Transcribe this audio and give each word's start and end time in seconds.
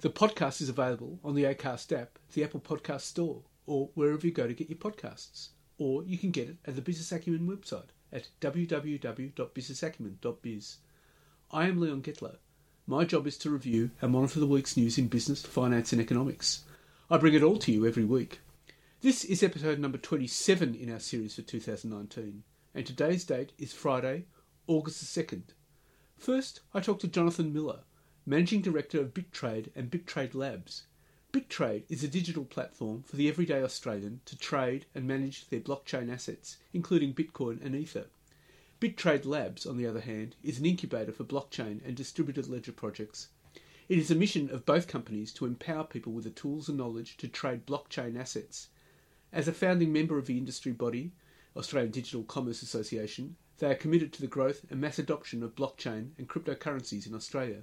The 0.00 0.10
podcast 0.10 0.60
is 0.60 0.68
available 0.68 1.18
on 1.24 1.34
the 1.34 1.44
Acast 1.44 1.98
app, 1.98 2.18
the 2.34 2.44
Apple 2.44 2.60
Podcast 2.60 3.00
Store, 3.00 3.40
or 3.64 3.88
wherever 3.94 4.26
you 4.26 4.32
go 4.32 4.46
to 4.46 4.52
get 4.52 4.68
your 4.68 4.78
podcasts. 4.78 5.48
Or 5.78 6.04
you 6.04 6.18
can 6.18 6.30
get 6.30 6.50
it 6.50 6.58
at 6.66 6.76
the 6.76 6.82
Business 6.82 7.12
Acumen 7.12 7.48
website 7.48 7.88
at 8.12 8.28
www.businessacumen.biz. 8.42 10.76
I 11.50 11.66
am 11.66 11.80
Leon 11.80 12.02
Gettler. 12.02 12.36
My 12.86 13.06
job 13.06 13.26
is 13.26 13.38
to 13.38 13.48
review 13.48 13.90
and 14.02 14.12
monitor 14.12 14.38
the 14.38 14.46
week's 14.46 14.76
news 14.76 14.98
in 14.98 15.08
business, 15.08 15.40
finance, 15.40 15.92
and 15.92 16.02
economics. 16.02 16.64
I 17.10 17.16
bring 17.16 17.32
it 17.32 17.42
all 17.42 17.56
to 17.60 17.72
you 17.72 17.86
every 17.86 18.04
week. 18.04 18.40
This 19.00 19.24
is 19.24 19.42
episode 19.42 19.78
number 19.78 19.96
27 19.96 20.74
in 20.74 20.92
our 20.92 21.00
series 21.00 21.36
for 21.36 21.42
2019, 21.42 22.42
and 22.74 22.86
today's 22.86 23.24
date 23.24 23.52
is 23.56 23.72
Friday, 23.72 24.26
August 24.66 25.00
the 25.00 25.06
2nd. 25.22 25.54
First, 26.18 26.60
I 26.74 26.80
talked 26.80 27.00
to 27.00 27.08
Jonathan 27.08 27.54
Miller, 27.54 27.80
Managing 28.28 28.60
Director 28.60 29.00
of 29.00 29.14
BitTrade 29.14 29.68
and 29.76 29.88
BitTrade 29.88 30.34
Labs. 30.34 30.88
BitTrade 31.32 31.84
is 31.88 32.02
a 32.02 32.08
digital 32.08 32.44
platform 32.44 33.04
for 33.04 33.14
the 33.14 33.28
everyday 33.28 33.62
Australian 33.62 34.20
to 34.24 34.36
trade 34.36 34.84
and 34.96 35.06
manage 35.06 35.48
their 35.48 35.60
blockchain 35.60 36.12
assets, 36.12 36.56
including 36.72 37.14
Bitcoin 37.14 37.64
and 37.64 37.76
Ether. 37.76 38.06
BitTrade 38.80 39.26
Labs, 39.26 39.64
on 39.64 39.76
the 39.76 39.86
other 39.86 40.00
hand, 40.00 40.34
is 40.42 40.58
an 40.58 40.66
incubator 40.66 41.12
for 41.12 41.22
blockchain 41.22 41.80
and 41.86 41.94
distributed 41.94 42.48
ledger 42.48 42.72
projects. 42.72 43.28
It 43.88 43.96
is 43.96 44.10
a 44.10 44.16
mission 44.16 44.50
of 44.50 44.66
both 44.66 44.88
companies 44.88 45.32
to 45.34 45.46
empower 45.46 45.84
people 45.84 46.12
with 46.12 46.24
the 46.24 46.30
tools 46.30 46.68
and 46.68 46.76
knowledge 46.76 47.16
to 47.18 47.28
trade 47.28 47.64
blockchain 47.64 48.18
assets. 48.18 48.70
As 49.32 49.46
a 49.46 49.52
founding 49.52 49.92
member 49.92 50.18
of 50.18 50.26
the 50.26 50.36
industry 50.36 50.72
body, 50.72 51.12
Australian 51.56 51.92
Digital 51.92 52.24
Commerce 52.24 52.62
Association, 52.62 53.36
they 53.58 53.70
are 53.70 53.76
committed 53.76 54.12
to 54.14 54.20
the 54.20 54.26
growth 54.26 54.66
and 54.68 54.80
mass 54.80 54.98
adoption 54.98 55.44
of 55.44 55.54
blockchain 55.54 56.08
and 56.18 56.28
cryptocurrencies 56.28 57.06
in 57.06 57.14
Australia. 57.14 57.62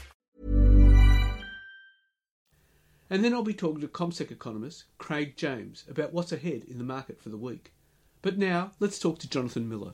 And 3.11 3.25
then 3.25 3.33
I'll 3.33 3.43
be 3.43 3.53
talking 3.53 3.81
to 3.81 3.89
CommSec 3.89 4.31
economist 4.31 4.85
Craig 4.97 5.35
James 5.35 5.83
about 5.89 6.13
what's 6.13 6.31
ahead 6.31 6.63
in 6.69 6.77
the 6.77 6.85
market 6.85 7.21
for 7.21 7.27
the 7.27 7.35
week. 7.35 7.73
But 8.21 8.37
now, 8.37 8.71
let's 8.79 8.99
talk 8.99 9.19
to 9.19 9.29
Jonathan 9.29 9.67
Miller. 9.67 9.91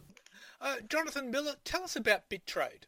Uh, 0.61 0.75
Jonathan 0.87 1.31
Miller, 1.31 1.55
tell 1.65 1.83
us 1.83 1.95
about 1.95 2.29
BitTrade. 2.29 2.83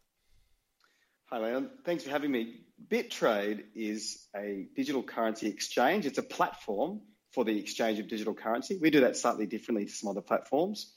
Hi, 1.32 1.40
Leon. 1.40 1.72
Thanks 1.84 2.04
for 2.04 2.12
having 2.12 2.32
me. 2.32 2.58
BitTrade 2.92 3.64
is 3.74 4.28
a 4.36 4.68
digital 4.76 5.02
currency 5.02 5.48
exchange. 5.48 6.06
It's 6.06 6.20
a 6.20 6.24
platform 6.24 7.02
for 7.32 7.44
the 7.44 7.58
exchange 7.58 7.98
of 7.98 8.08
digital 8.08 8.36
currency. 8.36 8.78
We 8.80 8.92
do 8.92 9.00
that 9.00 9.18
slightly 9.18 9.48
differently 9.48 9.86
to 9.86 9.92
some 9.92 10.12
other 10.12 10.22
platforms. 10.22 10.94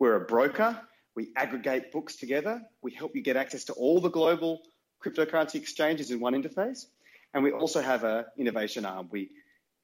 We're 0.00 0.16
a 0.16 0.24
broker. 0.24 0.80
We 1.14 1.28
aggregate 1.36 1.92
books 1.92 2.16
together. 2.16 2.62
We 2.82 2.90
help 2.90 3.14
you 3.14 3.22
get 3.22 3.36
access 3.36 3.64
to 3.66 3.74
all 3.74 4.00
the 4.00 4.10
global 4.10 4.62
cryptocurrency 5.00 5.54
exchanges 5.54 6.10
in 6.10 6.18
one 6.18 6.34
interface. 6.34 6.86
And 7.34 7.44
we 7.44 7.52
also 7.52 7.80
have 7.80 8.04
an 8.04 8.24
innovation 8.36 8.84
arm. 8.84 9.08
We, 9.10 9.30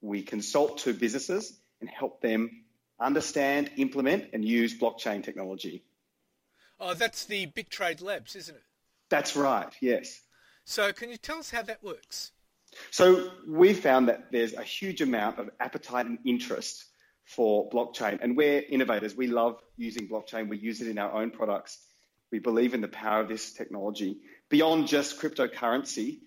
we 0.00 0.22
consult 0.22 0.78
to 0.78 0.94
businesses 0.94 1.58
and 1.80 1.88
help 1.88 2.20
them 2.20 2.64
understand, 3.00 3.70
implement, 3.76 4.30
and 4.32 4.44
use 4.44 4.78
blockchain 4.78 5.22
technology. 5.22 5.84
Oh, 6.80 6.94
that's 6.94 7.24
the 7.24 7.46
BitTrade 7.46 8.02
Labs, 8.02 8.36
isn't 8.36 8.54
it? 8.54 8.62
That's 9.10 9.36
right, 9.36 9.68
yes. 9.80 10.20
So, 10.64 10.92
can 10.92 11.10
you 11.10 11.16
tell 11.16 11.38
us 11.38 11.50
how 11.50 11.62
that 11.62 11.82
works? 11.82 12.32
So, 12.90 13.30
we 13.46 13.74
found 13.74 14.08
that 14.08 14.32
there's 14.32 14.54
a 14.54 14.62
huge 14.62 15.02
amount 15.02 15.38
of 15.38 15.50
appetite 15.60 16.06
and 16.06 16.18
interest 16.24 16.86
for 17.24 17.68
blockchain, 17.70 18.18
and 18.22 18.36
we're 18.36 18.62
innovators. 18.68 19.14
We 19.14 19.26
love 19.26 19.60
using 19.76 20.08
blockchain, 20.08 20.48
we 20.48 20.58
use 20.58 20.80
it 20.80 20.88
in 20.88 20.98
our 20.98 21.12
own 21.12 21.30
products. 21.30 21.78
We 22.30 22.38
believe 22.38 22.74
in 22.74 22.80
the 22.80 22.88
power 22.88 23.20
of 23.20 23.28
this 23.28 23.52
technology 23.52 24.18
beyond 24.48 24.88
just 24.88 25.20
cryptocurrency 25.20 26.20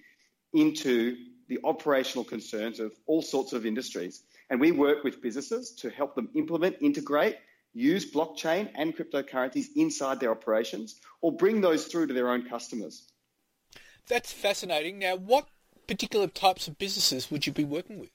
into 0.53 1.17
the 1.47 1.59
operational 1.63 2.23
concerns 2.23 2.79
of 2.79 2.93
all 3.05 3.21
sorts 3.21 3.53
of 3.53 3.65
industries. 3.65 4.23
And 4.49 4.59
we 4.59 4.71
work 4.71 5.03
with 5.03 5.21
businesses 5.21 5.71
to 5.75 5.89
help 5.89 6.15
them 6.15 6.29
implement, 6.35 6.77
integrate, 6.81 7.37
use 7.73 8.11
blockchain 8.11 8.69
and 8.75 8.95
cryptocurrencies 8.95 9.67
inside 9.75 10.19
their 10.19 10.31
operations 10.31 10.99
or 11.21 11.31
bring 11.31 11.61
those 11.61 11.85
through 11.85 12.07
to 12.07 12.13
their 12.13 12.29
own 12.29 12.47
customers. 12.47 13.11
That's 14.07 14.31
fascinating. 14.31 14.99
Now, 14.99 15.15
what 15.15 15.47
particular 15.88 16.27
types 16.27 16.67
of 16.67 16.77
businesses 16.77 17.29
would 17.29 17.45
you 17.45 17.53
be 17.53 17.63
working 17.63 18.00
with? 18.00 18.09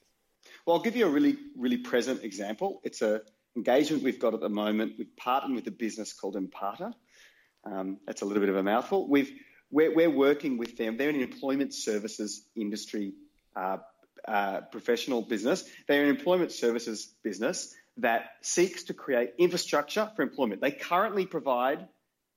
Well, 0.67 0.77
I'll 0.77 0.83
give 0.83 0.97
you 0.97 1.07
a 1.07 1.11
really, 1.11 1.37
really 1.57 1.79
present 1.79 2.23
example. 2.23 2.81
It's 2.85 3.03
an 3.03 3.21
engagement 3.57 4.03
we've 4.03 4.19
got 4.19 4.35
at 4.35 4.41
the 4.41 4.49
moment. 4.49 4.95
We've 4.99 5.17
partnered 5.17 5.55
with 5.55 5.67
a 5.67 5.73
business 5.73 6.13
called 6.13 6.37
Imparta. 6.37 6.95
Um, 7.65 7.99
that's 8.07 8.23
a 8.23 8.25
little 8.25 8.41
bit 8.41 8.49
of 8.49 8.57
a 8.57 8.63
mouthful. 8.63 9.09
We've 9.09 9.33
we're, 9.73 9.93
we're 9.93 10.11
working 10.11 10.59
with 10.59 10.77
them. 10.77 10.97
They're 10.97 11.09
an 11.09 11.21
employment 11.21 11.75
services 11.75 12.47
industry 12.55 13.15
uh, 13.57 13.79
uh, 14.29 14.61
professional 14.71 15.23
business. 15.23 15.65
They're 15.89 16.05
an 16.05 16.11
employment 16.11 16.53
services 16.53 17.13
business 17.25 17.75
that 17.97 18.31
seeks 18.43 18.85
to 18.85 18.95
create 18.95 19.33
infrastructure 19.39 20.11
for 20.15 20.23
employment. 20.23 20.61
They 20.61 20.71
currently 20.71 21.27
provide 21.27 21.89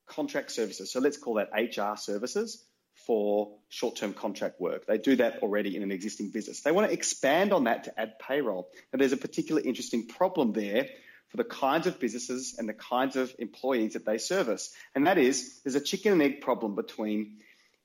contract 0.08 0.52
services. 0.52 0.92
So 0.92 1.00
let's 1.00 1.18
call 1.18 1.36
that 1.36 1.50
HR 1.54 1.98
services 1.98 2.64
for 3.06 3.58
short 3.70 3.98
term 3.98 4.14
contract 4.14 4.60
work. 4.60 4.88
They 4.88 4.98
do 4.98 5.18
that 5.18 5.40
already 5.40 5.76
in 5.76 5.84
an 5.84 5.92
existing 5.92 6.32
business. 6.32 6.62
They 6.62 6.72
want 6.72 6.88
to 6.88 6.94
expand 6.94 7.54
on 7.54 7.66
that 7.66 7.86
to 7.86 8.00
add 8.00 8.18
payroll. 8.20 8.70
Now, 8.92 8.98
there's 8.98 9.14
a 9.14 9.18
particular 9.18 9.62
interesting 9.62 10.08
problem 10.08 10.54
there 10.54 10.88
for 11.30 11.38
the 11.38 11.44
kinds 11.44 11.88
of 11.88 12.00
businesses 12.00 12.56
and 12.57 12.69
the 12.69 12.74
kinds 12.74 13.16
of 13.16 13.33
employees 13.39 13.94
that 13.94 14.06
they 14.06 14.18
service. 14.18 14.74
And 14.94 15.07
that 15.07 15.18
is, 15.18 15.62
there's 15.63 15.75
a 15.75 15.81
chicken 15.81 16.13
and 16.13 16.22
egg 16.22 16.42
problem 16.42 16.75
between 16.75 17.38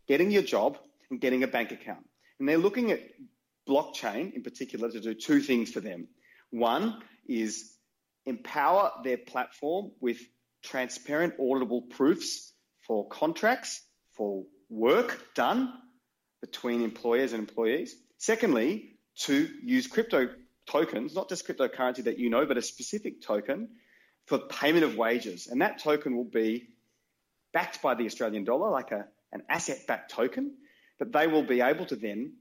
getting 0.07 0.31
your 0.31 0.43
job 0.43 0.79
and 1.11 1.21
getting 1.21 1.43
a 1.43 1.49
bank 1.49 1.73
account. 1.73 2.05
And 2.39 2.49
they're 2.49 2.59
looking 2.59 2.91
at 2.91 3.01
blockchain 3.69 4.35
in 4.35 4.43
particular 4.43 4.91
to 4.91 5.01
do 5.01 5.15
two 5.15 5.41
things 5.41 5.71
for 5.71 5.81
them. 5.81 6.09
One 6.51 7.03
is 7.27 7.73
empower 8.27 8.93
their 9.05 9.17
platform 9.17 9.93
with 10.01 10.19
transparent, 10.63 11.39
auditable 11.39 11.89
proofs 11.89 12.53
for 12.87 13.09
contracts, 13.09 13.83
for 14.13 14.45
work 14.69 15.35
done 15.35 15.73
between 16.41 16.83
employers 16.83 17.33
and 17.33 17.41
employees. 17.41 17.95
Secondly, 18.19 18.97
to 19.17 19.49
use 19.63 19.87
crypto 19.87 20.29
tokens, 20.71 21.15
not 21.15 21.29
just 21.29 21.47
cryptocurrency 21.47 22.05
that 22.05 22.19
you 22.19 22.31
know, 22.31 22.47
but 22.47 22.57
a 22.57 22.63
specific 22.63 23.23
token 23.23 23.69
for 24.27 24.39
payment 24.39 24.85
of 24.85 24.97
wages. 24.97 25.47
And 25.47 25.63
that 25.63 25.83
token 25.83 26.17
will 26.17 26.25
be 26.25 26.69
backed 27.53 27.83
by 27.83 27.95
the 27.95 28.07
Australian 28.07 28.45
dollar, 28.45 28.71
like 28.71 28.93
a, 28.93 29.07
an 29.33 29.43
asset 29.49 29.87
backed 29.87 30.13
token, 30.13 30.55
that 30.99 31.13
they 31.13 31.27
will 31.27 31.43
be 31.43 31.61
able 31.61 31.87
to 31.87 31.97
then 31.97 32.35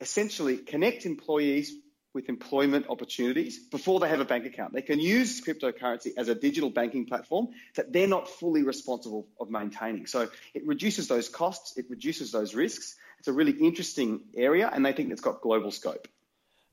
essentially 0.00 0.58
connect 0.58 1.06
employees 1.06 1.72
with 2.16 2.28
employment 2.30 2.86
opportunities 2.88 3.58
before 3.58 4.00
they 4.00 4.08
have 4.08 4.20
a 4.20 4.24
bank 4.24 4.46
account. 4.46 4.72
They 4.72 4.82
can 4.82 4.98
use 4.98 5.42
cryptocurrency 5.42 6.12
as 6.16 6.28
a 6.28 6.34
digital 6.34 6.70
banking 6.70 7.04
platform 7.04 7.48
that 7.74 7.92
they're 7.92 8.08
not 8.08 8.28
fully 8.28 8.62
responsible 8.62 9.28
of 9.38 9.50
maintaining. 9.50 10.06
So 10.06 10.28
it 10.54 10.66
reduces 10.66 11.08
those 11.08 11.28
costs, 11.28 11.76
it 11.76 11.86
reduces 11.90 12.32
those 12.32 12.54
risks. 12.54 12.96
It's 13.18 13.28
a 13.28 13.32
really 13.32 13.52
interesting 13.52 14.20
area, 14.34 14.70
and 14.72 14.84
they 14.84 14.92
think 14.92 15.10
it's 15.10 15.20
got 15.20 15.42
global 15.42 15.70
scope. 15.70 16.08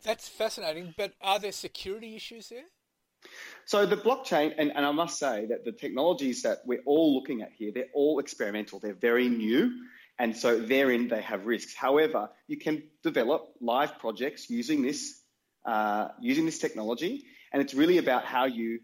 That's 0.03 0.27
fascinating, 0.27 0.94
but 0.97 1.13
are 1.21 1.39
there 1.39 1.51
security 1.51 2.15
issues 2.15 2.50
there? 2.50 2.65
So 3.65 3.85
the 3.85 3.95
blockchain, 3.95 4.53
and, 4.57 4.71
and 4.75 4.85
I 4.85 4.91
must 4.91 5.17
say 5.17 5.45
that 5.45 5.63
the 5.63 5.71
technologies 5.71 6.41
that 6.41 6.59
we're 6.65 6.83
all 6.85 7.15
looking 7.15 7.41
at 7.41 7.51
here, 7.53 7.71
they're 7.73 7.85
all 7.94 8.19
experimental. 8.19 8.79
They're 8.79 8.94
very 8.94 9.29
new. 9.29 9.71
And 10.19 10.35
so 10.35 10.59
therein 10.59 11.07
they 11.07 11.21
have 11.21 11.45
risks. 11.45 11.73
However, 11.73 12.29
you 12.47 12.57
can 12.57 12.83
develop 13.01 13.53
live 13.61 13.97
projects 14.00 14.50
using 14.50 14.81
this 14.81 15.19
uh, 15.65 16.09
using 16.21 16.45
this 16.45 16.59
technology, 16.59 17.23
and 17.51 17.61
it's 17.61 17.73
really 17.73 17.97
about 17.97 18.25
how 18.25 18.45
you 18.45 18.79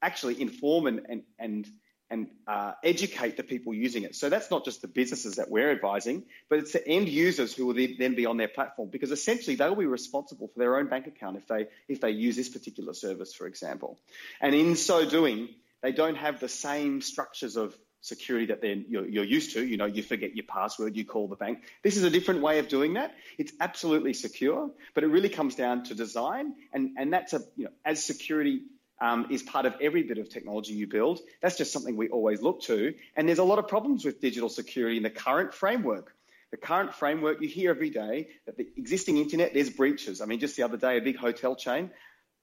actually 0.00 0.40
inform 0.40 0.86
and 0.86 1.02
and 1.08 1.22
and 1.38 1.68
and 2.12 2.28
uh, 2.46 2.72
educate 2.84 3.38
the 3.38 3.42
people 3.42 3.72
using 3.72 4.04
it. 4.04 4.14
So 4.14 4.28
that's 4.28 4.50
not 4.50 4.64
just 4.64 4.82
the 4.82 4.88
businesses 4.88 5.36
that 5.36 5.50
we're 5.50 5.72
advising, 5.72 6.24
but 6.50 6.58
it's 6.58 6.72
the 6.72 6.86
end 6.86 7.08
users 7.08 7.54
who 7.54 7.66
will 7.66 7.74
then 7.74 8.14
be 8.14 8.26
on 8.26 8.36
their 8.36 8.48
platform 8.48 8.90
because 8.90 9.10
essentially 9.10 9.56
they 9.56 9.68
will 9.68 9.76
be 9.76 9.86
responsible 9.86 10.48
for 10.48 10.58
their 10.58 10.76
own 10.76 10.88
bank 10.88 11.06
account 11.06 11.38
if 11.38 11.48
they 11.48 11.68
if 11.88 12.00
they 12.00 12.10
use 12.10 12.36
this 12.36 12.50
particular 12.50 12.92
service, 12.92 13.34
for 13.34 13.46
example. 13.46 13.98
And 14.40 14.54
in 14.54 14.76
so 14.76 15.08
doing, 15.08 15.48
they 15.82 15.92
don't 15.92 16.16
have 16.16 16.38
the 16.38 16.48
same 16.48 17.00
structures 17.00 17.56
of 17.56 17.74
security 18.02 18.46
that 18.46 18.60
then 18.60 18.84
you're, 18.88 19.08
you're, 19.08 19.24
used 19.24 19.54
to. 19.54 19.64
You 19.64 19.76
know, 19.78 19.86
you 19.86 20.02
forget 20.02 20.36
your 20.36 20.44
password, 20.44 20.96
you 20.96 21.04
call 21.04 21.28
the 21.28 21.36
bank. 21.36 21.62
This 21.82 21.96
is 21.96 22.02
a 22.02 22.10
different 22.10 22.42
way 22.42 22.58
of 22.58 22.68
doing 22.68 22.94
that. 22.94 23.14
It's 23.38 23.52
absolutely 23.60 24.12
secure, 24.12 24.70
but 24.94 25.04
it 25.04 25.06
really 25.06 25.30
comes 25.30 25.54
down 25.54 25.84
to 25.84 25.94
design, 25.94 26.54
and 26.72 26.90
and 26.98 27.12
that's 27.12 27.32
a 27.32 27.40
you 27.56 27.64
know 27.64 27.70
as 27.84 28.04
security. 28.04 28.60
Um, 29.02 29.26
is 29.30 29.42
part 29.42 29.66
of 29.66 29.74
every 29.80 30.04
bit 30.04 30.18
of 30.18 30.28
technology 30.28 30.74
you 30.74 30.86
build. 30.86 31.18
That's 31.40 31.58
just 31.58 31.72
something 31.72 31.96
we 31.96 32.08
always 32.08 32.40
look 32.40 32.62
to. 32.62 32.94
And 33.16 33.26
there's 33.26 33.40
a 33.40 33.48
lot 33.52 33.58
of 33.58 33.66
problems 33.66 34.04
with 34.04 34.20
digital 34.20 34.48
security 34.48 34.96
in 34.96 35.02
the 35.02 35.10
current 35.10 35.52
framework. 35.52 36.14
The 36.52 36.56
current 36.56 36.94
framework, 36.94 37.40
you 37.42 37.48
hear 37.48 37.70
every 37.70 37.90
day 37.90 38.28
that 38.46 38.56
the 38.56 38.68
existing 38.76 39.16
internet, 39.16 39.54
there's 39.54 39.70
breaches. 39.70 40.20
I 40.20 40.26
mean, 40.26 40.38
just 40.38 40.54
the 40.56 40.62
other 40.62 40.76
day, 40.76 40.98
a 40.98 41.00
big 41.00 41.16
hotel 41.16 41.56
chain 41.56 41.90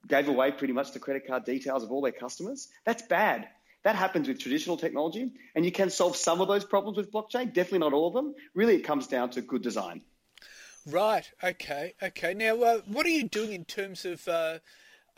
gave 0.08 0.28
away 0.28 0.52
pretty 0.52 0.74
much 0.74 0.92
the 0.92 1.00
credit 1.00 1.28
card 1.28 1.46
details 1.46 1.84
of 1.84 1.92
all 1.92 2.02
their 2.02 2.12
customers. 2.12 2.68
That's 2.86 3.04
bad. 3.04 3.48
That 3.84 3.96
happens 3.96 4.28
with 4.28 4.40
traditional 4.40 4.76
technology, 4.76 5.32
and 5.56 5.64
you 5.64 5.72
can 5.72 5.90
solve 5.90 6.18
some 6.18 6.42
of 6.42 6.50
those 6.50 6.66
problems 6.66 6.98
with 6.98 7.12
blockchain, 7.12 7.54
definitely 7.54 7.80
not 7.80 7.94
all 7.94 8.08
of 8.10 8.14
them. 8.14 8.36
Really, 8.54 8.76
it 8.76 8.84
comes 8.84 9.08
down 9.08 9.30
to 9.32 9.42
good 9.42 9.62
design. 9.62 10.02
Right. 10.86 11.30
Okay. 11.44 11.94
Okay. 12.02 12.34
Now, 12.34 12.62
uh, 12.62 12.82
what 12.88 13.06
are 13.06 13.10
you 13.10 13.30
doing 13.30 13.54
in 13.54 13.64
terms 13.64 14.06
of 14.06 14.28
uh, 14.28 14.60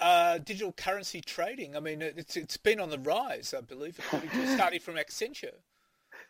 uh, 0.02 0.40
digital 0.40 0.72
currency 0.72 1.22
trading? 1.22 1.76
I 1.76 1.80
mean, 1.80 2.02
it's 2.02 2.36
it's 2.36 2.58
been 2.58 2.80
on 2.80 2.90
the 2.90 3.00
rise, 3.00 3.54
I 3.58 3.62
believe, 3.62 4.00
starting 4.56 4.80
from 4.80 4.96
Accenture. 4.96 5.54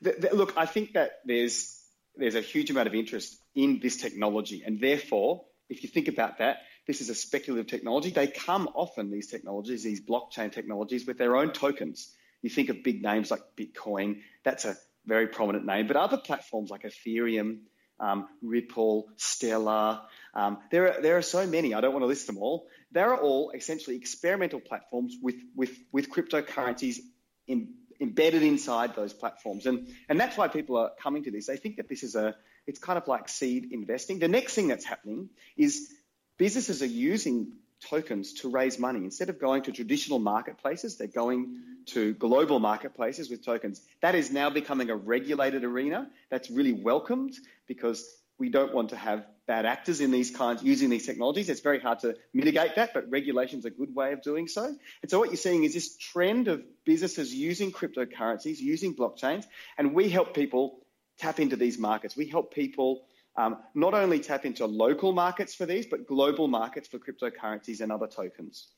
The, 0.02 0.16
the, 0.20 0.36
look, 0.36 0.54
I 0.58 0.66
think 0.66 0.94
that 0.94 1.20
there's 1.26 1.80
there's 2.16 2.36
a 2.36 2.42
huge 2.42 2.70
amount 2.70 2.88
of 2.88 2.96
interest 2.96 3.38
in 3.56 3.80
this 3.82 3.98
technology, 3.98 4.64
and 4.66 4.80
therefore, 4.80 5.46
if 5.70 5.84
you 5.84 5.90
think 5.90 6.08
about 6.08 6.40
that, 6.40 6.58
this 6.88 7.02
is 7.02 7.10
a 7.10 7.16
speculative 7.16 7.68
technology. 7.68 8.10
They 8.10 8.28
come 8.28 8.68
often, 8.76 9.12
these 9.12 9.28
technologies, 9.28 9.84
these 9.84 10.02
blockchain 10.02 10.52
technologies, 10.52 11.06
with 11.06 11.18
their 11.18 11.36
own 11.36 11.52
tokens. 11.54 12.14
You 12.42 12.50
think 12.50 12.70
of 12.70 12.84
big 12.84 13.04
names 13.04 13.30
like 13.30 13.42
Bitcoin, 13.56 14.22
that's 14.44 14.66
a 14.66 14.76
very 15.06 15.28
prominent 15.28 15.66
name, 15.66 15.88
but 15.88 15.96
other 15.96 16.18
platforms 16.18 16.70
like 16.70 16.84
Ethereum, 16.84 17.60
um, 18.00 18.28
Ripple, 18.42 19.10
Stellar, 19.18 20.02
um, 20.34 20.58
there, 20.72 20.98
are, 20.98 21.02
there 21.02 21.18
are 21.18 21.22
so 21.22 21.46
many, 21.46 21.74
I 21.74 21.82
don't 21.82 21.94
want 21.94 22.04
to 22.04 22.08
list 22.08 22.28
them 22.28 22.38
all. 22.38 22.68
They're 22.92 23.16
all 23.16 23.52
essentially 23.52 23.96
experimental 23.96 24.60
platforms 24.60 25.16
with, 25.22 25.36
with, 25.56 25.78
with 25.92 26.10
cryptocurrencies 26.10 27.00
in, 27.48 27.74
embedded 28.00 28.44
inside 28.44 28.96
those 28.96 29.14
platforms. 29.14 29.66
And, 29.66 29.88
and 30.10 30.20
that's 30.20 30.38
why 30.38 30.48
people 30.48 30.78
are 30.78 30.92
coming 31.02 31.24
to 31.24 31.32
this. 31.32 31.48
They 31.48 31.58
think 31.58 31.78
that 31.78 31.88
this 31.88 32.04
is 32.04 32.16
a, 32.16 32.36
it's 32.68 32.80
kind 32.80 32.98
of 32.98 33.08
like 33.08 33.30
seed 33.30 33.72
investing. 33.72 34.20
The 34.20 34.28
next 34.28 34.56
thing 34.56 34.68
that's 34.68 34.86
happening 34.86 35.30
is 35.56 35.92
businesses 36.38 36.82
are 36.82 36.88
using 36.88 37.54
tokens 37.82 38.34
to 38.34 38.50
raise 38.50 38.78
money. 38.80 39.00
Instead 39.00 39.30
of 39.30 39.40
going 39.40 39.64
to 39.64 39.72
traditional 39.72 40.20
marketplaces, 40.20 40.98
they're 40.98 41.08
going 41.08 41.62
to 41.88 42.14
global 42.14 42.60
marketplaces 42.60 43.30
with 43.30 43.44
tokens. 43.44 43.82
That 44.02 44.16
is 44.16 44.32
now 44.32 44.50
becoming 44.50 44.90
a 44.90 44.96
regulated 44.96 45.64
arena 45.64 46.10
that's 46.30 46.50
really 46.50 46.74
welcomed 46.74 47.34
because 47.68 48.06
we 48.42 48.50
don't 48.50 48.74
want 48.74 48.90
to 48.90 48.96
have 48.96 49.24
bad 49.46 49.68
actors 49.68 50.02
in 50.02 50.10
these 50.10 50.32
kinds 50.32 50.64
using 50.64 50.90
these 50.90 51.06
technologies. 51.06 51.48
It's 51.48 51.62
very 51.62 51.80
hard 51.80 52.00
to 52.00 52.16
mitigate 52.34 52.76
that, 52.76 52.92
but 52.92 53.08
regulation's 53.12 53.66
a 53.66 53.70
good 53.70 53.94
way 53.94 54.14
of 54.14 54.24
doing 54.24 54.48
so. 54.48 54.66
And 54.66 55.12
so 55.12 55.20
what 55.20 55.30
you're 55.30 55.38
seeing 55.38 55.64
is 55.64 55.76
this 55.76 55.96
trend 55.96 56.48
of 56.48 56.64
businesses 56.84 57.32
using 57.36 57.72
cryptocurrencies, 57.72 58.58
using 58.58 58.96
blockchains, 58.96 59.46
and 59.78 59.94
we 59.94 60.10
help 60.10 60.34
people 60.34 60.80
tap 61.20 61.40
into 61.40 61.56
these 61.56 61.78
markets. 61.78 62.18
We 62.18 62.26
help 62.26 62.52
people 62.52 63.04
um, 63.36 63.58
not 63.76 63.94
only 63.94 64.20
tap 64.20 64.44
into 64.44 64.66
local 64.66 65.14
markets 65.14 65.54
for 65.54 65.68
these, 65.68 65.86
but 65.86 66.08
global 66.08 66.48
markets 66.48 66.88
for 66.88 66.98
cryptocurrencies 66.98 67.80
and 67.80 67.92
other 67.92 68.08
tokens. 68.08 68.70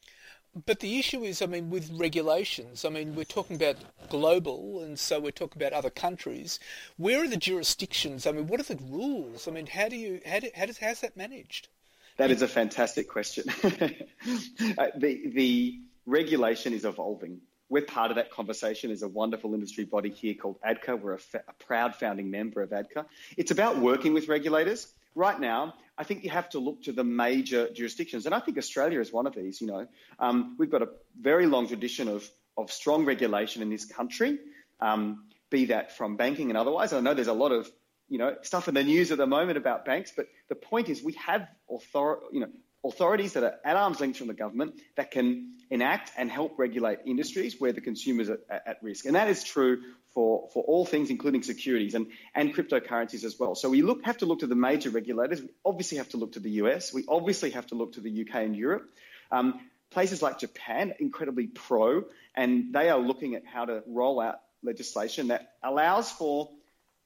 But 0.65 0.81
the 0.81 0.99
issue 0.99 1.23
is, 1.23 1.41
I 1.41 1.47
mean, 1.47 1.71
with 1.71 1.89
regulations, 1.91 2.85
I 2.85 2.89
mean, 2.89 3.15
we're 3.15 3.23
talking 3.23 3.55
about 3.55 3.77
global, 4.09 4.81
and 4.81 4.99
so 4.99 5.19
we're 5.19 5.31
talking 5.31 5.61
about 5.61 5.73
other 5.73 5.89
countries. 5.89 6.59
Where 6.97 7.23
are 7.23 7.27
the 7.27 7.37
jurisdictions? 7.37 8.27
I 8.27 8.31
mean, 8.31 8.45
what 8.47 8.59
are 8.59 8.63
the 8.63 8.79
rules? 8.83 9.47
I 9.47 9.51
mean, 9.51 9.65
how 9.65 9.89
do 9.89 9.95
you, 9.95 10.21
how, 10.25 10.39
do, 10.39 10.49
how 10.55 10.67
does, 10.67 10.77
how's 10.77 11.01
that 11.01 11.17
managed? 11.17 11.69
That 12.17 12.29
is 12.29 12.43
a 12.43 12.47
fantastic 12.47 13.09
question. 13.09 13.45
uh, 13.63 14.87
the, 14.95 15.27
the 15.33 15.79
regulation 16.05 16.73
is 16.73 16.85
evolving 16.85 17.41
we're 17.73 17.81
part 17.81 18.11
of 18.11 18.17
that 18.17 18.29
conversation. 18.29 18.89
There's 18.89 19.01
a 19.01 19.07
wonderful 19.07 19.55
industry 19.55 19.83
body 19.83 20.11
here 20.11 20.35
called 20.35 20.57
ADCA. 20.61 20.99
We're 21.01 21.13
a, 21.13 21.19
fa- 21.19 21.43
a 21.47 21.53
proud 21.53 21.95
founding 21.95 22.29
member 22.29 22.61
of 22.61 22.69
ADCA. 22.69 23.05
It's 23.35 23.49
about 23.49 23.79
working 23.79 24.13
with 24.13 24.27
regulators. 24.27 24.93
Right 25.15 25.39
now, 25.39 25.73
I 25.97 26.03
think 26.03 26.23
you 26.23 26.31
have 26.31 26.49
to 26.49 26.59
look 26.59 26.83
to 26.83 26.91
the 26.91 27.03
major 27.03 27.69
jurisdictions, 27.69 28.25
and 28.25 28.33
I 28.33 28.39
think 28.39 28.57
Australia 28.57 28.99
is 28.99 29.13
one 29.13 29.27
of 29.27 29.35
these. 29.35 29.61
You 29.61 29.67
know, 29.67 29.87
um, 30.19 30.55
we've 30.57 30.71
got 30.71 30.81
a 30.81 30.89
very 31.19 31.45
long 31.45 31.67
tradition 31.67 32.07
of 32.07 32.29
of 32.57 32.71
strong 32.71 33.05
regulation 33.05 33.61
in 33.61 33.69
this 33.69 33.85
country, 33.85 34.37
um, 34.79 35.25
be 35.49 35.65
that 35.65 35.95
from 35.97 36.17
banking 36.17 36.49
and 36.49 36.57
otherwise. 36.57 36.93
I 36.93 36.99
know 36.99 37.13
there's 37.13 37.27
a 37.27 37.33
lot 37.33 37.51
of 37.51 37.71
you 38.09 38.17
know 38.17 38.35
stuff 38.41 38.67
in 38.67 38.73
the 38.73 38.83
news 38.83 39.11
at 39.11 39.17
the 39.17 39.27
moment 39.27 39.57
about 39.57 39.85
banks, 39.85 40.11
but 40.15 40.27
the 40.49 40.55
point 40.55 40.89
is 40.89 41.03
we 41.03 41.13
have 41.13 41.47
author- 41.67 42.21
you 42.31 42.39
know 42.41 42.49
authorities 42.83 43.33
that 43.33 43.43
are 43.43 43.55
at 43.63 43.75
arm's 43.75 43.99
length 43.99 44.17
from 44.17 44.27
the 44.27 44.33
government 44.33 44.79
that 44.95 45.11
can 45.11 45.53
enact 45.69 46.11
and 46.17 46.29
help 46.29 46.59
regulate 46.59 46.99
industries 47.05 47.59
where 47.59 47.71
the 47.71 47.81
consumers 47.81 48.29
are 48.29 48.39
at 48.49 48.77
risk. 48.81 49.05
And 49.05 49.15
that 49.15 49.29
is 49.29 49.43
true 49.43 49.81
for, 50.13 50.49
for 50.53 50.63
all 50.63 50.85
things, 50.85 51.09
including 51.09 51.43
securities 51.43 51.95
and, 51.95 52.07
and 52.35 52.53
cryptocurrencies 52.53 53.23
as 53.23 53.39
well. 53.39 53.55
So 53.55 53.69
we 53.69 53.81
look, 53.81 54.03
have 54.05 54.17
to 54.17 54.25
look 54.25 54.39
to 54.39 54.47
the 54.47 54.55
major 54.55 54.89
regulators. 54.89 55.41
We 55.41 55.49
obviously 55.65 55.97
have 55.97 56.09
to 56.09 56.17
look 56.17 56.33
to 56.33 56.39
the 56.39 56.51
US. 56.51 56.93
We 56.93 57.05
obviously 57.07 57.51
have 57.51 57.67
to 57.67 57.75
look 57.75 57.93
to 57.93 58.01
the 58.01 58.21
UK 58.21 58.35
and 58.35 58.55
Europe. 58.55 58.89
Um, 59.31 59.59
places 59.89 60.21
like 60.21 60.39
Japan, 60.39 60.93
incredibly 60.99 61.47
pro, 61.47 62.03
and 62.35 62.73
they 62.73 62.89
are 62.89 62.99
looking 62.99 63.35
at 63.35 63.45
how 63.45 63.65
to 63.65 63.83
roll 63.87 64.19
out 64.19 64.39
legislation 64.63 65.27
that 65.27 65.53
allows 65.63 66.11
for 66.11 66.49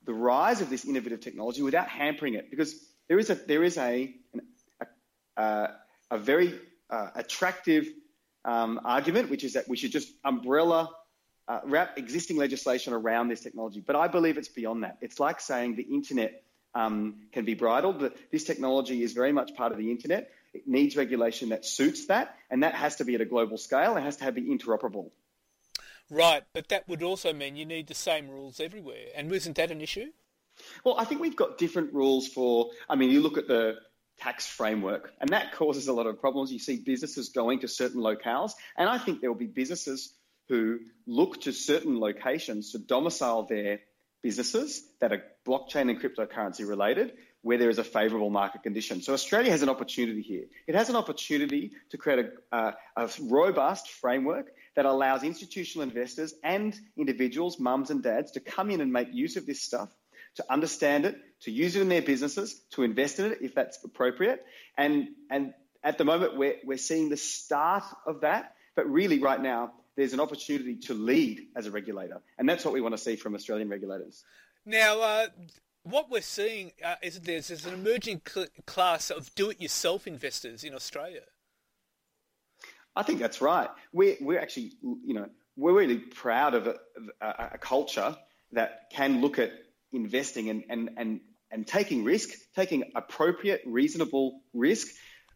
the 0.06 0.14
rise 0.14 0.62
of 0.62 0.70
this 0.70 0.86
innovative 0.86 1.20
technology 1.20 1.62
without 1.62 1.88
hampering 1.88 2.34
it. 2.34 2.50
Because 2.50 2.76
there 3.08 3.20
is 3.20 3.30
a, 3.30 3.36
there 3.36 3.64
is 3.64 3.78
a, 3.78 4.14
an 4.34 4.42
uh, 5.38 5.68
a 6.12 6.18
very 6.18 6.60
uh, 6.90 7.10
attractive 7.16 7.88
um, 8.44 8.82
argument, 8.84 9.30
which 9.30 9.44
is 9.44 9.54
that 9.54 9.68
we 9.68 9.78
should 9.78 9.92
just 9.92 10.12
umbrella 10.24 10.90
uh, 11.48 11.60
wrap 11.64 11.98
existing 11.98 12.38
legislation 12.38 12.94
around 12.94 13.30
this 13.30 13.42
technology. 13.42 13.82
But 13.86 13.96
I 13.96 14.08
believe 14.08 14.38
it's 14.38 14.50
beyond 14.50 14.84
that. 14.84 14.98
It's 15.02 15.20
like 15.20 15.40
saying 15.40 15.76
the 15.76 15.84
internet 15.84 16.44
um, 16.76 17.16
can 17.32 17.46
be 17.46 17.54
bridled, 17.54 18.00
but 18.00 18.16
this 18.32 18.44
technology 18.44 19.04
is 19.04 19.14
very 19.14 19.32
much 19.32 19.56
part 19.56 19.72
of 19.72 19.78
the 19.78 19.92
internet. 19.92 20.32
It 20.54 20.68
needs 20.68 20.96
regulation 20.96 21.50
that 21.50 21.66
suits 21.66 22.08
that, 22.08 22.36
and 22.50 22.64
that 22.64 22.74
has 22.74 22.98
to 22.98 23.06
be 23.06 23.16
at 23.16 23.22
a 23.22 23.26
global 23.26 23.58
scale. 23.58 23.96
It 23.98 24.02
has 24.02 24.18
to 24.18 24.24
have, 24.24 24.36
be 24.36 24.44
interoperable. 24.44 25.12
Right, 26.10 26.44
but 26.54 26.70
that 26.70 26.88
would 26.88 27.04
also 27.04 27.34
mean 27.34 27.58
you 27.58 27.66
need 27.66 27.88
the 27.88 27.94
same 27.94 28.30
rules 28.30 28.60
everywhere. 28.60 29.08
And 29.16 29.32
isn't 29.32 29.58
that 29.58 29.72
an 29.72 29.82
issue? 29.82 30.12
Well, 30.84 30.96
I 30.98 31.06
think 31.06 31.22
we've 31.22 31.36
got 31.36 31.58
different 31.58 31.94
rules 31.94 32.28
for, 32.28 32.72
I 32.90 32.96
mean, 32.96 33.12
you 33.12 33.22
look 33.22 33.38
at 33.38 33.48
the 33.48 33.76
tax 34.20 34.48
framework, 34.48 35.14
and 35.22 35.30
that 35.30 35.54
causes 35.54 35.88
a 35.88 35.94
lot 35.94 36.08
of 36.08 36.20
problems. 36.20 36.52
You 36.52 36.60
see 36.60 36.78
businesses 36.78 37.30
going 37.30 37.60
to 37.60 37.68
certain 37.68 38.02
locales, 38.02 38.52
and 38.78 38.90
I 38.90 38.98
think 38.98 39.22
there 39.22 39.32
will 39.32 39.40
be 39.40 39.48
businesses 39.48 40.14
who 40.50 40.80
look 41.06 41.42
to 41.42 41.52
certain 41.52 42.00
locations 42.00 42.72
to 42.72 42.80
domicile 42.80 43.44
their 43.44 43.80
businesses 44.24 44.84
that 45.00 45.12
are 45.12 45.24
blockchain 45.46 45.90
and 45.90 46.02
cryptocurrency 46.02 46.68
related 46.68 47.14
where 47.42 47.58
there 47.58 47.70
is 47.70 47.78
a 47.78 47.84
favourable 47.84 48.30
market 48.30 48.64
condition. 48.64 49.02
So 49.02 49.14
Australia 49.14 49.52
has 49.52 49.62
an 49.62 49.70
opportunity 49.70 50.22
here. 50.22 50.46
It 50.68 50.76
has 50.76 50.90
an 50.90 50.96
opportunity 50.96 51.72
to 51.92 51.98
create 51.98 52.26
a, 52.26 52.56
uh, 52.56 52.72
a 52.98 53.10
robust 53.22 53.90
framework 53.90 54.52
that 54.76 54.86
allows 54.86 55.24
institutional 55.24 55.88
investors 55.88 56.34
and 56.44 56.78
individuals, 56.98 57.60
mums 57.60 57.90
and 57.90 58.04
dads, 58.04 58.32
to 58.32 58.42
come 58.42 58.70
in 58.70 58.82
and 58.82 58.92
make 58.92 59.14
use 59.14 59.38
of 59.38 59.46
this 59.46 59.62
stuff, 59.62 59.90
to 60.36 60.46
understand 60.52 61.06
it, 61.06 61.16
to 61.42 61.52
use 61.52 61.76
it 61.76 61.82
in 61.82 61.90
their 61.90 62.02
businesses, 62.02 62.62
to 62.72 62.84
invest 62.84 63.20
in 63.20 63.32
it 63.32 63.40
if 63.42 63.54
that's 63.54 63.84
appropriate. 63.84 64.44
And, 64.78 65.10
and 65.30 65.54
at 65.84 65.98
the 65.98 66.06
moment, 66.06 66.36
we're, 66.36 66.56
we're 66.64 66.78
seeing 66.78 67.10
the 67.10 67.18
start 67.18 67.84
of 68.06 68.22
that. 68.22 68.54
But 68.76 68.90
really, 68.90 69.20
right 69.20 69.42
now, 69.42 69.74
there's 69.96 70.14
an 70.14 70.20
opportunity 70.20 70.76
to 70.76 70.94
lead 70.94 71.48
as 71.56 71.66
a 71.66 71.72
regulator. 71.72 72.22
And 72.38 72.48
that's 72.48 72.64
what 72.64 72.74
we 72.74 72.82
want 72.82 72.94
to 72.94 73.00
see 73.00 73.16
from 73.16 73.36
Australian 73.36 73.70
regulators. 73.70 74.24
Now, 74.66 75.02
uh, 75.02 75.28
what 75.84 76.12
we're 76.12 76.22
seeing 76.22 76.72
uh, 76.84 76.96
is 77.02 77.20
there's, 77.22 77.48
there's, 77.48 77.66
an 77.66 77.74
emerging 77.74 78.22
cl- 78.28 78.48
class 78.66 79.10
of 79.10 79.34
do-it-yourself 79.36 80.06
investors 80.06 80.64
in 80.64 80.74
Australia. 80.74 81.22
I 82.96 83.04
think 83.04 83.20
that's 83.20 83.42
right. 83.42 83.70
We're, 83.94 84.18
we're 84.20 84.40
actually, 84.40 84.74
you 84.82 85.14
know, 85.14 85.30
we're 85.56 85.74
really 85.74 85.98
proud 85.98 86.54
of 86.54 86.68
a, 86.68 86.76
a, 87.22 87.50
a 87.54 87.58
culture 87.58 88.16
that 88.52 88.90
can 88.92 89.22
look 89.22 89.40
at 89.40 89.52
investing 89.92 90.50
and, 90.50 90.64
and, 90.70 90.90
and, 90.98 91.20
and 91.52 91.68
taking 91.68 92.04
risk, 92.04 92.30
taking 92.56 92.92
appropriate, 92.96 93.62
reasonable 93.66 94.42
risk 94.54 94.88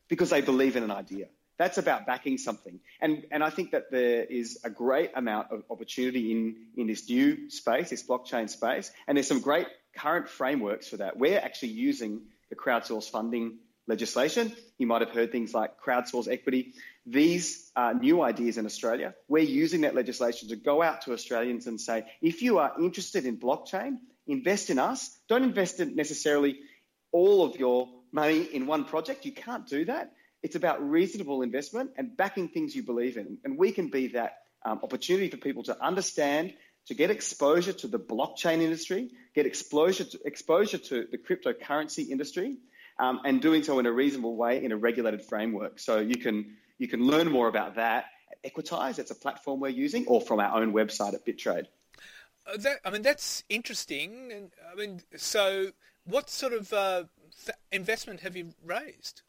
because 0.07 0.29
they 0.29 0.41
believe 0.41 0.75
in 0.75 0.83
an 0.83 0.91
idea. 0.91 1.27
That's 1.57 1.77
about 1.77 2.07
backing 2.07 2.39
something. 2.39 2.79
And, 2.99 3.23
and 3.31 3.43
I 3.43 3.51
think 3.51 3.71
that 3.71 3.91
there 3.91 4.23
is 4.23 4.59
a 4.63 4.69
great 4.69 5.11
amount 5.15 5.51
of 5.51 5.63
opportunity 5.69 6.31
in, 6.31 6.55
in 6.75 6.87
this 6.87 7.07
new 7.07 7.49
space, 7.51 7.91
this 7.91 8.05
blockchain 8.05 8.49
space. 8.49 8.91
And 9.07 9.15
there's 9.15 9.27
some 9.27 9.41
great 9.41 9.67
current 9.95 10.27
frameworks 10.27 10.87
for 10.87 10.97
that. 10.97 11.17
We're 11.17 11.37
actually 11.37 11.69
using 11.69 12.21
the 12.49 12.55
crowdsource 12.55 13.09
funding 13.09 13.59
legislation. 13.87 14.55
You 14.77 14.87
might 14.87 15.01
have 15.01 15.11
heard 15.11 15.31
things 15.31 15.53
like 15.53 15.79
crowdsource 15.79 16.27
equity. 16.31 16.73
These 17.05 17.71
are 17.75 17.93
new 17.93 18.21
ideas 18.21 18.57
in 18.57 18.65
Australia. 18.65 19.13
We're 19.27 19.43
using 19.43 19.81
that 19.81 19.95
legislation 19.95 20.49
to 20.49 20.55
go 20.55 20.81
out 20.81 21.01
to 21.03 21.13
Australians 21.13 21.67
and 21.67 21.79
say, 21.79 22.05
if 22.21 22.41
you 22.41 22.57
are 22.59 22.73
interested 22.81 23.25
in 23.25 23.37
blockchain, 23.37 23.97
invest 24.27 24.69
in 24.69 24.79
us. 24.79 25.17
Don't 25.27 25.43
invest 25.43 25.79
in 25.79 25.95
necessarily 25.95 26.59
all 27.11 27.45
of 27.45 27.57
your 27.57 27.89
money 28.11 28.41
in 28.41 28.67
one 28.67 28.85
project. 28.85 29.25
You 29.25 29.31
can't 29.31 29.67
do 29.67 29.85
that. 29.85 30.13
It's 30.43 30.55
about 30.55 30.81
reasonable 30.87 31.41
investment 31.43 31.91
and 31.97 32.17
backing 32.17 32.49
things 32.49 32.75
you 32.75 32.83
believe 32.83 33.17
in. 33.17 33.37
And 33.43 33.57
we 33.57 33.71
can 33.71 33.89
be 33.89 34.07
that 34.09 34.37
um, 34.65 34.79
opportunity 34.83 35.29
for 35.29 35.37
people 35.37 35.63
to 35.63 35.83
understand, 35.83 36.53
to 36.87 36.93
get 36.93 37.11
exposure 37.11 37.73
to 37.73 37.87
the 37.87 37.99
blockchain 37.99 38.61
industry, 38.61 39.11
get 39.35 39.45
exposure 39.45 40.03
to, 40.03 40.19
exposure 40.25 40.77
to 40.77 41.07
the 41.11 41.17
cryptocurrency 41.17 42.09
industry, 42.09 42.57
um, 42.99 43.21
and 43.23 43.41
doing 43.41 43.63
so 43.63 43.79
in 43.79 43.85
a 43.85 43.91
reasonable 43.91 44.35
way 44.35 44.63
in 44.63 44.71
a 44.71 44.77
regulated 44.77 45.23
framework. 45.23 45.79
So 45.79 45.99
you 45.99 46.15
can 46.15 46.57
you 46.77 46.87
can 46.87 47.05
learn 47.05 47.29
more 47.31 47.47
about 47.47 47.75
that 47.75 48.05
at 48.31 48.53
Equitise. 48.53 48.97
It's 48.97 49.11
a 49.11 49.15
platform 49.15 49.59
we're 49.59 49.69
using, 49.69 50.07
or 50.07 50.21
from 50.21 50.39
our 50.39 50.59
own 50.59 50.73
website 50.73 51.13
at 51.13 51.25
BitTrade. 51.25 51.65
Uh, 52.45 52.57
that, 52.57 52.79
I 52.85 52.89
mean, 52.89 53.01
that's 53.01 53.43
interesting. 53.49 54.31
And 54.31 54.51
I 54.71 54.75
mean, 54.75 55.01
so 55.17 55.71
what 56.05 56.29
sort 56.29 56.53
of 56.53 56.71
uh, 56.73 57.03
investment 57.71 58.21
have 58.21 58.35
you 58.35 58.53
raised? 58.65 59.21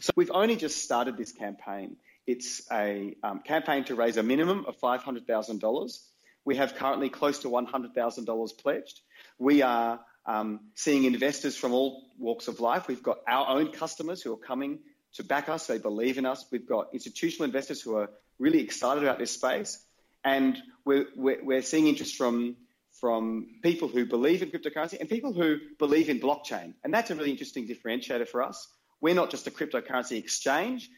So 0.00 0.12
we've 0.16 0.30
only 0.30 0.56
just 0.56 0.82
started 0.82 1.16
this 1.16 1.32
campaign. 1.32 1.96
It's 2.26 2.62
a 2.72 3.14
um, 3.22 3.40
campaign 3.40 3.84
to 3.84 3.94
raise 3.94 4.16
a 4.16 4.22
minimum 4.22 4.64
of 4.66 4.78
$500,000. 4.80 5.98
We 6.44 6.56
have 6.56 6.74
currently 6.74 7.08
close 7.10 7.40
to 7.40 7.48
$100,000 7.48 8.58
pledged. 8.58 9.00
We 9.38 9.62
are 9.62 10.00
um, 10.24 10.60
seeing 10.74 11.04
investors 11.04 11.56
from 11.56 11.72
all 11.72 12.04
walks 12.18 12.48
of 12.48 12.60
life. 12.60 12.88
We've 12.88 13.02
got 13.02 13.18
our 13.28 13.48
own 13.48 13.70
customers 13.70 14.22
who 14.22 14.32
are 14.32 14.38
coming 14.38 14.80
to 15.14 15.24
back 15.24 15.48
us. 15.48 15.66
They 15.66 15.78
believe 15.78 16.18
in 16.18 16.26
us. 16.26 16.44
We've 16.50 16.66
got 16.66 16.88
institutional 16.92 17.44
investors 17.44 17.80
who 17.80 17.96
are 17.96 18.10
really 18.38 18.60
excited 18.60 19.02
about 19.02 19.18
this 19.18 19.30
space. 19.30 19.78
And 20.26 20.60
we're, 20.84 21.06
we're, 21.14 21.62
seeing 21.62 21.86
interest 21.86 22.16
from, 22.16 22.56
from 23.00 23.46
people 23.62 23.86
who 23.86 24.04
believe 24.04 24.42
in 24.42 24.50
cryptocurrency 24.50 24.98
and 24.98 25.08
people 25.08 25.32
who 25.32 25.58
believe 25.78 26.10
in 26.10 26.18
blockchain. 26.18 26.74
And 26.82 26.92
that's 26.92 27.12
a 27.12 27.14
really 27.14 27.30
interesting 27.30 27.68
differentiator 27.68 28.26
for 28.26 28.42
us. 28.42 28.66
We're 29.00 29.14
not 29.14 29.30
just 29.30 29.46
a 29.46 29.52
cryptocurrency 29.52 30.18
exchange. 30.18 30.90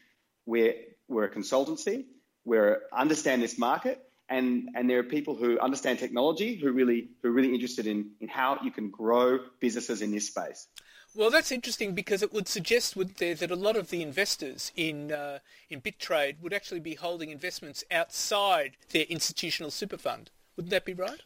We're, 0.47 0.73
we're 1.07 1.25
a 1.25 1.29
consultancy. 1.29 2.05
We 2.43 2.57
understand 2.91 3.43
this 3.43 3.59
market. 3.59 4.03
And, 4.29 4.69
and 4.73 4.89
there 4.89 4.97
are 4.97 5.03
people 5.03 5.35
who 5.35 5.59
understand 5.59 5.99
technology 5.99 6.55
who 6.55 6.71
really 6.71 7.09
who 7.21 7.29
are 7.29 7.31
really 7.31 7.53
interested 7.53 7.85
in, 7.85 8.11
in 8.19 8.29
how 8.29 8.57
you 8.63 8.71
can 8.71 8.89
grow 8.89 9.39
businesses 9.59 10.01
in 10.01 10.09
this 10.09 10.25
space. 10.25 10.65
Well, 11.15 11.31
that's 11.31 11.51
interesting 11.51 11.93
because 11.93 12.21
it 12.21 12.33
would 12.33 12.47
suggest, 12.47 12.95
would 12.95 13.15
there, 13.17 13.35
that 13.35 13.51
a 13.51 13.55
lot 13.55 13.75
of 13.75 13.89
the 13.89 14.01
investors 14.01 14.71
in 14.75 15.11
uh, 15.11 15.39
in 15.69 15.81
BitTrade 15.81 16.41
would 16.41 16.53
actually 16.53 16.79
be 16.79 16.95
holding 16.95 17.29
investments 17.31 17.83
outside 17.91 18.77
their 18.91 19.05
institutional 19.09 19.71
super 19.71 19.97
fund. 19.97 20.29
Wouldn't 20.55 20.71
that 20.71 20.85
be 20.85 20.93
right? 20.93 21.21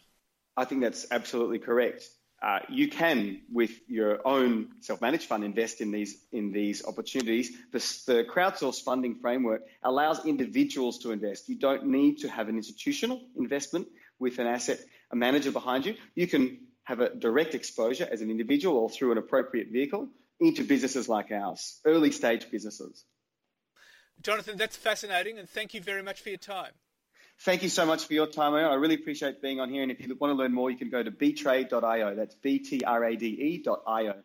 I 0.55 0.65
think 0.65 0.81
that's 0.81 1.05
absolutely 1.11 1.59
correct 1.59 2.09
uh, 2.43 2.59
you 2.67 2.89
can, 2.89 3.39
with 3.49 3.71
your 3.87 4.19
own 4.27 4.67
self-managed 4.81 5.23
fund, 5.23 5.45
invest 5.45 5.79
in 5.79 5.91
these 5.91 6.17
in 6.33 6.51
these 6.51 6.85
opportunities. 6.85 7.51
The, 7.71 7.79
the 8.05 8.25
crowdsource 8.25 8.83
funding 8.83 9.15
framework 9.15 9.61
allows 9.81 10.25
individuals 10.25 10.99
to 10.99 11.11
invest. 11.11 11.47
You 11.47 11.57
don't 11.57 11.85
need 11.85 12.17
to 12.19 12.27
have 12.27 12.49
an 12.49 12.57
institutional 12.57 13.21
investment 13.37 13.87
with 14.19 14.39
an 14.39 14.47
asset 14.47 14.79
a 15.11 15.15
manager 15.15 15.51
behind 15.51 15.85
you. 15.85 15.95
You 16.15 16.27
can 16.27 16.59
have 16.83 16.99
a 16.99 17.13
direct 17.13 17.55
exposure 17.55 18.07
as 18.09 18.21
an 18.21 18.29
individual 18.29 18.77
or 18.77 18.89
through 18.89 19.11
an 19.11 19.17
appropriate 19.17 19.69
vehicle 19.71 20.09
into 20.39 20.63
businesses 20.63 21.07
like 21.07 21.31
ours, 21.31 21.79
early 21.85 22.11
stage 22.11 22.49
businesses. 22.51 23.05
Jonathan, 24.21 24.57
that's 24.57 24.75
fascinating, 24.75 25.39
and 25.39 25.49
thank 25.49 25.73
you 25.73 25.81
very 25.81 26.03
much 26.03 26.21
for 26.21 26.29
your 26.29 26.37
time. 26.37 26.71
Thank 27.39 27.63
you 27.63 27.69
so 27.69 27.85
much 27.85 28.05
for 28.05 28.13
your 28.13 28.27
time. 28.27 28.53
I 28.53 28.75
really 28.75 28.95
appreciate 28.95 29.41
being 29.41 29.59
on 29.59 29.69
here. 29.69 29.81
And 29.81 29.91
if 29.91 29.99
you 29.99 30.15
want 30.15 30.31
to 30.31 30.35
learn 30.35 30.53
more, 30.53 30.69
you 30.69 30.77
can 30.77 30.89
go 30.89 31.01
to 31.01 31.11
btrade.io. 31.11 32.15
That's 32.15 32.35
B-T-R-A-D-E.io. 32.35 34.15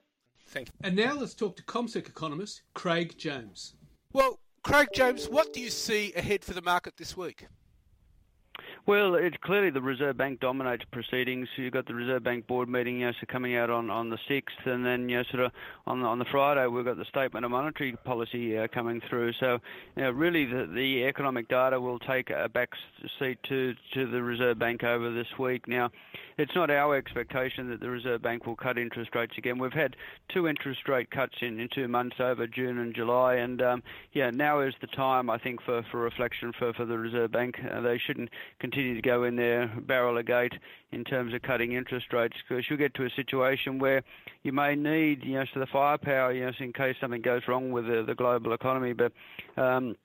Thank 0.47 0.69
you. 0.69 0.73
And 0.83 0.95
now 0.95 1.15
let's 1.15 1.35
talk 1.35 1.57
to 1.57 1.63
CommSec 1.63 2.07
economist 2.07 2.63
Craig 2.75 3.17
James. 3.17 3.75
Well, 4.13 4.39
Craig 4.63 4.89
James, 4.95 5.29
what 5.29 5.53
do 5.53 5.61
you 5.61 5.71
see 5.71 6.13
ahead 6.15 6.45
for 6.45 6.53
the 6.53 6.63
market 6.63 6.97
this 6.97 7.17
week? 7.17 7.47
Well, 8.89 9.17
it's 9.17 9.37
clearly 9.43 9.69
the 9.69 9.83
Reserve 9.83 10.17
Bank 10.17 10.41
dominates 10.41 10.83
proceedings. 10.91 11.47
You've 11.57 11.75
got 11.75 11.85
the 11.85 11.93
Reserve 11.93 12.25
Bank 12.25 12.47
board 12.47 12.71
meeting, 12.71 13.01
you 13.01 13.07
know, 13.09 13.13
so 13.21 13.27
coming 13.31 13.55
out 13.55 13.69
on, 13.69 13.91
on 13.91 14.09
the 14.09 14.17
sixth, 14.27 14.57
and 14.65 14.83
then 14.83 15.11
you 15.11 15.19
know, 15.19 15.25
sort 15.25 15.45
of 15.45 15.53
on 15.87 16.03
on 16.05 16.19
the 16.19 16.25
Friday 16.25 16.67
we've 16.67 16.87
got 16.87 16.97
the 16.97 17.05
statement 17.05 17.45
of 17.45 17.51
monetary 17.51 17.95
policy 18.07 18.57
uh, 18.57 18.67
coming 18.67 19.03
through. 19.11 19.35
So, 19.41 19.59
you 19.95 20.05
know, 20.05 20.11
really 20.11 20.47
the, 20.47 20.67
the 20.75 21.05
economic 21.05 21.49
data 21.49 21.79
will 21.79 21.99
take 21.99 22.31
a 22.31 22.49
back 22.49 22.71
seat 23.19 23.39
to 23.51 23.75
to 23.93 24.11
the 24.11 24.23
Reserve 24.23 24.59
Bank 24.59 24.83
over 24.83 25.13
this 25.13 25.27
week. 25.39 25.69
Now, 25.69 25.91
it's 26.39 26.55
not 26.55 26.71
our 26.71 26.97
expectation 26.97 27.69
that 27.69 27.81
the 27.81 27.91
Reserve 27.91 28.23
Bank 28.23 28.47
will 28.47 28.57
cut 28.57 28.79
interest 28.79 29.15
rates 29.15 29.35
again. 29.37 29.59
We've 29.59 29.71
had 29.71 29.97
two 30.33 30.49
interest 30.49 30.89
rate 30.89 31.11
cuts 31.11 31.35
in, 31.43 31.61
in 31.61 31.69
two 31.75 31.89
months 31.89 32.17
over 32.21 32.47
June 32.47 32.79
and 32.79 32.95
July, 32.95 33.35
and 33.35 33.61
um, 33.61 33.83
yeah, 34.15 34.31
now 34.31 34.61
is 34.61 34.73
the 34.81 34.87
time 34.87 35.29
I 35.29 35.37
think 35.37 35.61
for, 35.61 35.83
for 35.91 36.01
reflection 36.01 36.55
for, 36.59 36.73
for 36.73 36.87
the 36.87 36.97
Reserve 36.97 37.33
Bank. 37.33 37.57
Uh, 37.71 37.83
they 37.83 37.99
shouldn't 37.99 38.31
continue 38.61 38.78
continue 38.79 38.95
to 38.95 39.03
go 39.03 39.25
in 39.25 39.35
there 39.35 39.67
barrel 39.89 40.19
a 40.19 40.23
gate 40.23 40.53
in 40.93 41.03
terms 41.03 41.35
of 41.35 41.43
cutting 41.43 41.73
interest 41.73 42.13
rates 42.13 42.37
because 42.49 42.65
you'll 42.71 42.79
get 42.79 42.95
to 42.95 43.05
a 43.05 43.11
situation 43.17 43.81
where 43.81 44.05
you 44.45 44.53
may 44.53 44.77
need, 44.77 45.25
you 45.25 45.35
know, 45.35 45.45
so 45.53 45.59
the 45.59 45.67
firepower, 45.67 46.33
you 46.33 46.47
know, 46.47 46.53
in 46.61 46.73
case 46.73 46.95
something 47.01 47.21
goes 47.21 47.43
wrong 47.49 47.73
with 47.73 47.87
the, 47.87 48.05
the 48.07 48.15
global 48.15 48.53
economy. 48.53 48.93
But 48.93 49.11
um, 49.61 49.97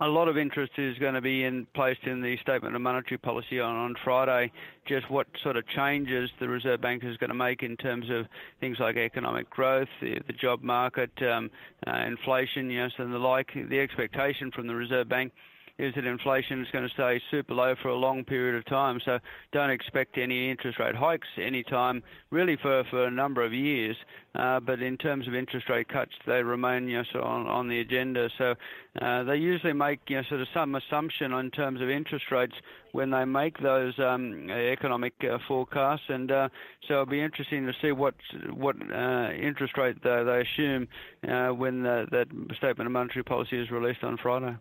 a 0.00 0.06
lot 0.06 0.28
of 0.28 0.38
interest 0.38 0.74
is 0.78 0.96
going 0.98 1.14
to 1.14 1.20
be 1.20 1.42
in 1.42 1.66
placed 1.74 2.04
in 2.04 2.22
the 2.22 2.36
statement 2.40 2.76
of 2.76 2.80
monetary 2.82 3.18
policy 3.18 3.58
on, 3.58 3.74
on 3.74 3.96
Friday. 4.04 4.52
Just 4.86 5.10
what 5.10 5.26
sort 5.42 5.56
of 5.56 5.66
changes 5.66 6.30
the 6.38 6.48
Reserve 6.48 6.80
Bank 6.80 7.02
is 7.02 7.16
going 7.16 7.30
to 7.30 7.34
make 7.34 7.64
in 7.64 7.76
terms 7.76 8.06
of 8.10 8.26
things 8.60 8.76
like 8.78 8.96
economic 8.96 9.50
growth, 9.50 9.88
the, 10.00 10.20
the 10.28 10.34
job 10.34 10.62
market, 10.62 11.10
um, 11.22 11.50
uh, 11.84 11.96
inflation, 12.06 12.70
yes, 12.70 12.92
and 12.98 13.12
the 13.12 13.18
like. 13.18 13.50
The 13.68 13.80
expectation 13.80 14.52
from 14.52 14.68
the 14.68 14.76
Reserve 14.76 15.08
Bank 15.08 15.32
is 15.80 15.94
that 15.94 16.04
inflation 16.04 16.60
is 16.62 16.68
going 16.70 16.86
to 16.86 16.92
stay 16.92 17.20
super 17.30 17.54
low 17.54 17.74
for 17.80 17.88
a 17.88 17.96
long 17.96 18.22
period 18.22 18.54
of 18.54 18.64
time. 18.66 19.00
So 19.04 19.18
don't 19.50 19.70
expect 19.70 20.18
any 20.18 20.50
interest 20.50 20.78
rate 20.78 20.94
hikes 20.94 21.28
anytime, 21.38 22.02
really 22.30 22.56
for, 22.56 22.84
for 22.90 23.06
a 23.06 23.10
number 23.10 23.42
of 23.42 23.54
years. 23.54 23.96
Uh, 24.34 24.60
but 24.60 24.80
in 24.80 24.96
terms 24.96 25.26
of 25.26 25.34
interest 25.34 25.68
rate 25.68 25.88
cuts, 25.88 26.12
they 26.26 26.42
remain 26.42 26.88
you 26.88 27.02
know, 27.14 27.20
on, 27.22 27.46
on 27.46 27.68
the 27.68 27.80
agenda. 27.80 28.28
So 28.36 28.54
uh, 29.00 29.24
they 29.24 29.36
usually 29.36 29.72
make 29.72 30.00
you 30.08 30.16
know, 30.16 30.22
sort 30.28 30.42
of 30.42 30.48
some 30.52 30.74
assumption 30.74 31.32
in 31.32 31.50
terms 31.50 31.80
of 31.80 31.88
interest 31.88 32.30
rates 32.30 32.54
when 32.92 33.10
they 33.10 33.24
make 33.24 33.58
those 33.58 33.98
um, 33.98 34.50
economic 34.50 35.14
uh, 35.24 35.38
forecasts, 35.46 36.04
and 36.08 36.30
uh, 36.30 36.48
so 36.86 36.94
it'll 36.94 37.06
be 37.06 37.20
interesting 37.20 37.66
to 37.66 37.72
see 37.80 37.92
what 37.92 38.14
what 38.52 38.76
uh, 38.92 39.30
interest 39.30 39.76
rate 39.78 40.02
they, 40.02 40.24
they 40.24 40.40
assume 40.40 40.88
uh, 41.28 41.50
when 41.50 41.82
the, 41.82 42.06
that 42.10 42.26
statement 42.56 42.86
of 42.86 42.92
monetary 42.92 43.22
policy 43.22 43.60
is 43.60 43.70
released 43.70 44.02
on 44.02 44.16
Friday. 44.16 44.56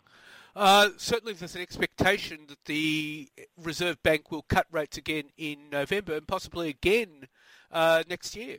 Uh, 0.56 0.90
certainly, 0.98 1.34
there's 1.34 1.56
an 1.56 1.62
expectation 1.62 2.40
that 2.48 2.66
the 2.66 3.30
Reserve 3.58 4.02
Bank 4.04 4.32
will 4.32 4.44
cut 4.44 4.68
rates 4.72 4.98
again 4.98 5.26
in 5.38 5.70
November 5.72 6.16
and 6.16 6.28
possibly 6.28 6.70
again 6.70 7.28
uh, 7.72 8.04
next 8.10 8.36
year. 8.36 8.58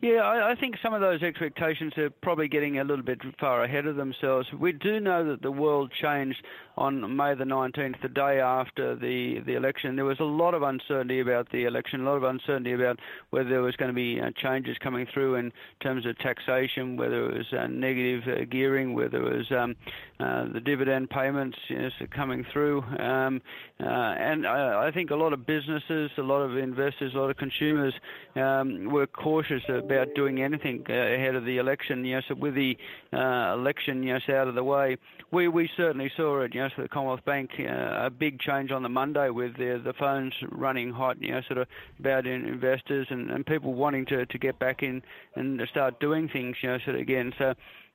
Yeah, 0.00 0.20
I, 0.20 0.52
I 0.52 0.54
think 0.54 0.76
some 0.82 0.94
of 0.94 1.00
those 1.00 1.22
expectations 1.22 1.96
are 1.98 2.10
probably 2.10 2.48
getting 2.48 2.78
a 2.78 2.84
little 2.84 3.04
bit 3.04 3.20
far 3.38 3.64
ahead 3.64 3.86
of 3.86 3.96
themselves. 3.96 4.48
We 4.52 4.72
do 4.72 4.98
know 4.98 5.24
that 5.28 5.42
the 5.42 5.50
world 5.50 5.92
changed 5.92 6.42
on 6.76 7.16
May 7.16 7.34
the 7.34 7.44
19th, 7.44 8.00
the 8.00 8.08
day 8.08 8.40
after 8.40 8.96
the, 8.96 9.40
the 9.40 9.54
election. 9.54 9.96
There 9.96 10.04
was 10.06 10.18
a 10.20 10.24
lot 10.24 10.54
of 10.54 10.62
uncertainty 10.62 11.20
about 11.20 11.50
the 11.50 11.64
election, 11.64 12.00
a 12.00 12.04
lot 12.04 12.16
of 12.16 12.22
uncertainty 12.22 12.72
about 12.72 12.98
whether 13.30 13.48
there 13.50 13.60
was 13.60 13.76
going 13.76 13.90
to 13.90 13.94
be 13.94 14.20
uh, 14.20 14.30
changes 14.34 14.78
coming 14.78 15.06
through 15.12 15.34
in 15.34 15.52
terms 15.80 16.06
of 16.06 16.18
taxation, 16.18 16.96
whether 16.96 17.26
it 17.26 17.36
was 17.36 17.52
uh, 17.52 17.66
negative 17.66 18.22
uh, 18.26 18.44
gearing, 18.44 18.94
whether 18.94 19.18
it 19.18 19.38
was 19.38 19.52
um, 19.52 19.76
uh, 20.20 20.46
the 20.52 20.60
dividend 20.60 21.10
payments 21.10 21.58
you 21.68 21.78
know, 21.78 21.90
coming 22.10 22.46
through. 22.50 22.82
Um, 22.98 23.42
uh, 23.78 23.84
and 23.84 24.46
I, 24.46 24.86
I, 24.86 24.90
think 24.90 25.10
a 25.10 25.16
lot 25.16 25.32
of 25.32 25.46
businesses, 25.46 26.10
a 26.16 26.22
lot 26.22 26.40
of 26.40 26.56
investors, 26.56 27.12
a 27.14 27.18
lot 27.18 27.30
of 27.30 27.36
consumers 27.36 27.94
um, 28.36 28.90
were 28.90 29.06
cautious 29.40 29.62
about 29.68 30.08
doing 30.14 30.42
anything 30.42 30.84
uh, 30.88 30.92
ahead 30.92 31.34
of 31.34 31.44
the 31.44 31.58
election. 31.58 32.02
Know, 32.02 32.20
so 32.28 32.34
with 32.34 32.54
the 32.54 32.76
election 33.12 34.02
you 34.02 34.14
know, 34.14 34.34
out 34.36 34.48
of 34.48 34.54
the 34.54 34.64
way, 34.64 34.96
we, 35.30 35.48
we 35.48 35.68
certainly 35.76 36.10
saw 36.16 36.40
it. 36.40 36.52
For 36.74 36.82
the 36.82 36.88
Commonwealth 36.88 37.24
Bank, 37.24 37.50
uh, 37.58 38.06
a 38.06 38.10
big 38.10 38.40
change 38.40 38.70
on 38.70 38.82
the 38.82 38.88
Monday 38.88 39.30
with 39.30 39.56
the, 39.56 39.80
the 39.82 39.92
phones 39.94 40.34
running 40.50 40.92
hot, 40.92 41.20
you 41.20 41.32
know, 41.32 41.40
sort 41.46 41.58
of 41.58 41.68
about 41.98 42.26
in 42.26 42.44
investors 42.44 43.06
and, 43.10 43.30
and 43.30 43.46
people 43.46 43.74
wanting 43.74 44.06
to, 44.06 44.26
to 44.26 44.38
get 44.38 44.58
back 44.58 44.82
in 44.82 45.02
and 45.36 45.60
start 45.70 46.00
doing 46.00 46.28
things, 46.28 46.56
you 46.62 46.68
know, 46.68 46.78
sort 46.84 46.96
of 46.96 47.00
again. 47.00 47.32
So 47.38 47.54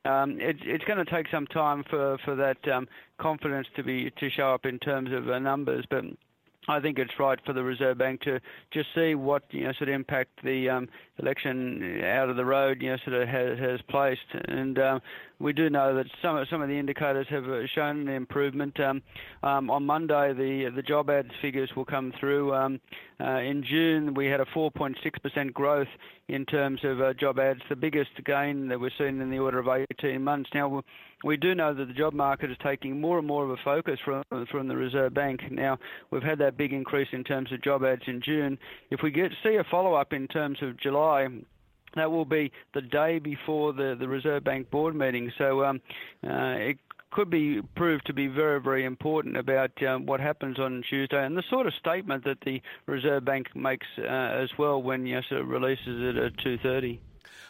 um, 0.10 0.40
it, 0.40 0.58
it's 0.62 0.84
going 0.86 1.04
to 1.04 1.12
take 1.12 1.28
some 1.30 1.48
time 1.48 1.84
for, 1.90 2.18
for 2.26 2.36
that 2.36 2.68
um, 2.68 2.88
confidence 3.20 3.68
to 3.76 3.84
be 3.84 4.12
to 4.20 4.30
show 4.30 4.54
up 4.54 4.66
in 4.66 4.80
terms 4.80 5.12
of 5.12 5.30
uh, 5.30 5.40
numbers, 5.40 5.86
but 5.90 6.04
I 6.68 6.80
think 6.80 6.98
it's 6.98 7.20
right 7.20 7.40
for 7.46 7.54
the 7.54 7.64
Reserve 7.64 7.98
Bank 7.98 8.22
to 8.22 8.40
just 8.72 8.88
see 8.96 9.16
what 9.16 9.44
you 9.52 9.66
know 9.66 9.74
sort 9.74 9.90
of 9.90 9.96
impact 9.96 10.44
the 10.44 10.70
um, 10.70 10.90
election 11.20 12.02
out 12.04 12.30
of 12.30 12.38
the 12.38 12.46
road 12.46 12.82
you 12.82 12.90
know 12.90 12.98
sort 13.06 13.22
of 13.22 13.28
has, 13.28 13.60
has 13.60 13.80
placed, 13.90 14.22
and 14.48 14.80
um, 14.80 15.02
we 15.40 15.54
do 15.54 15.70
know 15.70 15.96
that 15.96 16.08
some 16.22 16.38
of, 16.38 16.48
some 16.50 16.62
of 16.62 16.70
the 16.70 16.78
indicators 16.78 17.28
have 17.30 17.46
uh, 17.46 17.68
shown 17.68 18.08
an 18.08 18.10
improvement. 18.10 18.80
Um, 18.80 19.02
um, 19.44 19.70
on 19.70 19.86
Monday, 19.86 20.34
the 20.34 20.72
the 20.76 20.82
job 20.82 21.10
ads 21.10 21.32
figures 21.42 21.70
will 21.76 21.86
come 21.86 22.14
through. 22.20 22.54
Um, 22.54 22.80
uh, 23.20 23.38
in 23.38 23.64
June, 23.64 24.14
we 24.14 24.28
had 24.28 24.42
a 24.42 24.46
4.6% 24.46 25.54
growth 25.54 25.88
in 26.28 26.46
terms 26.46 26.82
of 26.84 27.00
uh, 27.02 27.14
job 27.14 27.40
ads, 27.40 27.62
the 27.70 27.76
biggest 27.76 28.12
gain 28.26 28.68
that 28.68 28.80
we've 28.80 28.92
seen 28.98 29.22
in 29.22 29.30
the 29.30 29.40
order 29.40 29.60
of 29.60 29.68
18 29.92 30.22
months. 30.22 30.50
Now, 30.54 30.84
we 31.24 31.38
do 31.38 31.56
know 31.56 31.74
that 31.74 31.86
the 31.86 31.94
job 31.94 32.14
market 32.14 32.52
is 32.52 32.58
taking 32.62 33.00
more 33.00 33.18
and 33.18 33.28
more 33.28 33.44
of 33.44 33.52
a 33.52 33.58
focus 33.64 34.00
from 34.04 34.24
from 34.52 34.68
the 34.68 34.76
Reserve 34.76 35.14
Bank. 35.14 35.42
Now, 35.52 35.78
we've 36.12 36.24
had 36.24 36.40
that 36.40 36.58
big 36.58 36.74
increase 36.74 37.08
in 37.12 37.24
terms 37.24 37.52
of 37.52 37.62
job 37.62 37.84
ads 37.84 38.04
in 38.08 38.22
June. 38.22 38.58
If 38.90 39.02
we 39.02 39.12
get 39.12 39.32
see 39.44 39.56
a 39.56 39.64
follow 39.64 39.94
up 39.94 40.14
in 40.14 40.28
terms 40.28 40.60
of 40.62 40.78
July, 40.78 41.28
that 41.96 42.12
will 42.12 42.26
be 42.26 42.52
the 42.74 42.82
day 42.82 43.20
before 43.20 43.74
the, 43.74 43.96
the 44.00 44.08
Reserve 44.08 44.44
Bank 44.44 44.70
board 44.70 44.96
meeting. 44.96 45.32
So 45.38 45.64
um, 45.64 45.82
uh, 46.26 46.56
it 46.58 46.78
could 47.16 47.30
be 47.30 47.62
proved 47.76 48.06
to 48.06 48.14
be 48.14 48.28
very, 48.28 48.60
very 48.60 48.84
important 48.84 49.38
about 49.38 49.72
um, 49.84 50.06
what 50.06 50.20
happens 50.20 50.60
on 50.60 50.84
Tuesday 50.90 51.26
and 51.26 51.38
the 51.38 51.44
sort 51.50 51.66
of 51.66 51.74
statement 51.74 52.26
that 52.26 52.42
the 52.42 52.62
Reserve 52.88 53.24
Bank 53.24 53.56
makes 53.56 53.88
uh, 53.98 54.04
as 54.04 54.50
well 54.58 54.84
when 54.84 55.06
yes, 55.06 55.24
it 55.32 55.46
releases 55.46 56.02
it 56.02 56.18
at 56.18 56.36
2:30. 56.38 57.00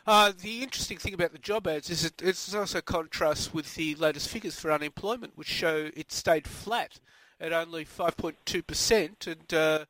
Uh, 0.07 0.31
the 0.39 0.61
interesting 0.61 0.99
thing 0.99 1.15
about 1.15 1.31
the 1.31 1.39
job 1.39 1.65
ads 1.67 1.89
is 1.89 2.05
it 2.05 2.21
it's 2.21 2.53
also 2.53 2.79
contrasts 2.79 3.55
with 3.55 3.73
the 3.73 3.95
latest 3.95 4.29
figures 4.29 4.59
for 4.59 4.71
unemployment, 4.71 5.35
which 5.35 5.47
show 5.47 5.89
it 5.95 6.11
stayed 6.11 6.47
flat 6.47 6.99
at 7.39 7.51
only 7.51 7.83
5.2 7.83 8.67
percent, 8.67 9.25
and 9.25 9.51
uh, 9.51 9.85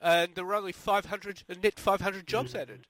and 0.00 0.34
there 0.34 0.44
were 0.44 0.56
only 0.56 0.72
500 0.72 1.44
a 1.48 1.54
net 1.54 1.78
500 1.78 2.26
jobs 2.26 2.54
mm. 2.54 2.60
added. 2.60 2.86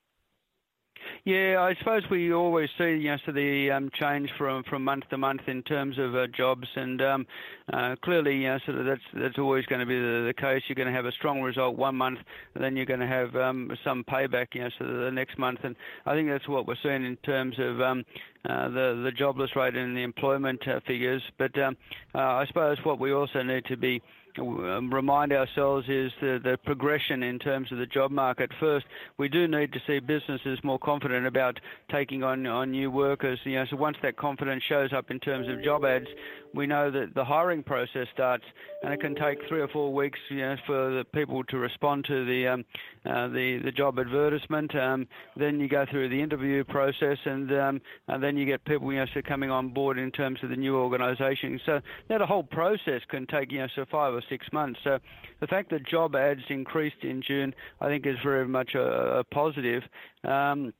Yeah, 1.25 1.61
I 1.61 1.75
suppose 1.75 2.03
we 2.11 2.33
always 2.33 2.71
see 2.79 2.93
you 2.97 3.11
know, 3.11 3.19
so 3.27 3.33
the 3.33 3.71
um, 3.71 3.91
change 3.93 4.33
from, 4.39 4.63
from 4.63 4.85
month 4.85 5.09
to 5.11 5.19
month 5.19 5.43
in 5.49 5.63
terms 5.63 5.99
of 5.99 6.15
uh, 6.17 6.27
jobs, 6.29 6.67
and 6.77 7.03
um, 7.03 7.27
uh, 7.71 7.97
clearly, 8.03 8.37
you 8.37 8.49
know, 8.49 8.59
sort 8.65 8.79
of 8.79 8.87
that's 8.87 9.03
that's 9.13 9.39
always 9.39 9.67
going 9.67 9.81
to 9.81 9.87
be 9.87 9.99
the, 9.99 10.25
the 10.27 10.35
case. 10.35 10.63
You're 10.67 10.77
going 10.77 10.89
to 10.89 10.95
have 10.95 11.05
a 11.05 11.13
strong 11.13 11.43
result 11.43 11.77
one 11.77 11.97
month, 11.97 12.21
and 12.55 12.65
then 12.65 12.75
you're 12.75 12.87
going 12.87 13.01
to 13.01 13.07
have 13.07 13.37
um, 13.37 13.71
some 13.85 14.03
payback, 14.03 14.55
you 14.55 14.63
know, 14.63 14.71
so 14.79 14.87
the 14.87 15.11
next 15.11 15.39
month, 15.39 15.61
and 15.63 15.77
I 16.07 16.15
think 16.15 16.29
that's 16.29 16.49
what 16.49 16.67
we're 16.67 16.77
seeing 16.83 17.05
in 17.05 17.17
terms 17.17 17.59
of 17.59 17.83
um, 17.83 18.05
uh, 18.49 18.69
the 18.69 19.03
the 19.05 19.13
jobless 19.13 19.55
rate 19.55 19.77
and 19.77 19.95
the 19.95 20.03
employment 20.03 20.67
uh, 20.67 20.81
figures. 20.87 21.23
But 21.37 21.59
um, 21.59 21.77
uh, 22.15 22.19
I 22.19 22.47
suppose 22.47 22.79
what 22.83 22.99
we 22.99 23.13
also 23.13 23.43
need 23.43 23.67
to 23.67 23.77
be 23.77 24.01
remind 24.39 25.33
ourselves 25.33 25.87
is 25.89 26.13
the, 26.21 26.41
the, 26.43 26.59
progression 26.65 27.23
in 27.23 27.39
terms 27.39 27.73
of 27.73 27.79
the 27.79 27.87
job 27.87 28.11
market. 28.11 28.51
First, 28.61 28.87
we 29.19 29.29
do 29.29 29.49
need 29.49 29.73
to 29.73 29.81
see 29.87 29.99
businesses 29.99 30.59
more 30.63 30.79
confident 30.79 31.27
about 31.27 31.59
taking 31.91 32.23
on, 32.23 32.47
on 32.47 32.71
new 32.71 32.91
workers. 32.91 33.39
You 33.45 33.57
know, 33.57 33.65
so 33.71 33.77
once 33.77 33.97
that 34.03 34.17
confidence 34.17 34.63
shows 34.69 34.93
up 34.93 35.11
in 35.11 35.19
terms 35.21 35.49
of 35.49 35.63
job 35.65 35.85
ads, 35.85 36.07
we 36.55 36.67
know 36.67 36.91
that 36.91 37.15
the 37.15 37.25
hiring 37.25 37.63
process 37.63 38.07
starts, 38.13 38.45
and 38.83 38.93
it 38.93 39.01
can 39.01 39.15
take 39.15 39.39
three 39.49 39.61
or 39.61 39.69
four 39.69 39.93
weeks, 39.93 40.19
you 40.29 40.39
know, 40.39 40.57
for 40.67 40.91
the 40.91 41.05
people 41.05 41.45
to 41.45 41.59
respond 41.59 42.05
to 42.07 42.25
the 42.25 42.49
um, 42.49 42.65
uh, 43.07 43.29
the 43.29 43.61
the 43.65 43.73
job 43.73 43.99
advertisement. 43.99 44.75
Um, 44.75 45.07
then 45.37 45.61
you 45.61 45.69
go 45.69 45.87
through 45.91 46.09
the 46.09 46.21
interview 46.21 46.65
process, 46.65 47.19
and, 47.25 47.53
um, 47.53 47.81
and 48.09 48.23
then 48.23 48.37
you 48.37 48.47
get 48.47 48.65
people, 48.65 48.93
you 48.93 48.99
know, 48.99 49.07
so 49.15 49.23
coming 49.23 49.51
on 49.51 49.69
board 49.69 49.99
in 49.99 50.11
terms 50.11 50.39
of 50.43 50.51
the 50.51 50.57
new 50.57 50.77
organisation. 50.77 51.61
So 51.65 51.81
that 52.09 52.21
whole 52.21 52.43
process 52.43 53.03
can 53.09 53.27
take, 53.27 53.53
you 53.53 53.59
know, 53.59 53.69
so 53.75 53.85
five 53.91 54.15
or 54.15 54.20
six 54.29 54.53
months. 54.53 54.81
So 54.83 54.99
the 55.41 55.47
fact 55.47 55.71
that 55.71 55.87
job 55.87 56.15
ads 56.15 56.43
increased 56.49 57.03
in 57.03 57.23
June, 57.23 57.55
I 57.81 57.89
think, 57.89 58.07
is 58.07 58.17
very 58.23 58.47
much 58.47 58.75
a, 58.75 59.19
a 59.19 59.25
positive. 59.25 59.85
Um, 60.25 60.73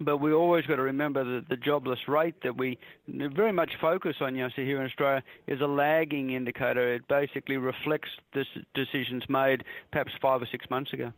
but 0.00 0.18
we 0.18 0.32
always 0.32 0.64
got 0.66 0.76
to 0.76 0.82
remember 0.82 1.24
that 1.24 1.48
the 1.48 1.56
jobless 1.56 2.06
rate 2.06 2.42
that 2.42 2.56
we 2.56 2.78
very 3.08 3.52
much 3.52 3.72
focus 3.80 4.16
on, 4.20 4.36
you 4.36 4.44
know, 4.44 4.50
so 4.54 4.62
here 4.62 4.78
in 4.80 4.86
Australia, 4.86 5.22
is 5.46 5.60
a 5.60 5.66
lagging 5.66 6.30
indicator. 6.30 6.94
It 6.94 7.08
basically 7.08 7.56
reflects 7.56 8.10
the 8.32 8.44
decisions 8.74 9.28
made 9.28 9.64
perhaps 9.90 10.12
five 10.20 10.40
or 10.40 10.46
six 10.46 10.70
months 10.70 10.92
ago. 10.92 11.12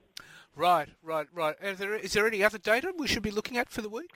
Right, 0.57 0.89
right, 1.03 1.27
right. 1.33 1.57
Is 1.63 1.79
there, 1.79 1.95
is 1.95 2.13
there 2.15 2.27
any 2.27 2.43
other 2.43 2.59
data 2.59 2.93
we 2.97 3.07
should 3.07 3.23
be 3.23 3.31
looking 3.31 3.59
at 3.59 3.69
for 3.69 3.83
the 3.83 3.91
week? 3.91 4.13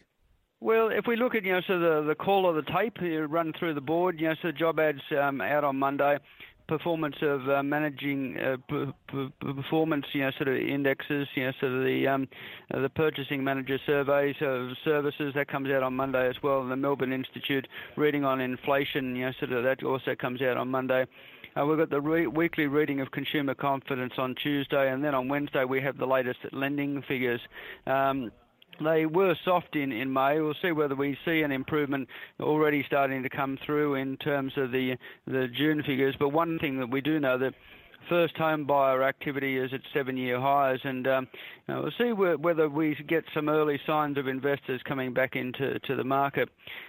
Well, 0.61 0.89
if 0.89 1.07
we 1.07 1.17
look 1.17 1.35
at 1.35 1.45
you 1.45 1.53
know 1.53 1.61
so 1.61 1.79
the 1.79 2.03
the 2.03 2.15
call 2.15 2.49
of 2.49 2.57
the 2.57 2.63
tape, 2.63 2.99
you 3.03 3.27
run 3.27 3.53
through 3.53 3.75
the 3.75 3.83
board. 3.83 4.19
You 4.19 4.29
know, 4.29 4.35
so 4.41 4.51
job 4.51 4.81
ads 4.81 5.03
um, 5.11 5.43
out 5.43 5.63
on 5.63 5.77
Monday 5.77 6.19
performance 6.67 7.17
of 7.21 7.49
uh, 7.49 7.63
managing 7.63 8.39
uh, 8.39 8.57
p- 8.69 8.93
p- 9.09 9.33
performance, 9.41 10.07
you 10.13 10.23
know, 10.23 10.31
sort 10.33 10.49
of 10.49 10.57
indexes, 10.57 11.29
you 11.35 11.45
know, 11.45 11.53
sort 11.61 11.73
of 11.73 11.85
the 11.85 12.07
um, 12.07 12.29
uh, 12.73 12.81
the 12.81 12.89
purchasing 12.89 13.45
manager 13.45 13.79
surveys 13.87 14.37
of 14.41 14.71
services 14.85 15.35
that 15.35 15.49
comes 15.49 15.71
out 15.71 15.83
on 15.83 15.95
Monday 15.95 16.29
as 16.29 16.43
well. 16.43 16.63
And 16.63 16.71
the 16.71 16.77
Melbourne 16.77 17.13
Institute 17.13 17.69
reading 17.97 18.25
on 18.25 18.41
inflation, 18.41 19.17
you 19.17 19.27
know, 19.27 19.33
sort 19.39 19.53
of 19.53 19.65
that 19.65 19.83
also 19.83 20.15
comes 20.15 20.41
out 20.43 20.57
on 20.57 20.69
Monday. 20.71 21.07
Uh, 21.57 21.65
we've 21.65 21.79
got 21.79 21.91
the 21.91 22.01
re- 22.01 22.27
weekly 22.27 22.67
reading 22.67 23.01
of 23.01 23.13
consumer 23.13 23.55
confidence 23.55 24.15
on 24.19 24.35
Tuesday, 24.35 24.91
and 24.91 25.05
then 25.05 25.15
on 25.15 25.29
Wednesday 25.29 25.65
we 25.65 25.81
have 25.81 25.99
the 25.99 26.07
latest 26.07 26.41
lending 26.53 27.03
figures. 27.03 27.41
Um, 27.87 28.33
they 28.83 29.07
were 29.07 29.37
soft 29.45 29.77
in, 29.77 29.93
in 29.93 30.13
May. 30.13 30.41
We'll 30.41 30.55
see 30.63 30.73
whether 30.73 30.95
we 30.95 31.17
see 31.25 31.43
an 31.43 31.53
improvement 31.53 32.09
already 32.41 32.83
starting 32.87 33.23
to 33.23 33.29
come 33.29 33.59
through 33.65 33.95
in 33.95 34.17
terms 34.17 34.53
of 34.57 34.73
the 34.73 34.97
the 35.27 35.49
June 35.49 35.83
figures. 35.83 36.15
But 36.19 36.31
one 36.31 36.59
thing 36.59 36.79
that 36.79 36.91
we 36.91 37.01
do 37.01 37.21
know 37.21 37.39
that 37.39 37.55
first 38.09 38.37
home 38.37 38.65
buyer 38.65 39.03
activity 39.03 39.59
is 39.59 39.73
at 39.73 39.81
seven-year 39.93 40.41
highs, 40.41 40.81
and 40.85 41.07
um, 41.07 41.29
we'll 41.69 41.91
see 41.99 42.13
whether 42.13 42.69
we 42.69 42.95
get 43.07 43.25
some 43.35 43.49
early 43.49 43.81
signs 43.87 44.19
of 44.19 44.29
investors 44.29 44.81
coming 44.85 45.13
back 45.13 45.37
into 45.37 45.79
to 45.81 45.97
the 45.97 46.05
market. 46.05 46.49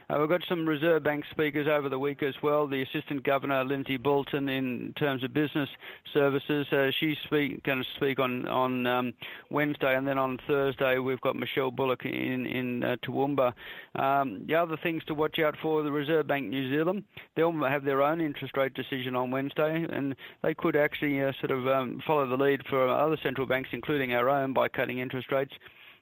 Uh, 0.10 0.18
we've 0.20 0.30
got 0.30 0.42
some 0.48 0.68
Reserve 0.68 1.04
Bank 1.04 1.26
speakers 1.32 1.68
over 1.68 1.90
the 1.90 1.98
week 1.98 2.22
as 2.22 2.36
well. 2.44 2.68
The 2.68 2.84
Assistant 2.84 3.24
Governor 3.24 3.64
Lindsay 3.64 3.98
Boulton, 3.98 4.50
in 4.50 4.94
terms 4.98 5.24
of 5.24 5.34
business 5.34 5.70
services, 6.14 6.68
uh, 6.72 6.92
she's 7.00 7.18
going 7.30 7.62
to 7.64 7.84
speak 7.96 8.20
on 8.20 8.48
on 8.48 8.86
um, 8.86 9.14
Wednesday, 9.50 9.96
and 9.96 10.08
then 10.08 10.18
on 10.18 10.38
Thursday 10.48 11.00
we've 11.00 11.22
got 11.22 11.36
Michelle 11.36 11.72
Bullock 11.72 12.06
in 12.06 12.46
in 12.46 12.84
uh, 12.84 12.96
Toowoomba. 13.06 13.54
Um, 13.96 14.46
the 14.48 14.56
other 14.56 14.78
things 14.82 15.04
to 15.06 15.14
watch 15.14 15.40
out 15.40 15.56
for: 15.62 15.82
the 15.84 15.92
Reserve 15.92 16.28
Bank 16.28 16.50
New 16.50 16.70
Zealand. 16.70 17.04
They'll 17.36 17.52
have 17.64 17.84
their 17.84 18.02
own 18.02 18.22
interest 18.22 18.56
rate 18.58 18.74
decision 18.74 19.16
on 19.16 19.32
Wednesday, 19.32 19.86
and 19.90 20.16
they 20.44 20.54
could 20.54 20.76
actually 20.76 21.05
uh, 21.06 21.32
sort 21.40 21.52
of 21.52 21.68
um, 21.68 22.02
follow 22.06 22.28
the 22.28 22.38
lead 22.38 22.62
for 22.68 22.88
other 22.88 23.18
central 23.22 23.48
banks, 23.48 23.70
including 23.72 24.14
our 24.14 24.30
own, 24.30 24.54
by 24.54 24.68
cutting 24.68 25.00
interest 25.00 25.32
rates. 25.32 25.54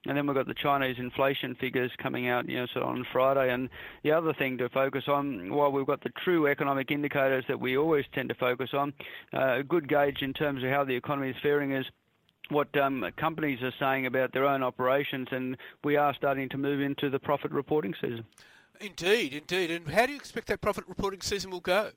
And 0.06 0.18
then 0.18 0.28
we've 0.28 0.36
got 0.36 0.48
the 0.48 0.54
Chinese 0.54 0.98
inflation 1.00 1.56
figures 1.56 1.92
coming 1.98 2.28
out, 2.28 2.50
you 2.50 2.58
know, 2.58 2.66
sort 2.68 2.84
of 2.84 2.90
on 2.90 3.06
Friday. 3.12 3.54
And 3.54 3.70
the 4.04 4.12
other 4.12 4.34
thing 4.34 4.58
to 4.58 4.68
focus 4.68 5.06
on, 5.08 5.54
while 5.54 5.72
we've 5.72 5.86
got 5.86 6.04
the 6.04 6.10
true 6.10 6.48
economic 6.48 6.92
indicators 6.92 7.46
that 7.48 7.60
we 7.60 7.78
always 7.78 8.06
tend 8.14 8.30
to 8.30 8.36
focus 8.36 8.72
on, 8.74 8.94
uh, 9.34 9.60
a 9.60 9.64
good 9.64 9.88
gauge 9.88 10.22
in 10.22 10.34
terms 10.34 10.64
of 10.64 10.70
how 10.70 10.84
the 10.84 10.96
economy 10.96 11.30
is 11.30 11.38
faring 11.42 11.72
is 11.72 11.86
what 12.50 12.76
um, 12.78 13.10
companies 13.16 13.62
are 13.62 13.74
saying 13.80 14.06
about 14.06 14.34
their 14.34 14.46
own 14.46 14.62
operations, 14.62 15.30
and 15.32 15.56
we 15.86 15.96
are 15.96 16.14
starting 16.14 16.50
to 16.50 16.58
move 16.58 16.82
into 16.82 17.10
the 17.10 17.20
profit 17.20 17.52
reporting 17.52 17.94
season. 18.02 18.26
Indeed, 18.82 19.34
indeed. 19.34 19.72
And 19.72 19.88
how 19.88 20.06
do 20.06 20.12
you 20.12 20.18
expect 20.18 20.48
that 20.48 20.60
profit 20.60 20.84
reporting 20.88 21.22
season 21.22 21.52
will 21.52 21.62
go? 21.62 21.92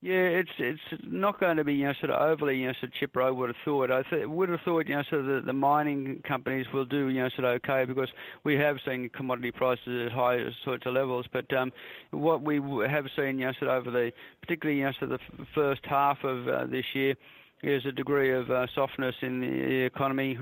Yeah, 0.00 0.14
it's 0.28 0.50
it's 0.58 0.80
not 1.02 1.40
going 1.40 1.56
to 1.56 1.64
be 1.64 1.74
you 1.74 1.86
know 1.86 1.92
sort 1.94 2.12
of 2.12 2.22
overly 2.22 2.56
you 2.58 2.68
know 2.68 2.72
sort 2.74 2.84
of 2.84 2.92
chipper. 2.92 3.20
I 3.20 3.30
would 3.30 3.48
have 3.48 3.56
thought. 3.64 3.90
I 3.90 4.02
th- 4.04 4.28
would 4.28 4.48
have 4.48 4.60
thought 4.60 4.86
you 4.86 4.94
know 4.94 5.02
sort 5.02 5.22
of 5.22 5.26
the, 5.26 5.40
the 5.40 5.52
mining 5.52 6.22
companies 6.22 6.66
will 6.72 6.84
do 6.84 7.08
you 7.08 7.20
know 7.20 7.28
sort 7.30 7.46
of 7.46 7.54
okay 7.56 7.84
because 7.84 8.08
we 8.44 8.54
have 8.54 8.76
seen 8.86 9.08
commodity 9.08 9.50
prices 9.50 10.06
at 10.06 10.12
high 10.12 10.38
sorts 10.64 10.86
of 10.86 10.94
levels. 10.94 11.26
But 11.32 11.52
um, 11.52 11.72
what 12.12 12.42
we 12.42 12.60
have 12.86 13.06
seen 13.16 13.40
you 13.40 13.46
know 13.46 13.52
sort 13.58 13.72
of 13.72 13.86
over 13.86 13.90
the 13.90 14.12
particularly 14.40 14.78
you 14.78 14.84
know 14.86 14.92
sort 14.92 15.10
of 15.10 15.20
the 15.36 15.46
first 15.52 15.84
half 15.84 16.22
of 16.22 16.46
uh, 16.46 16.66
this 16.66 16.94
year 16.94 17.16
is 17.64 17.84
a 17.84 17.90
degree 17.90 18.32
of 18.32 18.52
uh, 18.52 18.68
softness 18.72 19.16
in 19.20 19.40
the 19.40 19.84
economy 19.84 20.38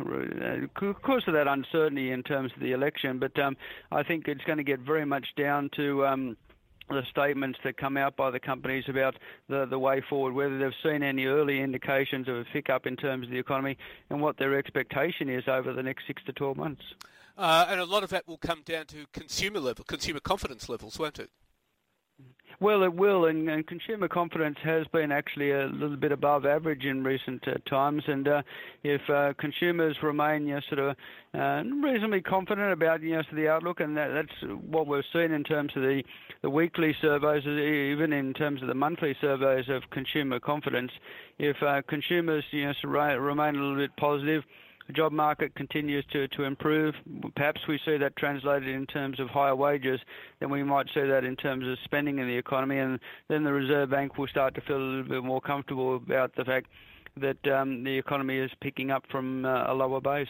because 0.70 1.22
of 1.26 1.32
that 1.32 1.48
uncertainty 1.48 2.10
in 2.10 2.22
terms 2.22 2.52
of 2.54 2.60
the 2.60 2.72
election. 2.72 3.18
But 3.18 3.38
um, 3.38 3.56
I 3.90 4.02
think 4.02 4.28
it's 4.28 4.44
going 4.44 4.58
to 4.58 4.64
get 4.64 4.80
very 4.80 5.06
much 5.06 5.28
down 5.34 5.70
to 5.76 6.06
um, 6.06 6.36
the 6.88 7.02
statements 7.10 7.58
that 7.64 7.76
come 7.76 7.96
out 7.96 8.16
by 8.16 8.30
the 8.30 8.40
companies 8.40 8.84
about 8.88 9.16
the, 9.48 9.66
the 9.66 9.78
way 9.78 10.00
forward, 10.00 10.34
whether 10.34 10.58
they've 10.58 10.72
seen 10.82 11.02
any 11.02 11.26
early 11.26 11.60
indications 11.60 12.28
of 12.28 12.36
a 12.36 12.44
pick-up 12.44 12.86
in 12.86 12.96
terms 12.96 13.26
of 13.26 13.32
the 13.32 13.38
economy 13.38 13.76
and 14.10 14.20
what 14.20 14.36
their 14.36 14.56
expectation 14.56 15.28
is 15.28 15.48
over 15.48 15.72
the 15.72 15.82
next 15.82 16.06
six 16.06 16.22
to 16.24 16.32
12 16.32 16.56
months. 16.56 16.82
Uh, 17.36 17.66
and 17.68 17.80
a 17.80 17.84
lot 17.84 18.02
of 18.02 18.10
that 18.10 18.26
will 18.26 18.38
come 18.38 18.62
down 18.64 18.86
to 18.86 19.06
consumer 19.12 19.60
level, 19.60 19.84
consumer 19.84 20.20
confidence 20.20 20.68
levels, 20.68 20.98
won't 20.98 21.18
it? 21.18 21.30
Well, 22.58 22.84
it 22.84 22.94
will, 22.94 23.26
and, 23.26 23.50
and, 23.50 23.66
consumer 23.66 24.08
confidence 24.08 24.56
has 24.62 24.86
been 24.86 25.12
actually 25.12 25.50
a 25.50 25.66
little 25.66 25.96
bit 25.96 26.10
above 26.10 26.46
average 26.46 26.86
in 26.86 27.04
recent 27.04 27.46
uh, 27.46 27.56
times. 27.68 28.04
And 28.06 28.26
uh, 28.26 28.42
if 28.82 29.02
uh, 29.10 29.34
consumers 29.36 30.02
remain, 30.02 30.46
you 30.46 30.54
know, 30.54 30.60
sort 30.70 30.78
of 30.78 30.96
uh, 31.34 31.68
reasonably 31.82 32.22
confident 32.22 32.72
about, 32.72 33.02
you 33.02 33.16
know, 33.16 33.22
the 33.30 33.48
outlook, 33.48 33.80
and 33.80 33.94
that, 33.98 34.08
that's 34.08 34.52
what 34.70 34.86
we've 34.86 35.04
seen 35.12 35.32
in 35.32 35.44
terms 35.44 35.72
of 35.76 35.82
the, 35.82 36.02
the 36.40 36.48
weekly 36.48 36.96
surveys, 36.98 37.46
even 37.46 38.14
in 38.14 38.32
terms 38.32 38.62
of 38.62 38.68
the 38.68 38.74
monthly 38.74 39.14
surveys 39.20 39.68
of 39.68 39.82
consumer 39.90 40.40
confidence. 40.40 40.92
If 41.38 41.62
uh, 41.62 41.82
consumers, 41.86 42.44
you 42.52 42.64
know, 42.64 43.16
remain 43.18 43.56
a 43.56 43.58
little 43.58 43.76
bit 43.76 43.94
positive 43.98 44.44
the 44.86 44.92
job 44.92 45.12
market 45.12 45.54
continues 45.54 46.04
to, 46.12 46.28
to 46.28 46.44
improve. 46.44 46.94
Perhaps 47.34 47.62
we 47.66 47.80
see 47.84 47.96
that 47.96 48.16
translated 48.16 48.68
in 48.68 48.86
terms 48.86 49.18
of 49.20 49.28
higher 49.28 49.56
wages, 49.56 50.00
then 50.40 50.50
we 50.50 50.62
might 50.62 50.86
see 50.94 51.02
that 51.02 51.24
in 51.24 51.36
terms 51.36 51.66
of 51.66 51.76
spending 51.84 52.18
in 52.18 52.26
the 52.26 52.36
economy, 52.36 52.78
and 52.78 53.00
then 53.28 53.44
the 53.44 53.52
Reserve 53.52 53.90
Bank 53.90 54.16
will 54.18 54.28
start 54.28 54.54
to 54.54 54.60
feel 54.60 54.76
a 54.76 54.78
little 54.78 55.04
bit 55.04 55.24
more 55.24 55.40
comfortable 55.40 55.96
about 55.96 56.34
the 56.36 56.44
fact 56.44 56.68
that 57.16 57.46
um, 57.48 57.82
the 57.82 57.96
economy 57.96 58.36
is 58.36 58.50
picking 58.60 58.90
up 58.90 59.04
from 59.10 59.44
uh, 59.44 59.72
a 59.72 59.74
lower 59.74 60.00
base. 60.00 60.28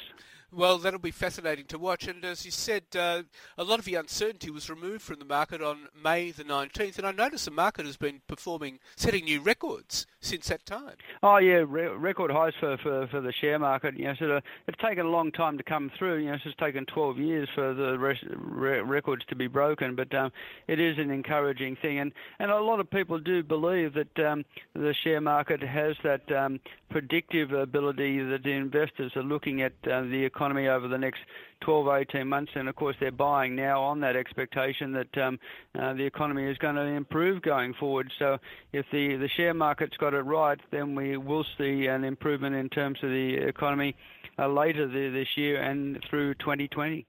Well, 0.57 0.79
that'll 0.79 0.99
be 0.99 1.11
fascinating 1.11 1.67
to 1.67 1.79
watch. 1.79 2.09
And 2.09 2.25
as 2.25 2.47
you 2.47 2.51
said, 2.51 2.85
uh, 2.99 3.25
a 3.59 3.63
lot 3.63 3.79
of 3.79 3.85
the 3.85 3.97
uncertainty 3.97 4.51
was 4.51 4.71
removed 4.71 5.03
from 5.03 5.19
the 5.19 5.27
market 5.27 5.61
on 5.61 5.89
May 6.03 6.31
the 6.31 6.45
19th. 6.45 6.97
And 6.97 7.07
I 7.07 7.13
notice 7.13 7.45
the 7.45 7.51
market 7.51 7.85
has 7.85 7.99
been 7.99 8.23
performing, 8.27 8.79
setting 8.97 9.25
new 9.25 9.43
records 9.43 10.07
since 10.19 10.49
that 10.49 10.65
time. 10.65 10.95
Oh, 11.23 11.37
yeah, 11.37 11.63
re- 11.69 11.89
record 11.89 12.31
highs 12.31 12.55
for, 12.59 12.79
for, 12.79 13.07
for 13.09 13.21
the 13.21 13.35
share 13.35 13.59
market. 13.59 13.99
You 13.99 14.07
know, 14.07 14.15
sort 14.15 14.31
of, 14.31 14.43
it's 14.67 14.79
taken 14.81 15.05
a 15.05 15.11
long 15.11 15.31
time 15.31 15.59
to 15.59 15.63
come 15.63 15.93
through. 15.99 16.21
You 16.21 16.31
know, 16.31 16.39
it's 16.43 16.57
taken 16.57 16.87
12 16.87 17.19
years 17.19 17.51
for 17.55 17.75
the 17.75 17.99
re- 17.99 18.81
records 18.81 19.27
to 19.27 19.37
be 19.37 19.49
broken. 19.49 19.95
But 19.95 20.15
um, 20.15 20.33
it 20.69 20.81
is 20.81 20.97
an 20.97 21.11
encouraging 21.11 21.77
thing. 21.77 21.99
And, 21.99 22.13
and 22.39 22.51
a 22.51 22.61
lot 22.61 22.81
of 22.81 22.89
people 22.89 23.19
do 23.19 23.43
believe 23.43 23.93
that 23.93 24.19
um, 24.27 24.43
the 24.73 24.95
share 24.95 25.21
market 25.21 25.61
has 25.61 25.97
that 26.03 26.33
um, 26.33 26.61
predictive 26.89 27.53
ability 27.53 28.23
that 28.23 28.43
the 28.43 28.53
investors 28.53 29.13
are 29.17 29.23
looking 29.23 29.61
at 29.61 29.73
uh, 29.91 30.01
the 30.01 30.25
economy 30.25 30.46
over 30.47 30.89
the 30.89 30.99
next 30.99 31.21
12, 31.61 31.89
18 31.89 32.29
months, 32.29 32.53
and 32.55 32.69
of 32.69 32.77
course 32.77 32.97
they're 33.01 33.11
buying 33.11 33.57
now 33.57 33.83
on 33.83 34.01
that 34.01 34.17
expectation 34.17 34.93
that 34.93 35.19
um, 35.19 35.39
uh, 35.79 35.93
the 35.95 36.05
economy 36.05 36.45
is 36.45 36.59
going 36.59 36.77
to 36.77 36.83
improve 36.83 37.43
going 37.43 37.75
forward. 37.75 38.11
So 38.19 38.39
if 38.73 38.87
the, 38.93 39.17
the 39.17 39.29
share 39.29 39.55
market's 39.55 39.97
got 39.97 40.15
it 40.15 40.21
right, 40.21 40.61
then 40.71 40.95
we 40.95 41.17
will 41.17 41.45
see 41.59 41.87
an 41.87 42.05
improvement 42.05 42.55
in 42.55 42.69
terms 42.69 42.99
of 43.03 43.11
the 43.11 43.35
economy 43.35 43.97
uh, 44.39 44.49
later 44.49 44.87
this 44.87 45.37
year 45.37 45.61
and 45.61 46.03
through 46.09 46.35
2020. 46.35 47.07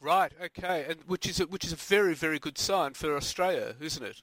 Right. 0.00 0.32
Okay. 0.42 0.86
And 0.88 1.00
which 1.06 1.28
is 1.28 1.40
a, 1.40 1.44
which 1.44 1.64
is 1.64 1.72
a 1.72 1.76
very 1.76 2.14
very 2.14 2.38
good 2.38 2.56
sign 2.56 2.94
for 2.94 3.16
Australia, 3.16 3.74
isn't 3.80 4.02
it? 4.02 4.22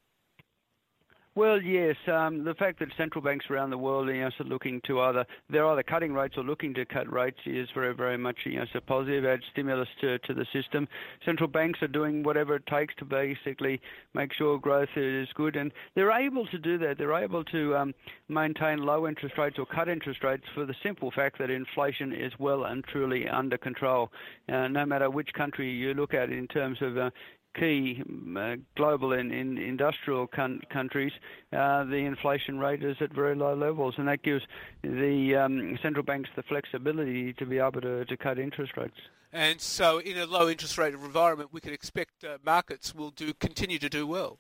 Well, 1.38 1.62
yes. 1.62 1.98
Um, 2.08 2.46
the 2.46 2.56
fact 2.56 2.80
that 2.80 2.90
central 2.98 3.24
banks 3.24 3.46
around 3.52 3.70
the 3.70 3.78
world 3.78 4.08
you 4.08 4.22
know, 4.22 4.32
are 4.40 4.44
looking 4.44 4.82
to 4.88 5.00
either 5.02 5.24
they're 5.52 5.68
either 5.68 5.84
cutting 5.84 6.12
rates 6.12 6.34
or 6.36 6.44
looking 6.44 6.74
to 6.74 6.84
cut 6.84 7.14
rates 7.14 7.38
is 7.46 7.70
very, 7.76 7.94
very 7.94 8.18
much 8.18 8.38
you 8.46 8.58
know, 8.58 8.66
so 8.74 8.80
positive. 8.80 9.24
Add 9.24 9.42
stimulus 9.52 9.88
to, 10.02 10.18
to 10.18 10.34
the 10.34 10.48
system. 10.52 10.88
Central 11.24 11.48
banks 11.48 11.84
are 11.84 11.88
doing 11.90 12.24
whatever 12.24 12.56
it 12.56 12.66
takes 12.66 12.96
to 12.96 13.06
basically 13.06 13.80
make 14.16 14.34
sure 14.34 14.58
growth 14.58 14.90
is 14.96 15.28
good, 15.36 15.56
and 15.56 15.72
they're 15.94 16.12
able 16.12 16.48
to 16.48 16.58
do 16.58 16.80
that. 16.80 16.98
They're 16.98 17.14
able 17.14 17.44
to 17.44 17.76
um, 17.76 17.94
maintain 18.30 18.80
low 18.80 19.08
interest 19.08 19.38
rates 19.38 19.60
or 19.60 19.68
cut 19.68 19.88
interest 19.88 20.24
rates 20.24 20.46
for 20.56 20.66
the 20.66 20.76
simple 20.82 21.12
fact 21.12 21.38
that 21.38 21.52
inflation 21.52 22.14
is 22.14 22.34
well 22.40 22.64
and 22.64 22.84
truly 22.84 23.30
under 23.30 23.60
control. 23.60 24.12
Uh, 24.50 24.70
no 24.70 24.88
matter 24.88 25.08
which 25.12 25.32
country 25.34 25.70
you 25.70 25.94
look 25.94 26.16
at 26.16 26.32
in 26.32 26.48
terms 26.48 26.80
of 26.82 26.98
uh, 26.98 27.12
key 27.58 28.04
uh, 28.38 28.56
global 28.76 29.14
and 29.14 29.32
in, 29.32 29.58
industrial 29.58 30.28
con- 30.28 30.62
countries, 30.70 31.12
uh, 31.54 31.84
the 31.84 31.98
inflation 31.98 32.60
rate 32.60 32.84
is 32.84 32.98
at 33.02 33.14
very 33.14 33.36
low 33.36 33.56
levels, 33.56 33.96
and 33.98 34.08
that 34.08 34.24
gives 34.24 34.44
the 34.84 35.36
um, 35.36 35.78
central 35.82 36.04
banks 36.04 36.30
the 36.36 36.44
flexibility 36.44 37.34
to 37.34 37.46
be 37.46 37.58
able 37.60 37.82
to, 37.82 38.06
to 38.06 38.18
cut 38.18 38.40
interest 38.40 38.78
rates. 38.78 38.98
And 39.34 39.60
so, 39.60 40.00
in 40.00 40.18
a 40.18 40.26
low 40.26 40.50
interest 40.50 40.78
rate 40.78 40.94
environment, 40.94 41.50
we 41.52 41.60
can 41.60 41.74
expect 41.74 42.24
uh, 42.24 42.38
markets 42.46 42.96
will 42.96 43.12
do 43.12 43.34
continue 43.34 43.80
to 43.80 43.90
do 43.90 44.08
well. 44.08 44.40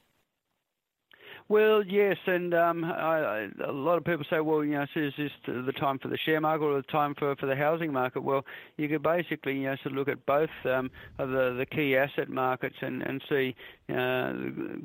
Well, 1.49 1.81
yes, 1.85 2.17
and 2.25 2.53
um, 2.53 2.81
lot 2.81 3.97
of 3.97 4.03
people 4.03 4.25
say, 4.29 4.41
well, 4.41 4.65
you 4.65 4.73
know, 4.73 4.85
is 4.95 5.13
this 5.17 5.31
the 5.47 5.71
time 5.71 5.97
for 5.97 6.09
the 6.09 6.17
share 6.17 6.41
market 6.41 6.65
or 6.65 6.75
the 6.75 6.91
time 6.91 7.15
for, 7.15 7.37
for 7.37 7.45
the 7.45 7.55
housing 7.55 7.93
market? 7.93 8.21
Well, 8.21 8.43
you 8.75 8.89
could 8.89 9.01
basically, 9.01 9.55
you 9.55 9.63
know, 9.63 9.77
sort 9.77 9.93
of 9.93 9.93
look 9.93 10.09
at 10.09 10.25
both 10.25 10.49
um, 10.65 10.91
of 11.17 11.29
the, 11.29 11.55
the 11.57 11.65
key 11.65 11.95
asset 11.95 12.27
markets 12.27 12.75
and, 12.81 13.01
and 13.01 13.23
see 13.29 13.55
uh, 13.89 14.33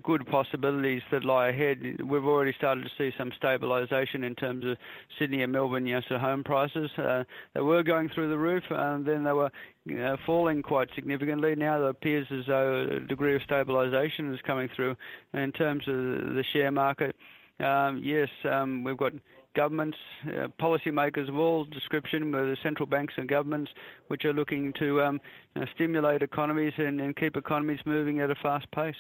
good 0.04 0.24
possibilities 0.28 1.02
that 1.10 1.24
lie 1.24 1.48
ahead. 1.48 2.00
We've 2.00 2.24
already 2.24 2.52
started 2.52 2.84
to 2.84 2.90
see 2.96 3.12
some 3.18 3.32
stabilisation 3.42 4.24
in 4.24 4.36
terms 4.36 4.64
of 4.64 4.76
Sydney 5.18 5.42
and 5.42 5.52
Melbourne, 5.52 5.84
you 5.84 5.96
know, 5.96 6.00
sort 6.02 6.12
of 6.12 6.20
home 6.20 6.44
prices. 6.44 6.92
Uh, 6.96 7.24
they 7.54 7.60
were 7.60 7.82
going 7.82 8.08
through 8.08 8.28
the 8.28 8.38
roof, 8.38 8.62
and 8.70 9.04
then 9.04 9.24
they 9.24 9.32
were 9.32 9.50
know, 9.86 10.16
falling 10.24 10.62
quite 10.62 10.88
significantly. 10.94 11.54
Now 11.56 11.82
it 11.82 11.88
appears 11.88 12.26
as 12.30 12.46
though 12.46 12.86
a 12.88 13.00
degree 13.00 13.34
of 13.34 13.42
stabilisation 13.42 14.32
is 14.32 14.40
coming 14.42 14.68
through. 14.74 14.96
In 15.34 15.52
terms 15.52 15.88
of 15.88 15.94
the 15.94 16.44
share 16.52 16.70
market, 16.70 17.16
um, 17.60 18.00
yes, 18.02 18.28
um, 18.50 18.84
we've 18.84 18.96
got 18.96 19.12
governments, 19.54 19.98
uh, 20.26 20.48
policymakers 20.60 21.28
of 21.28 21.36
all 21.36 21.64
description, 21.64 22.32
whether 22.32 22.56
central 22.62 22.86
banks 22.86 23.14
and 23.16 23.28
governments, 23.28 23.70
which 24.08 24.24
are 24.24 24.32
looking 24.32 24.72
to 24.74 25.02
um, 25.02 25.20
uh, 25.56 25.66
stimulate 25.74 26.22
economies 26.22 26.72
and, 26.78 27.00
and, 27.00 27.16
keep 27.16 27.36
economies 27.36 27.80
moving 27.84 28.20
at 28.20 28.30
a 28.30 28.34
fast 28.34 28.70
pace. 28.70 28.96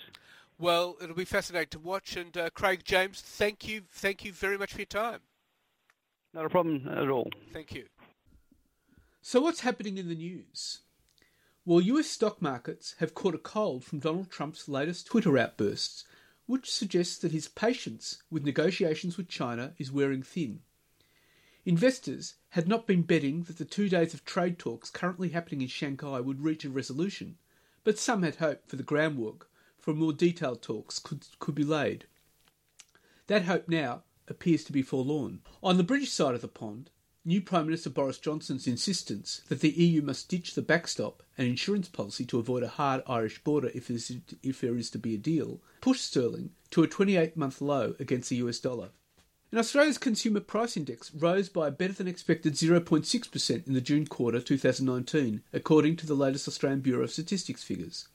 Well, 0.58 0.96
it'll 1.02 1.16
be 1.16 1.24
fascinating 1.24 1.70
to 1.70 1.78
watch. 1.78 2.16
And 2.16 2.36
uh, 2.36 2.50
Craig 2.50 2.82
James, 2.84 3.20
thank 3.20 3.66
you, 3.66 3.82
thank 3.90 4.24
you 4.24 4.32
very 4.32 4.58
much 4.58 4.72
for 4.72 4.80
your 4.80 4.86
time. 4.86 5.20
Not 6.34 6.44
a 6.44 6.50
problem 6.50 6.88
at 6.88 7.08
all. 7.08 7.30
Thank 7.52 7.74
you. 7.74 7.86
So, 9.20 9.40
what's 9.40 9.60
happening 9.60 9.98
in 9.98 10.08
the 10.08 10.14
news? 10.14 10.80
Well, 11.64 11.80
US 11.80 12.08
stock 12.08 12.42
markets 12.42 12.96
have 12.98 13.14
caught 13.14 13.34
a 13.34 13.38
cold 13.38 13.84
from 13.84 14.00
Donald 14.00 14.30
Trump's 14.30 14.68
latest 14.68 15.06
Twitter 15.06 15.38
outbursts, 15.38 16.04
which 16.52 16.70
suggests 16.70 17.16
that 17.16 17.32
his 17.32 17.48
patience 17.48 18.22
with 18.30 18.44
negotiations 18.44 19.16
with 19.16 19.26
China 19.26 19.72
is 19.78 19.90
wearing 19.90 20.22
thin. 20.22 20.60
Investors 21.64 22.34
had 22.50 22.68
not 22.68 22.86
been 22.86 23.00
betting 23.00 23.44
that 23.44 23.56
the 23.56 23.64
two 23.64 23.88
days 23.88 24.12
of 24.12 24.22
trade 24.26 24.58
talks 24.58 24.90
currently 24.90 25.30
happening 25.30 25.62
in 25.62 25.68
Shanghai 25.68 26.20
would 26.20 26.44
reach 26.44 26.66
a 26.66 26.68
resolution, 26.68 27.38
but 27.84 27.98
some 27.98 28.22
had 28.22 28.36
hoped 28.36 28.68
for 28.68 28.76
the 28.76 28.82
groundwork 28.82 29.48
for 29.78 29.94
more 29.94 30.12
detailed 30.12 30.60
talks 30.60 30.98
could, 30.98 31.24
could 31.38 31.54
be 31.54 31.64
laid. 31.64 32.04
That 33.28 33.46
hope 33.46 33.66
now 33.66 34.02
appears 34.28 34.62
to 34.64 34.72
be 34.72 34.82
forlorn. 34.82 35.40
On 35.62 35.78
the 35.78 35.82
British 35.82 36.12
side 36.12 36.34
of 36.34 36.42
the 36.42 36.48
pond, 36.48 36.90
new 37.24 37.40
Prime 37.40 37.64
Minister 37.64 37.88
Boris 37.88 38.18
Johnson's 38.18 38.66
insistence 38.66 39.40
that 39.48 39.60
the 39.60 39.70
EU 39.70 40.02
must 40.02 40.28
ditch 40.28 40.54
the 40.54 40.60
backstop 40.60 41.22
and 41.38 41.48
insurance 41.48 41.88
policy 41.88 42.26
to 42.26 42.38
avoid 42.38 42.62
a 42.62 42.68
hard 42.68 43.02
Irish 43.06 43.42
border 43.42 43.70
if, 43.74 43.90
if 44.42 44.60
there 44.60 44.76
is 44.76 44.90
to 44.90 44.98
be 44.98 45.14
a 45.14 45.18
deal 45.18 45.62
pushed 45.82 46.06
sterling 46.06 46.50
to 46.70 46.82
a 46.82 46.88
28 46.88 47.36
month 47.36 47.60
low 47.60 47.94
against 48.00 48.30
the 48.30 48.36
US 48.36 48.58
dollar. 48.58 48.88
And 49.50 49.58
Australia's 49.58 49.98
Consumer 49.98 50.40
Price 50.40 50.78
Index 50.78 51.14
rose 51.14 51.50
by 51.50 51.68
a 51.68 51.70
better 51.70 51.92
than 51.92 52.08
expected 52.08 52.54
0.6% 52.54 53.66
in 53.66 53.74
the 53.74 53.82
June 53.82 54.06
quarter 54.06 54.40
2019, 54.40 55.42
according 55.52 55.96
to 55.96 56.06
the 56.06 56.14
latest 56.14 56.48
Australian 56.48 56.80
Bureau 56.80 57.04
of 57.04 57.10
Statistics 57.10 57.62
figures. 57.62 58.08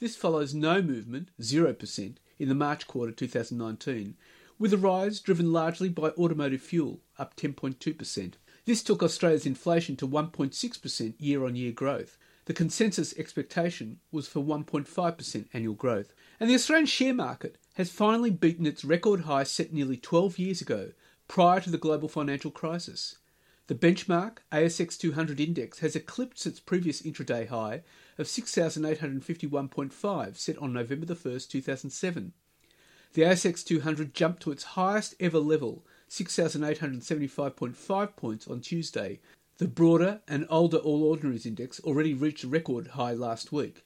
This 0.00 0.16
follows 0.16 0.52
no 0.52 0.82
movement, 0.82 1.28
0%, 1.40 2.16
in 2.40 2.48
the 2.48 2.54
March 2.56 2.88
quarter 2.88 3.12
2019, 3.12 4.16
with 4.58 4.72
a 4.72 4.78
rise 4.78 5.20
driven 5.20 5.52
largely 5.52 5.88
by 5.88 6.08
automotive 6.10 6.62
fuel, 6.62 7.00
up 7.18 7.36
10.2%. 7.36 8.32
This 8.64 8.82
took 8.82 9.02
Australia's 9.02 9.46
inflation 9.46 9.94
to 9.96 10.08
1.6% 10.08 11.14
year 11.18 11.44
on 11.44 11.54
year 11.54 11.70
growth. 11.70 12.18
The 12.50 12.54
consensus 12.54 13.14
expectation 13.16 14.00
was 14.10 14.26
for 14.26 14.42
1.5% 14.42 15.44
annual 15.52 15.74
growth. 15.74 16.12
And 16.40 16.50
the 16.50 16.56
Australian 16.56 16.86
share 16.86 17.14
market 17.14 17.58
has 17.74 17.92
finally 17.92 18.32
beaten 18.32 18.66
its 18.66 18.84
record 18.84 19.20
high 19.20 19.44
set 19.44 19.72
nearly 19.72 19.96
12 19.96 20.36
years 20.36 20.60
ago, 20.60 20.90
prior 21.28 21.60
to 21.60 21.70
the 21.70 21.78
global 21.78 22.08
financial 22.08 22.50
crisis. 22.50 23.18
The 23.68 23.76
benchmark 23.76 24.38
ASX 24.50 24.98
200 24.98 25.38
index 25.38 25.78
has 25.78 25.94
eclipsed 25.94 26.44
its 26.44 26.58
previous 26.58 27.02
intraday 27.02 27.46
high 27.46 27.84
of 28.18 28.26
6,851.5 28.26 30.36
set 30.36 30.58
on 30.58 30.72
November 30.72 31.06
1, 31.06 31.16
2007. 31.48 32.32
The 33.12 33.22
ASX 33.22 33.64
200 33.64 34.12
jumped 34.12 34.42
to 34.42 34.50
its 34.50 34.74
highest 34.74 35.14
ever 35.20 35.38
level, 35.38 35.86
6,875.5 36.08 38.16
points 38.16 38.48
on 38.48 38.60
Tuesday. 38.60 39.20
The 39.60 39.68
broader 39.68 40.22
and 40.26 40.46
older 40.48 40.78
All 40.78 41.04
Ordinaries 41.04 41.44
index 41.44 41.80
already 41.80 42.14
reached 42.14 42.44
a 42.44 42.48
record 42.48 42.86
high 42.92 43.12
last 43.12 43.52
week. 43.52 43.84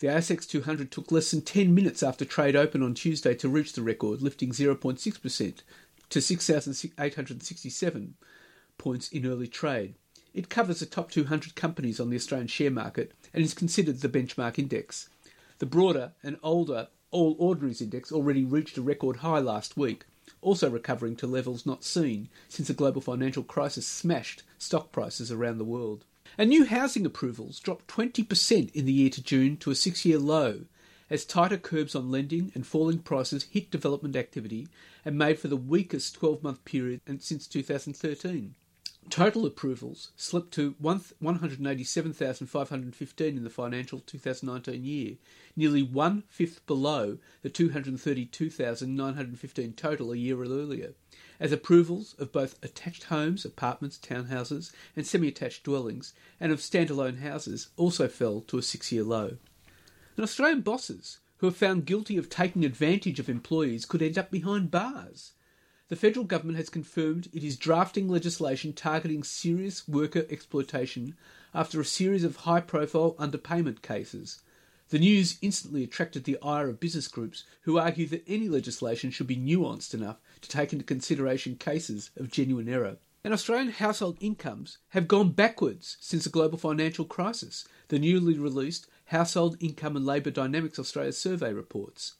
The 0.00 0.08
ASX 0.08 0.46
200 0.46 0.90
took 0.92 1.10
less 1.10 1.30
than 1.30 1.40
10 1.40 1.74
minutes 1.74 2.02
after 2.02 2.26
trade 2.26 2.54
opened 2.54 2.84
on 2.84 2.92
Tuesday 2.92 3.34
to 3.36 3.48
reach 3.48 3.72
the 3.72 3.80
record, 3.80 4.20
lifting 4.20 4.50
0.6% 4.50 5.62
to 6.10 6.20
6,867 6.20 8.14
points 8.76 9.08
in 9.08 9.24
early 9.24 9.48
trade. 9.48 9.94
It 10.34 10.50
covers 10.50 10.80
the 10.80 10.84
top 10.84 11.10
200 11.10 11.54
companies 11.54 11.98
on 11.98 12.10
the 12.10 12.16
Australian 12.16 12.48
share 12.48 12.70
market 12.70 13.12
and 13.32 13.42
is 13.42 13.54
considered 13.54 14.00
the 14.00 14.10
benchmark 14.10 14.58
index. 14.58 15.08
The 15.58 15.64
broader 15.64 16.12
and 16.22 16.36
older 16.42 16.88
All 17.10 17.34
Ordinaries 17.38 17.80
index 17.80 18.12
already 18.12 18.44
reached 18.44 18.76
a 18.76 18.82
record 18.82 19.16
high 19.16 19.38
last 19.38 19.74
week, 19.74 20.04
also 20.42 20.68
recovering 20.68 21.16
to 21.16 21.26
levels 21.26 21.64
not 21.64 21.82
seen 21.82 22.28
since 22.50 22.68
the 22.68 22.74
global 22.74 23.00
financial 23.00 23.42
crisis 23.42 23.86
smashed 23.86 24.42
stock 24.64 24.90
prices 24.90 25.30
around 25.30 25.58
the 25.58 25.64
world. 25.64 26.04
And 26.36 26.48
new 26.48 26.64
housing 26.64 27.06
approvals 27.06 27.60
dropped 27.60 27.86
20% 27.86 28.72
in 28.72 28.86
the 28.86 28.92
year 28.92 29.10
to 29.10 29.22
June 29.22 29.56
to 29.58 29.70
a 29.70 29.74
six 29.74 30.04
year 30.04 30.18
low 30.18 30.64
as 31.10 31.24
tighter 31.24 31.58
curbs 31.58 31.94
on 31.94 32.10
lending 32.10 32.50
and 32.54 32.66
falling 32.66 32.98
prices 32.98 33.44
hit 33.44 33.70
development 33.70 34.16
activity 34.16 34.66
and 35.04 35.18
made 35.18 35.38
for 35.38 35.48
the 35.48 35.56
weakest 35.56 36.14
12 36.14 36.42
month 36.42 36.64
period 36.64 37.02
since 37.20 37.46
2013. 37.46 38.54
Total 39.10 39.44
approvals 39.44 40.12
slipped 40.16 40.54
to 40.54 40.74
187,515 40.78 43.36
in 43.36 43.44
the 43.44 43.50
financial 43.50 44.00
2019 44.00 44.82
year, 44.82 45.16
nearly 45.54 45.82
one 45.82 46.22
fifth 46.26 46.64
below 46.66 47.18
the 47.42 47.50
232,915 47.50 49.72
total 49.74 50.10
a 50.10 50.16
year 50.16 50.42
earlier, 50.42 50.94
as 51.40 51.52
approvals 51.52 52.14
of 52.18 52.32
both 52.32 52.62
attached 52.62 53.04
homes, 53.04 53.44
apartments, 53.44 53.98
townhouses, 53.98 54.72
and 54.96 55.06
semi 55.06 55.28
attached 55.28 55.64
dwellings, 55.64 56.14
and 56.40 56.52
of 56.52 56.60
standalone 56.60 57.20
houses 57.20 57.68
also 57.76 58.08
fell 58.08 58.40
to 58.42 58.58
a 58.58 58.62
six 58.62 58.92
year 58.92 59.04
low. 59.04 59.36
And 60.16 60.24
Australian 60.24 60.60
bosses 60.60 61.18
who 61.38 61.48
are 61.48 61.52
found 61.52 61.86
guilty 61.86 62.16
of 62.16 62.28
taking 62.28 62.64
advantage 62.64 63.18
of 63.18 63.28
employees 63.28 63.86
could 63.86 64.02
end 64.02 64.18
up 64.18 64.30
behind 64.30 64.70
bars 64.70 65.32
the 65.88 65.96
federal 65.96 66.24
government 66.24 66.56
has 66.56 66.70
confirmed 66.70 67.28
it 67.32 67.44
is 67.44 67.58
drafting 67.58 68.08
legislation 68.08 68.72
targeting 68.72 69.22
serious 69.22 69.86
worker 69.86 70.24
exploitation 70.30 71.14
after 71.52 71.78
a 71.78 71.84
series 71.84 72.24
of 72.24 72.36
high 72.36 72.60
profile 72.60 73.14
underpayment 73.18 73.82
cases. 73.82 74.40
The 74.90 74.98
news 74.98 75.38
instantly 75.40 75.82
attracted 75.82 76.24
the 76.24 76.38
ire 76.42 76.68
of 76.68 76.78
business 76.78 77.08
groups 77.08 77.44
who 77.62 77.78
argue 77.78 78.06
that 78.08 78.24
any 78.28 78.48
legislation 78.48 79.10
should 79.10 79.26
be 79.26 79.36
nuanced 79.36 79.94
enough 79.94 80.20
to 80.42 80.48
take 80.48 80.72
into 80.72 80.84
consideration 80.84 81.56
cases 81.56 82.10
of 82.16 82.30
genuine 82.30 82.68
error. 82.68 82.98
And 83.24 83.32
Australian 83.32 83.70
household 83.70 84.18
incomes 84.20 84.76
have 84.90 85.08
gone 85.08 85.32
backwards 85.32 85.96
since 86.00 86.24
the 86.24 86.30
global 86.30 86.58
financial 86.58 87.06
crisis, 87.06 87.66
the 87.88 87.98
newly 87.98 88.38
released 88.38 88.86
Household 89.06 89.56
Income 89.58 89.96
and 89.96 90.04
Labour 90.04 90.30
Dynamics 90.30 90.78
Australia 90.78 91.12
survey 91.12 91.54
reports. 91.54 92.16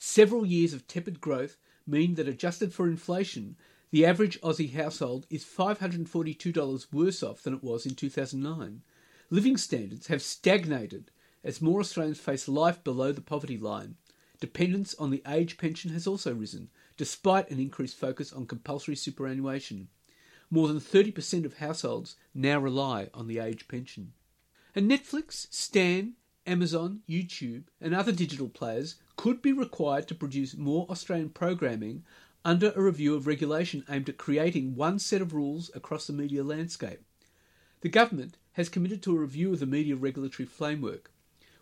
Several 0.00 0.44
years 0.44 0.72
of 0.72 0.88
tepid 0.88 1.20
growth 1.20 1.56
mean 1.86 2.16
that 2.16 2.26
adjusted 2.26 2.74
for 2.74 2.88
inflation, 2.88 3.54
the 3.92 4.04
average 4.04 4.40
Aussie 4.40 4.72
household 4.72 5.26
is 5.30 5.44
$542 5.44 6.92
worse 6.92 7.22
off 7.22 7.44
than 7.44 7.54
it 7.54 7.62
was 7.62 7.86
in 7.86 7.94
2009. 7.94 8.82
Living 9.30 9.56
standards 9.56 10.08
have 10.08 10.22
stagnated 10.22 11.12
as 11.44 11.62
more 11.62 11.80
Australians 11.80 12.20
face 12.20 12.48
life 12.48 12.82
below 12.84 13.12
the 13.12 13.20
poverty 13.20 13.58
line. 13.58 13.96
Dependence 14.40 14.94
on 14.96 15.10
the 15.10 15.22
age 15.26 15.56
pension 15.56 15.92
has 15.92 16.06
also 16.06 16.34
risen, 16.34 16.68
despite 16.96 17.50
an 17.50 17.60
increased 17.60 17.96
focus 17.96 18.32
on 18.32 18.46
compulsory 18.46 18.96
superannuation. 18.96 19.88
More 20.50 20.68
than 20.68 20.80
30% 20.80 21.44
of 21.44 21.58
households 21.58 22.16
now 22.34 22.58
rely 22.58 23.08
on 23.14 23.26
the 23.26 23.38
age 23.38 23.68
pension. 23.68 24.12
And 24.74 24.90
Netflix, 24.90 25.46
Stan, 25.52 26.14
Amazon, 26.46 27.02
YouTube, 27.08 27.64
and 27.80 27.94
other 27.94 28.12
digital 28.12 28.48
players 28.48 28.96
could 29.16 29.40
be 29.42 29.52
required 29.52 30.08
to 30.08 30.14
produce 30.14 30.56
more 30.56 30.86
Australian 30.90 31.30
programming 31.30 32.04
under 32.44 32.72
a 32.72 32.82
review 32.82 33.14
of 33.14 33.26
regulation 33.26 33.84
aimed 33.88 34.08
at 34.08 34.18
creating 34.18 34.74
one 34.74 34.98
set 34.98 35.22
of 35.22 35.32
rules 35.32 35.70
across 35.74 36.06
the 36.06 36.12
media 36.12 36.42
landscape. 36.42 37.00
The 37.82 37.88
government 37.88 38.36
has 38.52 38.68
committed 38.68 39.02
to 39.02 39.16
a 39.16 39.20
review 39.20 39.52
of 39.52 39.60
the 39.60 39.66
media 39.66 39.94
regulatory 39.94 40.46
framework, 40.46 41.12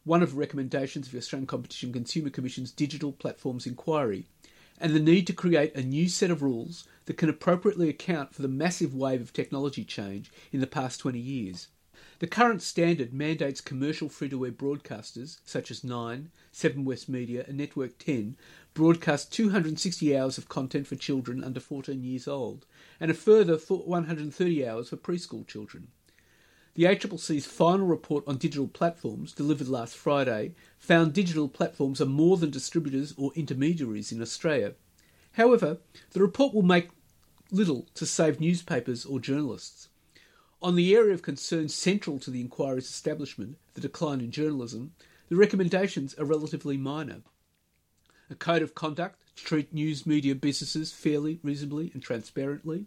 one 0.04 0.22
of 0.22 0.30
the 0.30 0.36
recommendations 0.36 1.06
of 1.06 1.12
the 1.12 1.18
Australian 1.18 1.46
Competition 1.46 1.92
Consumer 1.92 2.30
Commission's 2.30 2.70
Digital 2.70 3.12
Platforms 3.12 3.66
Inquiry, 3.66 4.26
and 4.78 4.94
the 4.94 5.00
need 5.00 5.26
to 5.26 5.34
create 5.34 5.74
a 5.74 5.82
new 5.82 6.08
set 6.08 6.30
of 6.30 6.42
rules 6.42 6.88
that 7.04 7.18
can 7.18 7.28
appropriately 7.28 7.90
account 7.90 8.34
for 8.34 8.40
the 8.40 8.48
massive 8.48 8.94
wave 8.94 9.20
of 9.20 9.32
technology 9.32 9.84
change 9.84 10.32
in 10.52 10.60
the 10.60 10.66
past 10.66 11.00
20 11.00 11.18
years. 11.18 11.68
The 12.20 12.26
current 12.26 12.62
standard 12.62 13.12
mandates 13.12 13.60
commercial 13.60 14.08
free 14.08 14.30
to 14.30 14.46
air 14.46 14.52
broadcasters, 14.52 15.38
such 15.44 15.70
as 15.70 15.84
Nine, 15.84 16.30
Seven 16.50 16.86
West 16.86 17.08
Media, 17.08 17.44
and 17.46 17.58
Network 17.58 17.98
10, 17.98 18.36
broadcast 18.72 19.32
260 19.32 20.16
hours 20.16 20.38
of 20.38 20.48
content 20.48 20.86
for 20.86 20.96
children 20.96 21.44
under 21.44 21.60
14 21.60 22.02
years 22.02 22.26
old, 22.26 22.64
and 22.98 23.10
a 23.10 23.14
further 23.14 23.56
130 23.56 24.66
hours 24.66 24.88
for 24.88 24.96
preschool 24.96 25.46
children. 25.46 25.88
The 26.80 26.86
ACCC's 26.86 27.44
final 27.44 27.86
report 27.86 28.24
on 28.26 28.38
digital 28.38 28.66
platforms, 28.66 29.34
delivered 29.34 29.68
last 29.68 29.94
Friday, 29.94 30.54
found 30.78 31.12
digital 31.12 31.46
platforms 31.46 32.00
are 32.00 32.06
more 32.06 32.38
than 32.38 32.48
distributors 32.48 33.12
or 33.18 33.32
intermediaries 33.34 34.12
in 34.12 34.22
Australia. 34.22 34.72
However, 35.32 35.76
the 36.12 36.22
report 36.22 36.54
will 36.54 36.62
make 36.62 36.88
little 37.50 37.86
to 37.92 38.06
save 38.06 38.40
newspapers 38.40 39.04
or 39.04 39.20
journalists. 39.20 39.90
On 40.62 40.74
the 40.74 40.96
area 40.96 41.12
of 41.12 41.20
concern 41.20 41.68
central 41.68 42.18
to 42.18 42.30
the 42.30 42.40
inquiry's 42.40 42.88
establishment, 42.88 43.58
the 43.74 43.82
decline 43.82 44.22
in 44.22 44.30
journalism, 44.30 44.94
the 45.28 45.36
recommendations 45.36 46.14
are 46.14 46.24
relatively 46.24 46.78
minor. 46.78 47.20
A 48.30 48.34
code 48.34 48.62
of 48.62 48.74
conduct 48.74 49.20
to 49.36 49.44
treat 49.44 49.74
news 49.74 50.06
media 50.06 50.34
businesses 50.34 50.92
fairly, 50.92 51.40
reasonably, 51.42 51.90
and 51.92 52.02
transparently. 52.02 52.86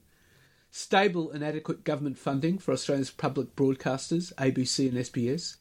Stable 0.76 1.30
and 1.30 1.44
adequate 1.44 1.84
government 1.84 2.18
funding 2.18 2.58
for 2.58 2.72
Australia's 2.72 3.12
public 3.12 3.56
broadcasters, 3.56 4.34
ABC 4.40 4.90
and 4.90 4.98
SBS. 4.98 5.58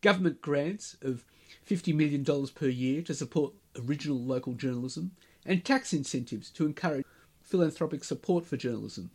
Government 0.00 0.40
grants 0.40 0.96
of 1.02 1.26
$50 1.68 1.94
million 1.94 2.24
per 2.54 2.66
year 2.66 3.02
to 3.02 3.12
support 3.12 3.52
original 3.78 4.18
local 4.18 4.54
journalism. 4.54 5.10
And 5.44 5.62
tax 5.62 5.92
incentives 5.92 6.48
to 6.52 6.64
encourage 6.64 7.04
philanthropic 7.42 8.02
support 8.02 8.46
for 8.46 8.56
journalism. 8.56 9.10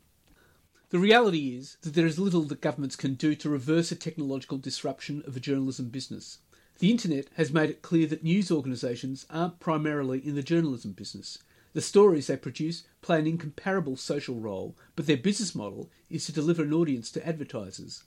The 0.91 0.99
reality 0.99 1.57
is 1.57 1.77
that 1.81 1.95
there 1.95 2.05
is 2.05 2.19
little 2.19 2.43
that 2.43 2.61
governments 2.61 2.95
can 2.95 3.15
do 3.15 3.33
to 3.33 3.49
reverse 3.49 3.91
a 3.91 3.95
technological 3.95 4.59
disruption 4.59 5.23
of 5.25 5.35
a 5.35 5.39
journalism 5.39 5.89
business. 5.89 6.37
The 6.77 6.91
internet 6.91 7.25
has 7.37 7.51
made 7.51 7.71
it 7.71 7.81
clear 7.81 8.05
that 8.05 8.23
news 8.23 8.51
organisations 8.51 9.25
aren't 9.31 9.59
primarily 9.59 10.19
in 10.19 10.35
the 10.35 10.43
journalism 10.43 10.91
business. 10.91 11.39
The 11.73 11.81
stories 11.81 12.27
they 12.27 12.37
produce 12.37 12.83
play 13.01 13.19
an 13.19 13.27
incomparable 13.27 13.95
social 13.95 14.35
role, 14.35 14.75
but 14.95 15.07
their 15.07 15.17
business 15.17 15.55
model 15.55 15.89
is 16.09 16.25
to 16.25 16.33
deliver 16.33 16.63
an 16.63 16.73
audience 16.73 17.11
to 17.11 17.25
advertisers. 17.25 18.03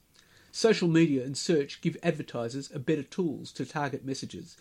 Social 0.52 0.86
media 0.86 1.24
and 1.24 1.36
search 1.36 1.80
give 1.80 1.96
advertisers 2.02 2.70
a 2.72 2.78
better 2.78 3.02
tools 3.02 3.50
to 3.52 3.64
target 3.64 4.04
messages 4.04 4.56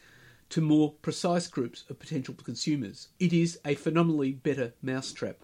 to 0.50 0.62
more 0.62 0.94
precise 1.02 1.48
groups 1.48 1.84
of 1.90 2.00
potential 2.00 2.34
consumers. 2.34 3.10
It 3.20 3.34
is 3.34 3.60
a 3.66 3.76
phenomenally 3.76 4.32
better 4.32 4.74
mousetrap. 4.82 5.44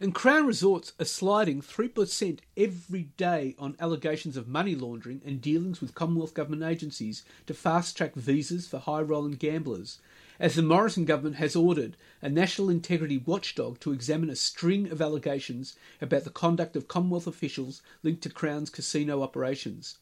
And 0.00 0.14
Crown 0.14 0.46
Resorts 0.46 0.92
are 0.98 1.04
sliding 1.04 1.62
3% 1.62 2.40
every 2.56 3.04
day 3.16 3.54
on 3.58 3.76
allegations 3.78 4.36
of 4.36 4.48
money 4.48 4.74
laundering 4.74 5.22
and 5.24 5.40
dealings 5.40 5.80
with 5.80 5.94
Commonwealth 5.94 6.34
Government 6.34 6.64
agencies 6.64 7.24
to 7.46 7.54
fast 7.54 7.96
track 7.96 8.14
visas 8.14 8.66
for 8.66 8.78
high 8.78 9.00
rolling 9.00 9.34
gamblers, 9.36 10.00
as 10.42 10.56
the 10.56 10.62
Morrison 10.62 11.04
government 11.04 11.36
has 11.36 11.54
ordered 11.54 11.96
a 12.20 12.28
national 12.28 12.68
integrity 12.68 13.16
watchdog 13.16 13.78
to 13.78 13.92
examine 13.92 14.28
a 14.28 14.34
string 14.34 14.90
of 14.90 15.00
allegations 15.00 15.76
about 16.00 16.24
the 16.24 16.30
conduct 16.30 16.74
of 16.74 16.88
Commonwealth 16.88 17.28
officials 17.28 17.80
linked 18.02 18.24
to 18.24 18.28
Crown's 18.28 18.68
casino 18.68 19.22
operations. 19.22 19.98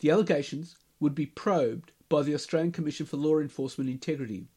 The 0.00 0.10
allegations 0.10 0.74
would 0.98 1.14
be 1.14 1.26
probed 1.26 1.92
by 2.08 2.22
the 2.22 2.34
Australian 2.34 2.72
Commission 2.72 3.06
for 3.06 3.18
Law 3.18 3.38
Enforcement 3.38 3.88
Integrity. 3.88 4.48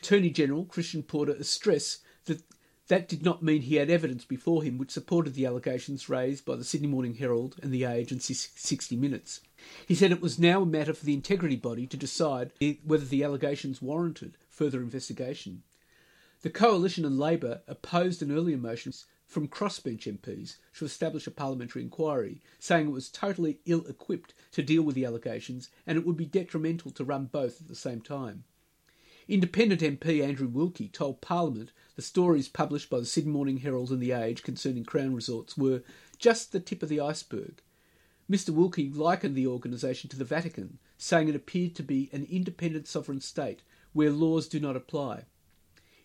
Attorney 0.00 0.30
General 0.30 0.64
Christian 0.64 1.02
Porter 1.02 1.44
stressed 1.44 2.00
that 2.24 2.40
that 2.88 3.06
did 3.06 3.22
not 3.22 3.42
mean 3.42 3.60
he 3.60 3.74
had 3.74 3.90
evidence 3.90 4.24
before 4.24 4.62
him 4.62 4.78
which 4.78 4.92
supported 4.92 5.34
the 5.34 5.44
allegations 5.44 6.08
raised 6.08 6.46
by 6.46 6.56
the 6.56 6.64
Sydney 6.64 6.88
Morning 6.88 7.16
Herald 7.16 7.56
and 7.62 7.70
The 7.70 7.84
Age 7.84 8.12
and 8.12 8.22
60 8.22 8.96
Minutes. 8.96 9.40
He 9.86 9.94
said 9.94 10.10
it 10.10 10.22
was 10.22 10.38
now 10.38 10.62
a 10.62 10.66
matter 10.66 10.94
for 10.94 11.04
the 11.04 11.12
integrity 11.12 11.56
body 11.56 11.86
to 11.86 11.98
decide 11.98 12.50
whether 12.82 13.04
the 13.04 13.22
allegations 13.22 13.82
warranted 13.82 14.38
further 14.54 14.80
investigation. 14.80 15.62
The 16.42 16.50
Coalition 16.50 17.04
and 17.04 17.18
Labor 17.18 17.62
opposed 17.66 18.22
an 18.22 18.30
earlier 18.30 18.56
motion 18.56 18.92
from 19.26 19.48
crossbench 19.48 20.06
MPs 20.06 20.56
to 20.76 20.84
establish 20.84 21.26
a 21.26 21.30
parliamentary 21.30 21.82
inquiry, 21.82 22.40
saying 22.58 22.86
it 22.86 22.92
was 22.92 23.08
totally 23.08 23.58
ill 23.66 23.84
equipped 23.86 24.34
to 24.52 24.62
deal 24.62 24.82
with 24.82 24.94
the 24.94 25.04
allegations 25.04 25.70
and 25.86 25.98
it 25.98 26.06
would 26.06 26.16
be 26.16 26.26
detrimental 26.26 26.90
to 26.92 27.04
run 27.04 27.26
both 27.26 27.60
at 27.60 27.68
the 27.68 27.74
same 27.74 28.00
time. 28.00 28.44
Independent 29.26 29.80
MP 29.80 30.22
Andrew 30.22 30.46
Wilkie 30.46 30.88
told 30.88 31.22
Parliament 31.22 31.72
the 31.96 32.02
stories 32.02 32.46
published 32.46 32.90
by 32.90 33.00
the 33.00 33.06
Sydney 33.06 33.32
Morning 33.32 33.56
Herald 33.56 33.90
and 33.90 34.00
The 34.00 34.12
Age 34.12 34.42
concerning 34.42 34.84
Crown 34.84 35.14
Resorts 35.14 35.56
were 35.56 35.82
just 36.18 36.52
the 36.52 36.60
tip 36.60 36.82
of 36.82 36.88
the 36.90 37.00
iceberg. 37.00 37.62
Mr. 38.30 38.50
Wilkie 38.50 38.90
likened 38.90 39.34
the 39.34 39.46
organisation 39.46 40.10
to 40.10 40.18
the 40.18 40.24
Vatican, 40.24 40.78
saying 40.98 41.28
it 41.28 41.34
appeared 41.34 41.74
to 41.74 41.82
be 41.82 42.10
an 42.12 42.26
independent 42.30 42.86
sovereign 42.86 43.20
state 43.20 43.62
where 43.94 44.10
laws 44.10 44.46
do 44.46 44.60
not 44.60 44.76
apply. 44.76 45.24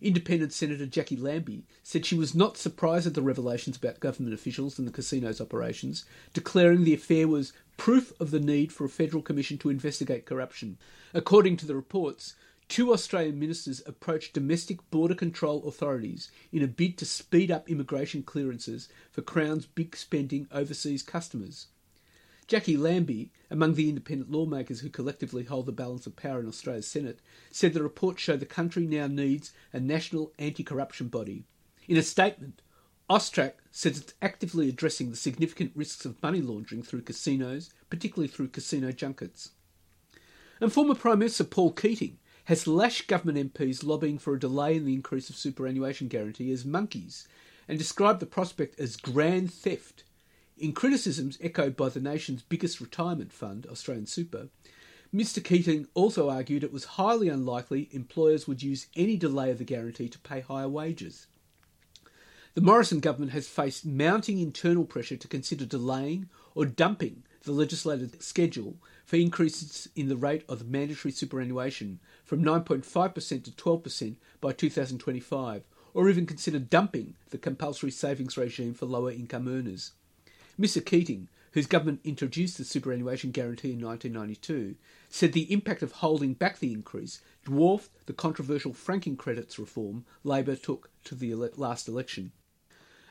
Independent 0.02 0.54
Senator 0.54 0.86
Jacqui 0.86 1.20
Lambie 1.20 1.66
said 1.84 2.06
she 2.06 2.16
was 2.16 2.34
not 2.34 2.56
surprised 2.56 3.06
at 3.06 3.16
the 3.16 3.22
revelations 3.22 3.76
about 3.76 4.00
government 4.00 4.34
officials 4.34 4.80
and 4.80 4.88
the 4.88 4.94
casino's 4.94 5.42
operations, 5.42 6.06
declaring 6.34 6.86
the 6.86 6.94
affair 6.94 7.28
was 7.28 7.52
proof 7.76 8.14
of 8.18 8.32
the 8.32 8.40
need 8.40 8.72
for 8.72 8.86
a 8.86 8.90
federal 8.90 9.22
commission 9.22 9.58
to 9.58 9.70
investigate 9.70 10.26
corruption. 10.26 10.78
According 11.14 11.58
to 11.58 11.66
the 11.66 11.76
reports, 11.76 12.36
two 12.70 12.94
Australian 12.94 13.40
ministers 13.40 13.82
approached 13.86 14.34
domestic 14.34 14.90
border 14.90 15.16
control 15.16 15.68
authorities 15.68 16.32
in 16.54 16.64
a 16.64 16.68
bid 16.68 16.98
to 17.00 17.06
speed 17.06 17.52
up 17.52 17.70
immigration 17.70 18.24
clearances 18.24 18.88
for 19.12 19.22
Crown's 19.22 19.66
big 19.66 19.98
spending 19.98 20.48
overseas 20.52 21.04
customers. 21.04 21.68
Jacqui 22.50 22.80
Lambie, 22.80 23.30
among 23.52 23.76
the 23.76 23.90
independent 23.90 24.32
lawmakers 24.32 24.80
who 24.80 24.90
collectively 24.90 25.44
hold 25.44 25.68
the 25.68 25.72
balance 25.72 26.08
of 26.08 26.16
power 26.16 26.40
in 26.40 26.48
Australia's 26.48 26.88
Senate, 26.88 27.20
said 27.52 27.74
the 27.74 27.84
report 27.84 28.20
showed 28.20 28.40
the 28.40 28.46
country 28.48 28.88
now 28.88 29.06
needs 29.06 29.54
a 29.72 29.80
national 29.80 30.34
anti 30.40 30.64
corruption 30.64 31.10
body. 31.10 31.44
In 31.88 31.96
a 31.96 32.02
statement, 32.02 32.64
AUSTRAC 33.08 33.54
says 33.72 34.00
it's 34.00 34.16
actively 34.20 34.68
addressing 34.68 35.12
the 35.12 35.16
significant 35.16 35.74
risks 35.76 36.06
of 36.06 36.22
money 36.24 36.42
laundering 36.42 36.82
through 36.82 37.04
casinos, 37.04 37.70
particularly 37.92 38.28
through 38.28 38.48
casino 38.48 38.92
junkets. 38.92 39.52
And 40.60 40.74
former 40.74 40.96
Prime 40.96 41.20
Minister 41.20 41.44
Paul 41.44 41.72
Keating 41.72 42.18
has 42.46 42.66
lashed 42.66 43.08
government 43.08 43.54
MPs 43.54 43.86
lobbying 43.86 44.18
for 44.18 44.34
a 44.34 44.40
delay 44.40 44.76
in 44.76 44.86
the 44.86 44.96
increase 44.96 45.30
of 45.30 45.38
superannuation 45.38 46.08
guarantee 46.08 46.52
as 46.52 46.66
monkeys 46.66 47.28
and 47.68 47.78
described 47.78 48.20
the 48.20 48.26
prospect 48.26 48.80
as 48.80 48.96
grand 48.96 49.54
theft 49.54 50.04
in 50.60 50.74
criticisms 50.74 51.38
echoed 51.42 51.76
by 51.76 51.90
the 51.90 52.00
nation's 52.00 52.42
biggest 52.42 52.82
retirement 52.82 53.32
fund, 53.32 53.66
Australian 53.68 54.06
Super, 54.06 54.50
Mr. 55.14 55.44
Keating 55.44 55.88
also 55.96 56.30
argued 56.30 56.64
it 56.64 56.72
was 56.72 56.86
highly 56.86 57.30
unlikely 57.30 57.90
employers 57.92 58.48
would 58.48 58.62
use 58.62 58.88
any 58.96 59.18
delay 59.18 59.50
of 59.50 59.58
the 59.58 59.64
guarantee 59.64 60.08
to 60.08 60.20
pay 60.20 60.42
higher 60.42 60.70
wages. 60.70 61.26
The 62.54 62.62
Morrison 62.62 63.00
government 63.00 63.32
has 63.32 63.48
faced 63.48 63.86
mounting 63.86 64.40
internal 64.40 64.86
pressure 64.86 65.18
to 65.18 65.28
consider 65.28 65.66
delaying 65.66 66.30
or 66.54 66.66
dumping 66.66 67.24
the 67.44 67.52
legislated 67.52 68.22
schedule 68.22 68.78
for 69.06 69.16
increases 69.16 69.90
in 69.96 70.10
the 70.10 70.18
rate 70.18 70.44
of 70.48 70.68
mandatory 70.68 71.12
superannuation 71.12 72.00
from 72.26 72.44
9.5% 72.44 73.44
to 73.44 73.52
12% 73.52 74.16
by 74.42 74.52
2025, 74.52 75.64
or 75.94 76.10
even 76.10 76.26
consider 76.26 76.60
dumping 76.60 77.16
the 77.30 77.38
compulsory 77.38 77.92
savings 77.92 78.38
regime 78.38 78.74
for 78.74 78.86
lower 78.86 79.12
income 79.12 79.48
earners. 79.48 79.94
Mr. 80.60 80.86
Keating, 80.86 81.30
whose 81.54 81.68
government 81.68 82.02
introduced 82.04 82.58
the 82.58 82.66
superannuation 82.66 83.32
guarantee 83.32 83.72
in 83.72 83.80
1992, 83.80 84.76
said 85.10 85.32
the 85.32 85.52
impact 85.52 85.82
of 85.82 85.94
holding 85.94 86.34
back 86.34 86.60
the 86.60 86.74
increase 86.74 87.22
dwarfed 87.46 88.06
the 88.08 88.14
controversial 88.14 88.74
franking 88.74 89.16
credits 89.16 89.58
reform 89.58 90.06
Labor 90.24 90.58
took 90.58 90.90
to 91.06 91.16
the 91.16 91.32
ele- 91.32 91.50
last 91.56 91.88
election. 91.88 92.34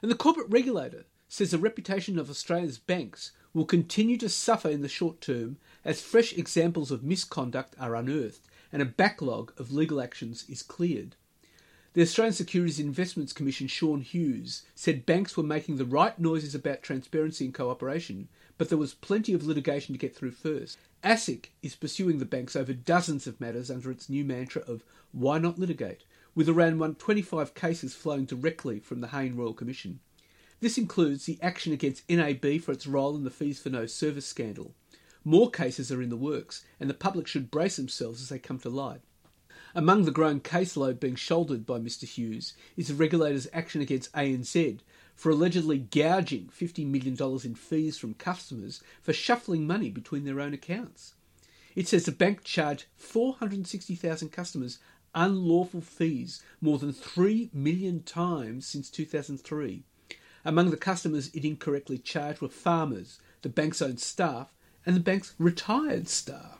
And 0.02 0.10
the 0.10 0.16
corporate 0.16 0.50
regulator 0.50 1.06
says 1.28 1.50
the 1.50 1.58
reputation 1.58 2.18
of 2.18 2.28
Australia's 2.28 2.78
banks 2.78 3.32
will 3.54 3.64
continue 3.64 4.18
to 4.18 4.28
suffer 4.28 4.68
in 4.68 4.82
the 4.82 4.88
short 4.88 5.20
term 5.20 5.56
as 5.84 6.02
fresh 6.02 6.32
examples 6.34 6.90
of 6.90 7.02
misconduct 7.02 7.74
are 7.80 7.96
unearthed 7.96 8.46
and 8.70 8.82
a 8.82 8.86
backlog 8.86 9.52
of 9.58 9.72
legal 9.72 10.00
actions 10.00 10.44
is 10.48 10.62
cleared. 10.62 11.16
The 11.98 12.04
Australian 12.04 12.32
Securities 12.32 12.78
Investments 12.78 13.32
Commission 13.32 13.66
Sean 13.66 14.02
Hughes 14.02 14.62
said 14.76 15.04
banks 15.04 15.36
were 15.36 15.42
making 15.42 15.78
the 15.78 15.84
right 15.84 16.16
noises 16.16 16.54
about 16.54 16.80
transparency 16.80 17.44
and 17.44 17.52
cooperation, 17.52 18.28
but 18.56 18.68
there 18.68 18.78
was 18.78 18.94
plenty 18.94 19.32
of 19.32 19.44
litigation 19.44 19.96
to 19.96 19.98
get 19.98 20.14
through 20.14 20.30
first. 20.30 20.78
ASIC 21.02 21.46
is 21.60 21.74
pursuing 21.74 22.20
the 22.20 22.24
banks 22.24 22.54
over 22.54 22.72
dozens 22.72 23.26
of 23.26 23.40
matters 23.40 23.68
under 23.68 23.90
its 23.90 24.08
new 24.08 24.24
mantra 24.24 24.62
of 24.62 24.84
why 25.10 25.38
not 25.38 25.58
litigate, 25.58 26.04
with 26.36 26.48
around 26.48 26.78
125 26.78 27.56
cases 27.56 27.96
flowing 27.96 28.26
directly 28.26 28.78
from 28.78 29.00
the 29.00 29.08
Hayne 29.08 29.34
Royal 29.34 29.52
Commission. 29.52 29.98
This 30.60 30.78
includes 30.78 31.24
the 31.24 31.40
action 31.42 31.72
against 31.72 32.08
NAB 32.08 32.60
for 32.60 32.70
its 32.70 32.86
role 32.86 33.16
in 33.16 33.24
the 33.24 33.28
Fees 33.28 33.60
for 33.60 33.70
No 33.70 33.86
Service 33.86 34.24
scandal. 34.24 34.72
More 35.24 35.50
cases 35.50 35.90
are 35.90 36.00
in 36.00 36.10
the 36.10 36.16
works, 36.16 36.64
and 36.78 36.88
the 36.88 36.94
public 36.94 37.26
should 37.26 37.50
brace 37.50 37.74
themselves 37.74 38.22
as 38.22 38.28
they 38.28 38.38
come 38.38 38.60
to 38.60 38.68
light. 38.68 39.00
Among 39.74 40.04
the 40.04 40.10
growing 40.10 40.40
caseload 40.40 40.98
being 40.98 41.14
shouldered 41.14 41.66
by 41.66 41.78
Mr 41.78 42.04
Hughes 42.04 42.54
is 42.76 42.88
the 42.88 42.94
regulator's 42.94 43.48
action 43.52 43.80
against 43.80 44.12
ANZ 44.12 44.80
for 45.14 45.30
allegedly 45.30 45.78
gouging 45.78 46.50
$50 46.56 46.86
million 46.86 47.16
in 47.44 47.54
fees 47.54 47.98
from 47.98 48.14
customers 48.14 48.82
for 49.02 49.12
shuffling 49.12 49.66
money 49.66 49.90
between 49.90 50.24
their 50.24 50.40
own 50.40 50.54
accounts. 50.54 51.14
It 51.74 51.86
says 51.86 52.04
the 52.04 52.12
bank 52.12 52.44
charged 52.44 52.86
460,000 52.96 54.30
customers 54.30 54.78
unlawful 55.14 55.80
fees 55.80 56.42
more 56.60 56.78
than 56.78 56.92
3 56.92 57.50
million 57.52 58.02
times 58.02 58.66
since 58.66 58.90
2003. 58.90 59.82
Among 60.44 60.70
the 60.70 60.76
customers 60.76 61.28
it 61.34 61.44
incorrectly 61.44 61.98
charged 61.98 62.40
were 62.40 62.48
farmers, 62.48 63.20
the 63.42 63.48
bank's 63.48 63.82
own 63.82 63.98
staff, 63.98 64.54
and 64.86 64.96
the 64.96 65.00
bank's 65.00 65.34
retired 65.38 66.08
staff. 66.08 66.57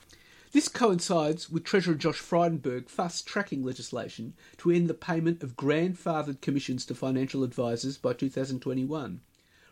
This 0.51 0.69
coincides 0.69 1.51
with 1.51 1.65
Treasurer 1.65 1.95
Josh 1.95 2.21
Frydenberg 2.21 2.89
fast 2.89 3.27
tracking 3.27 3.63
legislation 3.63 4.33
to 4.57 4.71
end 4.71 4.89
the 4.89 4.95
payment 4.95 5.43
of 5.43 5.57
grandfathered 5.57 6.41
commissions 6.41 6.87
to 6.87 6.95
financial 6.95 7.45
advisers 7.45 7.99
by 7.99 8.15
2021, 8.15 9.21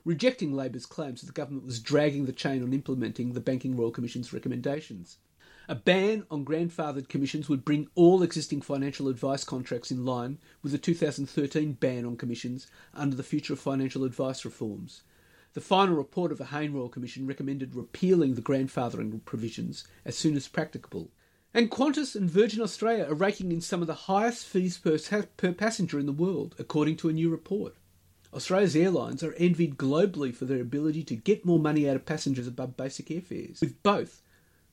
rejecting 0.04 0.52
Labor's 0.52 0.84
claims 0.84 1.22
that 1.22 1.28
the 1.28 1.32
government 1.32 1.64
was 1.64 1.80
dragging 1.80 2.26
the 2.26 2.32
chain 2.32 2.62
on 2.62 2.74
implementing 2.74 3.32
the 3.32 3.40
Banking 3.40 3.74
Royal 3.74 3.90
Commission's 3.90 4.34
recommendations. 4.34 5.16
A 5.66 5.74
ban 5.74 6.26
on 6.30 6.44
grandfathered 6.44 7.08
commissions 7.08 7.48
would 7.48 7.64
bring 7.64 7.88
all 7.94 8.22
existing 8.22 8.60
financial 8.60 9.08
advice 9.08 9.44
contracts 9.44 9.90
in 9.90 10.04
line 10.04 10.36
with 10.62 10.72
the 10.72 10.78
2013 10.78 11.72
ban 11.72 12.04
on 12.04 12.18
commissions 12.18 12.66
under 12.92 13.16
the 13.16 13.22
Future 13.22 13.54
of 13.54 13.60
Financial 13.60 14.04
Advice 14.04 14.44
reforms. 14.44 15.04
The 15.56 15.62
final 15.62 15.94
report 15.94 16.32
of 16.32 16.36
the 16.36 16.44
Hayne 16.44 16.74
Royal 16.74 16.90
Commission 16.90 17.26
recommended 17.26 17.74
repealing 17.74 18.34
the 18.34 18.42
grandfathering 18.42 19.24
provisions 19.24 19.84
as 20.04 20.14
soon 20.14 20.36
as 20.36 20.48
practicable. 20.48 21.10
And 21.54 21.70
Qantas 21.70 22.14
and 22.14 22.30
Virgin 22.30 22.60
Australia 22.60 23.06
are 23.08 23.14
raking 23.14 23.50
in 23.50 23.62
some 23.62 23.80
of 23.80 23.86
the 23.86 24.04
highest 24.04 24.44
fees 24.44 24.76
per, 24.76 24.98
per 25.38 25.52
passenger 25.54 25.98
in 25.98 26.04
the 26.04 26.12
world, 26.12 26.54
according 26.58 26.98
to 26.98 27.08
a 27.08 27.14
new 27.14 27.30
report. 27.30 27.74
Australia's 28.34 28.76
airlines 28.76 29.22
are 29.22 29.32
envied 29.38 29.78
globally 29.78 30.34
for 30.34 30.44
their 30.44 30.60
ability 30.60 31.02
to 31.04 31.16
get 31.16 31.46
more 31.46 31.58
money 31.58 31.88
out 31.88 31.96
of 31.96 32.04
passengers 32.04 32.46
above 32.46 32.76
basic 32.76 33.06
airfares, 33.06 33.62
with 33.62 33.82
both 33.82 34.20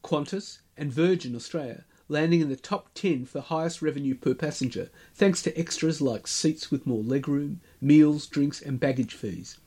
Qantas 0.03 0.57
and 0.75 0.91
Virgin 0.91 1.33
Australia 1.33 1.85
landing 2.09 2.41
in 2.41 2.49
the 2.49 2.57
top 2.57 2.93
10 2.93 3.23
for 3.23 3.39
highest 3.39 3.81
revenue 3.81 4.15
per 4.15 4.33
passenger, 4.33 4.89
thanks 5.15 5.41
to 5.43 5.57
extras 5.57 6.01
like 6.01 6.27
seats 6.27 6.69
with 6.69 6.85
more 6.85 7.01
legroom, 7.01 7.59
meals, 7.79 8.27
drinks, 8.27 8.61
and 8.61 8.81
baggage 8.81 9.13
fees. 9.13 9.59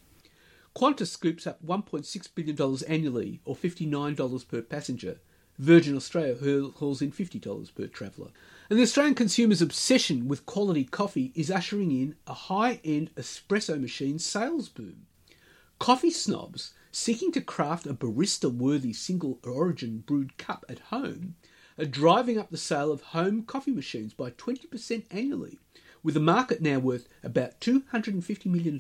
Qantas 0.77 1.07
scoops 1.07 1.47
up 1.47 1.65
$1.6 1.65 2.29
billion 2.35 2.85
annually, 2.87 3.41
or 3.47 3.57
$59 3.57 4.47
per 4.47 4.61
passenger. 4.61 5.21
Virgin 5.59 5.97
Australia 5.97 6.35
hauls 6.77 7.01
in 7.01 7.11
$50 7.11 7.75
per 7.75 7.87
traveller. 7.87 8.29
And 8.69 8.79
the 8.79 8.83
Australian 8.83 9.15
consumer's 9.15 9.63
obsession 9.63 10.29
with 10.29 10.45
quality 10.45 10.85
coffee 10.85 11.33
is 11.35 11.51
ushering 11.51 11.91
in 11.93 12.17
a 12.27 12.35
high 12.35 12.81
end 12.85 13.11
espresso 13.15 13.81
machine 13.81 14.19
sales 14.19 14.69
boom. 14.69 15.07
Coffee 15.79 16.11
snobs 16.11 16.75
seeking 16.93 17.33
to 17.33 17.41
craft 17.41 17.87
a 17.87 17.95
barista 17.95 18.55
worthy 18.55 18.93
single 18.93 19.39
origin 19.45 20.05
brewed 20.07 20.37
cup 20.37 20.67
at 20.69 20.81
home 20.91 21.37
are 21.79 21.87
driving 21.87 22.39
up 22.39 22.51
the 22.51 22.59
sale 22.59 22.93
of 22.93 23.01
home 23.01 23.45
coffee 23.45 23.73
machines 23.73 24.13
by 24.13 24.31
20% 24.31 25.05
annually, 25.11 25.59
with 26.03 26.13
the 26.13 26.21
market 26.21 26.61
now 26.61 26.79
worth 26.79 27.09
about 27.23 27.61
$250 27.63 28.45
million. 28.45 28.79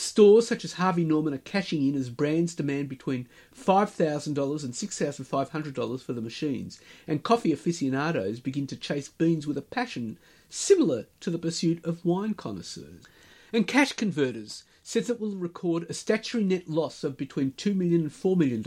Stores 0.00 0.48
such 0.48 0.64
as 0.64 0.72
Harvey 0.72 1.04
Norman 1.04 1.34
are 1.34 1.38
cashing 1.38 1.86
in 1.86 1.94
as 1.94 2.08
brands 2.08 2.54
demand 2.54 2.88
between 2.88 3.28
$5,000 3.54 4.28
and 4.64 4.72
$6,500 4.72 6.00
for 6.00 6.12
the 6.14 6.22
machines, 6.22 6.80
and 7.06 7.22
coffee 7.22 7.52
aficionados 7.52 8.40
begin 8.40 8.66
to 8.68 8.76
chase 8.76 9.10
beans 9.10 9.46
with 9.46 9.58
a 9.58 9.62
passion 9.62 10.18
similar 10.48 11.06
to 11.20 11.28
the 11.28 11.38
pursuit 11.38 11.84
of 11.84 12.02
wine 12.02 12.32
connoisseurs. 12.32 13.04
And 13.52 13.66
Cash 13.66 13.92
Converters 13.92 14.64
says 14.82 15.10
it 15.10 15.20
will 15.20 15.36
record 15.36 15.84
a 15.90 15.92
statutory 15.92 16.44
net 16.44 16.66
loss 16.66 17.04
of 17.04 17.18
between 17.18 17.52
$2 17.52 17.76
million 17.76 18.00
and 18.00 18.10
$4 18.10 18.38
million 18.38 18.64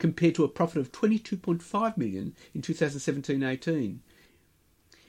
compared 0.00 0.34
to 0.34 0.42
a 0.42 0.48
profit 0.48 0.78
of 0.78 0.90
$22.5 0.90 1.96
million 1.96 2.34
in 2.52 2.62
2017-18. 2.62 3.98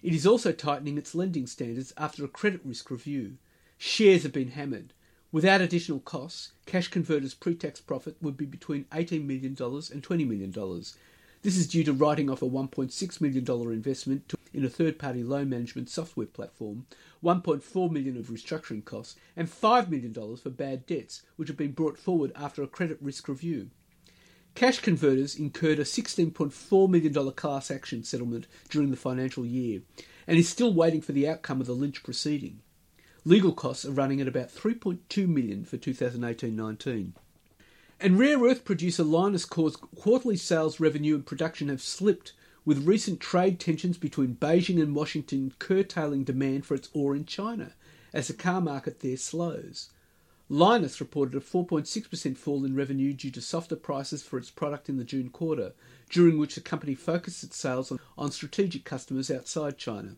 It 0.03 0.13
is 0.13 0.27
also 0.27 0.51
tightening 0.51 0.99
its 0.99 1.15
lending 1.15 1.47
standards 1.47 1.91
after 1.97 2.23
a 2.23 2.27
credit 2.27 2.61
risk 2.63 2.91
review. 2.91 3.37
Shares 3.79 4.21
have 4.21 4.31
been 4.31 4.51
hammered. 4.51 4.93
Without 5.31 5.61
additional 5.61 5.99
costs, 5.99 6.51
Cash 6.65 6.89
Converters' 6.89 7.33
pre-tax 7.33 7.81
profit 7.81 8.15
would 8.21 8.37
be 8.37 8.45
between 8.45 8.85
$18 8.85 9.25
million 9.25 9.47
and 9.47 9.57
$20 9.57 10.27
million. 10.27 10.83
This 11.41 11.57
is 11.57 11.67
due 11.67 11.83
to 11.83 11.93
writing 11.93 12.29
off 12.29 12.41
a 12.41 12.49
$1.6 12.49 13.21
million 13.21 13.71
investment 13.71 14.33
in 14.53 14.63
a 14.63 14.69
third-party 14.69 15.23
loan 15.23 15.49
management 15.49 15.89
software 15.89 16.25
platform, 16.25 16.85
1.4 17.23 17.91
million 17.91 18.17
of 18.17 18.27
restructuring 18.27 18.85
costs, 18.85 19.15
and 19.35 19.47
$5 19.47 19.89
million 19.89 20.13
for 20.37 20.49
bad 20.49 20.85
debts, 20.85 21.23
which 21.35 21.49
have 21.49 21.57
been 21.57 21.73
brought 21.73 21.97
forward 21.97 22.31
after 22.35 22.63
a 22.63 22.67
credit 22.67 22.97
risk 23.01 23.27
review. 23.27 23.69
Cash 24.55 24.79
Converters 24.79 25.35
incurred 25.35 25.79
a 25.79 25.83
$16.4 25.83 26.89
million 26.89 27.31
class 27.33 27.69
action 27.69 28.03
settlement 28.05 28.47
during 28.69 28.89
the 28.89 28.95
financial 28.95 29.45
year 29.45 29.81
and 30.25 30.37
is 30.37 30.47
still 30.47 30.73
waiting 30.73 31.01
for 31.01 31.11
the 31.11 31.27
outcome 31.27 31.59
of 31.59 31.67
the 31.67 31.73
Lynch 31.73 32.03
proceeding. 32.03 32.61
Legal 33.27 33.53
costs 33.53 33.85
are 33.85 33.91
running 33.91 34.21
at 34.21 34.27
about 34.27 34.49
3.2 34.49 35.27
million 35.27 35.65
for 35.65 35.77
2018-19. 35.77 37.13
And 37.99 38.19
rare 38.19 38.37
earth 38.37 38.63
producer 38.63 39.03
Lynas 39.03 39.49
Corp's 39.49 39.77
quarterly 39.77 40.37
sales 40.37 40.79
revenue 40.79 41.15
and 41.15 41.25
production 41.25 41.69
have 41.69 41.81
slipped 41.81 42.33
with 42.65 42.85
recent 42.85 43.19
trade 43.19 43.59
tensions 43.59 43.97
between 43.97 44.35
Beijing 44.35 44.79
and 44.79 44.93
Washington 44.93 45.53
curtailing 45.57 46.23
demand 46.23 46.67
for 46.67 46.75
its 46.75 46.89
ore 46.93 47.15
in 47.15 47.25
China 47.25 47.71
as 48.13 48.27
the 48.27 48.33
car 48.33 48.61
market 48.61 48.99
there 48.99 49.17
slows. 49.17 49.89
Lynas 50.47 50.99
reported 50.99 51.33
a 51.33 51.39
4.6% 51.39 52.37
fall 52.37 52.63
in 52.63 52.75
revenue 52.75 53.11
due 53.11 53.31
to 53.31 53.41
softer 53.41 53.75
prices 53.75 54.21
for 54.21 54.37
its 54.37 54.51
product 54.51 54.87
in 54.87 54.97
the 54.97 55.03
June 55.03 55.29
quarter, 55.29 55.73
during 56.11 56.37
which 56.37 56.53
the 56.53 56.61
company 56.61 56.93
focused 56.93 57.43
its 57.43 57.57
sales 57.57 57.91
on 58.19 58.29
strategic 58.29 58.85
customers 58.85 59.31
outside 59.31 59.79
China. 59.79 60.15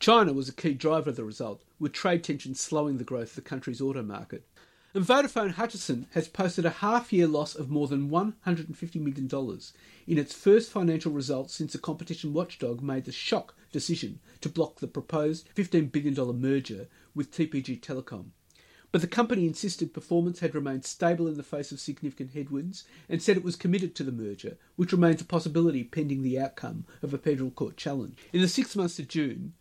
China 0.00 0.32
was 0.32 0.48
a 0.48 0.54
key 0.54 0.72
driver 0.72 1.10
of 1.10 1.16
the 1.16 1.24
result, 1.24 1.62
with 1.78 1.92
trade 1.92 2.24
tensions 2.24 2.58
slowing 2.58 2.96
the 2.96 3.04
growth 3.04 3.28
of 3.28 3.34
the 3.34 3.42
country's 3.42 3.82
auto 3.82 4.02
market. 4.02 4.46
And 4.94 5.04
Vodafone 5.04 5.52
Hutchison 5.52 6.06
has 6.12 6.26
posted 6.26 6.64
a 6.64 6.70
half 6.70 7.12
year 7.12 7.26
loss 7.26 7.54
of 7.54 7.68
more 7.68 7.86
than 7.86 8.08
$150 8.08 8.94
million 8.94 9.60
in 10.06 10.16
its 10.16 10.34
first 10.34 10.72
financial 10.72 11.12
results 11.12 11.54
since 11.54 11.74
the 11.74 11.78
competition 11.78 12.32
watchdog 12.32 12.80
made 12.80 13.04
the 13.04 13.12
shock 13.12 13.54
decision 13.72 14.20
to 14.40 14.48
block 14.48 14.80
the 14.80 14.88
proposed 14.88 15.50
$15 15.54 15.92
billion 15.92 16.40
merger 16.40 16.88
with 17.14 17.30
TPG 17.30 17.82
Telecom. 17.82 18.30
But 18.92 19.02
the 19.02 19.06
company 19.06 19.46
insisted 19.46 19.92
performance 19.92 20.40
had 20.40 20.54
remained 20.54 20.86
stable 20.86 21.28
in 21.28 21.36
the 21.36 21.42
face 21.42 21.72
of 21.72 21.78
significant 21.78 22.30
headwinds 22.32 22.84
and 23.06 23.22
said 23.22 23.36
it 23.36 23.44
was 23.44 23.54
committed 23.54 23.94
to 23.96 24.04
the 24.04 24.12
merger, 24.12 24.56
which 24.76 24.92
remains 24.92 25.20
a 25.20 25.26
possibility 25.26 25.84
pending 25.84 26.22
the 26.22 26.40
outcome 26.40 26.86
of 27.02 27.12
a 27.12 27.18
federal 27.18 27.50
court 27.50 27.76
challenge. 27.76 28.16
In 28.32 28.40
the 28.40 28.48
six 28.48 28.74
months 28.74 28.96
to 28.96 29.02
June, 29.02 29.52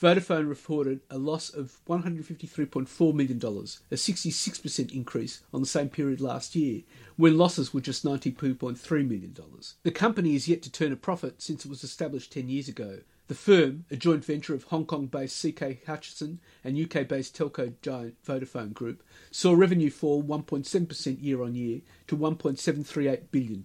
Vodafone 0.00 0.48
reported 0.48 1.00
a 1.10 1.18
loss 1.18 1.50
of 1.50 1.80
$153.4 1.88 3.14
million, 3.14 3.38
a 3.38 3.94
66% 3.94 4.94
increase 4.94 5.40
on 5.52 5.60
the 5.60 5.66
same 5.66 5.88
period 5.88 6.20
last 6.20 6.54
year, 6.54 6.82
when 7.16 7.36
losses 7.36 7.74
were 7.74 7.80
just 7.80 8.04
$92.3 8.04 9.08
million. 9.08 9.36
The 9.82 9.90
company 9.90 10.36
is 10.36 10.46
yet 10.46 10.62
to 10.62 10.70
turn 10.70 10.92
a 10.92 10.96
profit 10.96 11.42
since 11.42 11.64
it 11.64 11.68
was 11.68 11.82
established 11.82 12.32
10 12.32 12.48
years 12.48 12.68
ago. 12.68 13.00
The 13.26 13.34
firm, 13.34 13.86
a 13.90 13.96
joint 13.96 14.24
venture 14.24 14.54
of 14.54 14.62
Hong 14.64 14.86
Kong 14.86 15.06
based 15.06 15.44
CK 15.44 15.84
Hutchison 15.84 16.38
and 16.62 16.78
UK 16.78 17.08
based 17.08 17.36
telco 17.36 17.74
giant 17.82 18.22
Vodafone 18.24 18.72
Group, 18.72 19.02
saw 19.32 19.52
revenue 19.52 19.90
fall 19.90 20.22
1.7% 20.22 21.22
year 21.22 21.42
on 21.42 21.56
year 21.56 21.80
to 22.06 22.16
$1.738 22.16 23.22
billion. 23.32 23.64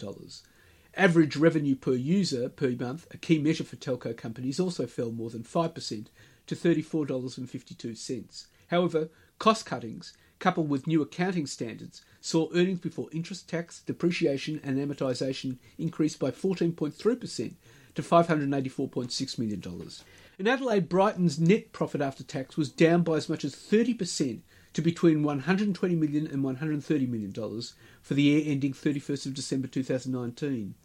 Average 0.96 1.38
revenue 1.38 1.76
per 1.76 1.94
user 1.94 2.50
per 2.50 2.70
month, 2.70 3.08
a 3.10 3.18
key 3.18 3.40
measure 3.40 3.64
for 3.64 3.78
telco 3.78 4.16
companies, 4.16 4.60
also 4.60 4.86
fell 4.86 5.12
more 5.12 5.32
than 5.32 5.44
5% 5.44 6.06
to 6.46 6.56
$34.52. 6.56 8.46
However, 8.68 9.10
cost 9.40 9.66
cuttings, 9.66 10.14
coupled 10.38 10.70
with 10.70 10.86
new 10.86 11.02
accounting 11.02 11.48
standards, 11.48 12.04
saw 12.22 12.48
earnings 12.54 12.80
before 12.80 13.10
interest, 13.12 13.50
tax, 13.50 13.82
depreciation, 13.82 14.62
and 14.64 14.78
amortization 14.78 15.58
increase 15.80 16.16
by 16.16 16.30
14.3% 16.30 17.54
to 17.96 18.02
$584.6 18.02 19.40
million. 19.40 19.90
In 20.38 20.48
Adelaide 20.48 20.90
Brighton's 20.90 21.40
net 21.40 21.72
profit 21.72 22.02
after 22.02 22.24
tax 22.24 22.56
was 22.56 22.70
down 22.70 23.02
by 23.02 23.16
as 23.16 23.30
much 23.30 23.44
as 23.44 23.56
30% 23.56 24.42
to 24.74 24.82
between 24.82 25.24
$120 25.24 25.98
million 25.98 26.28
and 26.28 26.44
$130 26.44 27.08
million 27.08 27.62
for 28.02 28.14
the 28.14 28.24
year 28.24 28.44
ending 28.46 28.74
31st 28.74 29.28
of 29.28 29.34
December 29.34 29.68
2019. 29.68 30.76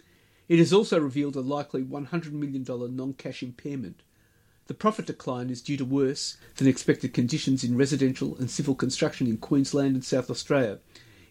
It 0.48 0.58
has 0.58 0.72
also 0.72 0.98
revealed 0.98 1.36
a 1.36 1.40
likely 1.40 1.82
$100 1.82 2.32
million 2.32 2.64
non-cash 2.66 3.42
impairment. 3.42 4.02
The 4.66 4.74
profit 4.74 5.06
decline 5.06 5.48
is 5.48 5.62
due 5.62 5.78
to 5.78 5.84
worse 5.84 6.36
than 6.56 6.68
expected 6.68 7.14
conditions 7.14 7.64
in 7.64 7.76
residential 7.76 8.36
and 8.36 8.50
civil 8.50 8.74
construction 8.74 9.26
in 9.26 9.38
Queensland 9.38 9.94
and 9.94 10.04
South 10.04 10.30
Australia, 10.30 10.78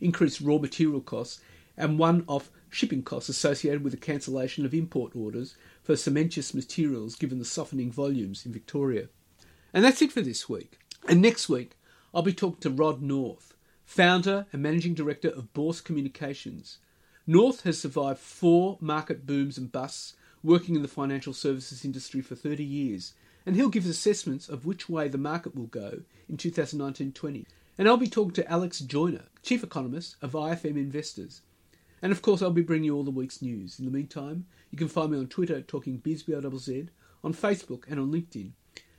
increased 0.02 0.42
raw 0.42 0.58
material 0.58 1.02
costs, 1.02 1.40
and 1.78 2.00
one-off 2.00 2.50
shipping 2.70 3.04
costs 3.04 3.30
associated 3.30 3.84
with 3.84 3.94
the 3.94 3.98
cancellation 3.98 4.66
of 4.66 4.74
import 4.74 5.16
orders 5.16 5.56
for 5.84 5.94
cementitious 5.94 6.54
materials 6.54 7.16
given 7.16 7.38
the 7.40 7.46
softening 7.46 7.92
volumes 7.92 8.46
in 8.46 8.52
Victoria. 8.52 9.08
And 9.74 9.86
that's 9.86 10.02
it 10.02 10.12
for 10.12 10.22
this 10.22 10.50
week. 10.50 10.80
And 11.08 11.22
next 11.22 11.48
week, 11.48 11.77
I'll 12.18 12.24
be 12.24 12.34
talking 12.34 12.62
to 12.62 12.72
Rod 12.72 13.04
North, 13.04 13.54
founder 13.86 14.48
and 14.52 14.64
managing 14.64 14.96
director 14.96 15.30
of 15.30 15.54
Bourse 15.54 15.82
Communications. 15.82 16.80
North 17.28 17.62
has 17.62 17.80
survived 17.80 18.18
four 18.18 18.80
market 18.82 19.28
booms 19.28 19.56
and 19.56 19.72
busts, 19.72 20.16
working 20.42 20.76
in 20.76 20.82
the 20.82 20.88
financial 20.88 21.32
services 21.32 21.86
industry 21.86 22.22
for 22.22 22.34
30 22.34 22.64
years, 22.64 23.14
and 23.46 23.56
he'll 23.56 23.70
give 23.70 23.86
assessments 23.86 24.50
of 24.50 24.66
which 24.66 24.90
way 24.90 25.08
the 25.08 25.20
market 25.20 25.54
will 25.54 25.68
go 25.68 26.00
in 26.28 26.38
2019 26.38 27.12
20. 27.12 27.46
And 27.78 27.88
I'll 27.88 27.98
be 27.98 28.08
talking 28.08 28.34
to 28.34 28.52
Alex 28.52 28.80
Joyner, 28.80 29.26
Chief 29.44 29.64
Economist 29.64 30.16
of 30.20 30.32
IFM 30.32 30.76
Investors. 30.76 31.44
And 32.02 32.12
of 32.12 32.24
course, 32.24 32.42
I'll 32.42 32.50
be 32.50 32.64
bringing 32.64 32.86
you 32.86 32.96
all 32.96 33.04
the 33.04 33.12
week's 33.12 33.44
news. 33.44 33.78
In 33.78 33.86
the 33.86 33.92
meantime, 33.92 34.48
you 34.72 34.78
can 34.80 34.88
find 34.88 35.12
me 35.12 35.20
on 35.20 35.28
Twitter 35.28 35.62
talking 35.62 36.00
BizBRZZ, 36.00 36.90
on 37.24 37.36
Facebook, 37.36 37.84
and 37.88 38.00
on 38.00 38.12
LinkedIn. 38.12 38.54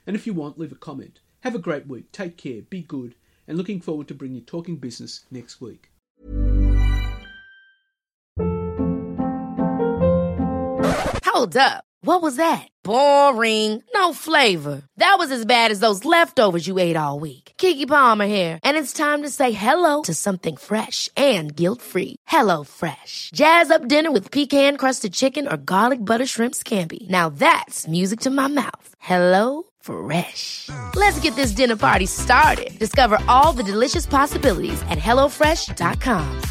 And 0.07 0.15
if 0.15 0.25
you 0.25 0.35
want, 0.35 0.57
leave 0.57 0.71
a 0.71 0.77
comment. 0.77 1.19
Have 1.43 1.55
a 1.55 1.61
great 1.61 1.87
week. 1.87 2.11
Take 2.11 2.37
care. 2.37 2.63
Be 2.63 2.83
good. 2.83 3.15
And 3.47 3.57
looking 3.57 3.81
forward 3.81 4.09
to 4.09 4.15
bringing 4.15 4.37
you 4.37 4.43
Talking 4.43 4.77
Business 4.77 5.25
next 5.31 5.61
week. 5.61 5.91
Hold 11.25 11.57
up. 11.57 11.85
What 12.03 12.23
was 12.23 12.37
that? 12.37 12.69
Boring. 12.83 13.83
No 13.95 14.13
flavor. 14.13 14.83
That 14.97 15.17
was 15.19 15.31
as 15.31 15.45
bad 15.45 15.71
as 15.71 15.81
those 15.81 16.05
leftovers 16.05 16.67
you 16.67 16.79
ate 16.79 16.97
all 16.97 17.21
week. 17.21 17.53
Keke 17.59 17.87
Palmer 17.87 18.27
here, 18.27 18.59
and 18.63 18.77
it's 18.77 18.93
time 18.93 19.23
to 19.23 19.29
say 19.29 19.51
hello 19.51 20.03
to 20.03 20.15
something 20.15 20.57
fresh 20.57 21.09
and 21.17 21.55
guilt-free. 21.55 22.17
Hello 22.27 22.65
Fresh. 22.65 23.31
Jazz 23.35 23.71
up 23.71 23.89
dinner 23.89 24.11
with 24.11 24.31
pecan-crusted 24.31 25.13
chicken 25.13 25.47
or 25.47 25.57
garlic 25.57 26.05
butter 26.05 26.27
shrimp 26.27 26.55
scampi. 26.55 27.09
Now 27.09 27.29
that's 27.29 27.87
music 27.87 28.21
to 28.21 28.31
my 28.31 28.49
mouth. 28.49 28.95
Hello 28.99 29.65
Fresh. 29.89 30.69
Let's 30.95 31.19
get 31.21 31.35
this 31.35 31.53
dinner 31.53 31.77
party 31.77 32.07
started. 32.07 32.79
Discover 32.79 33.19
all 33.27 33.55
the 33.55 33.63
delicious 33.63 34.05
possibilities 34.07 34.83
at 34.83 34.99
hellofresh.com. 34.99 36.43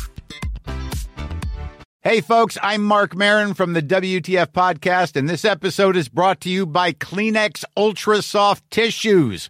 Hey, 2.02 2.22
folks, 2.22 2.58
I'm 2.64 2.86
Marc 2.86 3.16
Maron 3.18 3.54
from 3.54 3.74
the 3.74 3.82
WTF 3.82 4.54
Podcast, 4.54 5.18
and 5.18 5.28
this 5.28 5.44
episode 5.44 5.98
is 5.98 6.08
brought 6.08 6.40
to 6.42 6.50
you 6.50 6.66
by 6.66 6.94
Kleenex 6.94 7.66
Ultra 7.76 8.22
Soft 8.22 8.64
Tissues, 8.72 9.50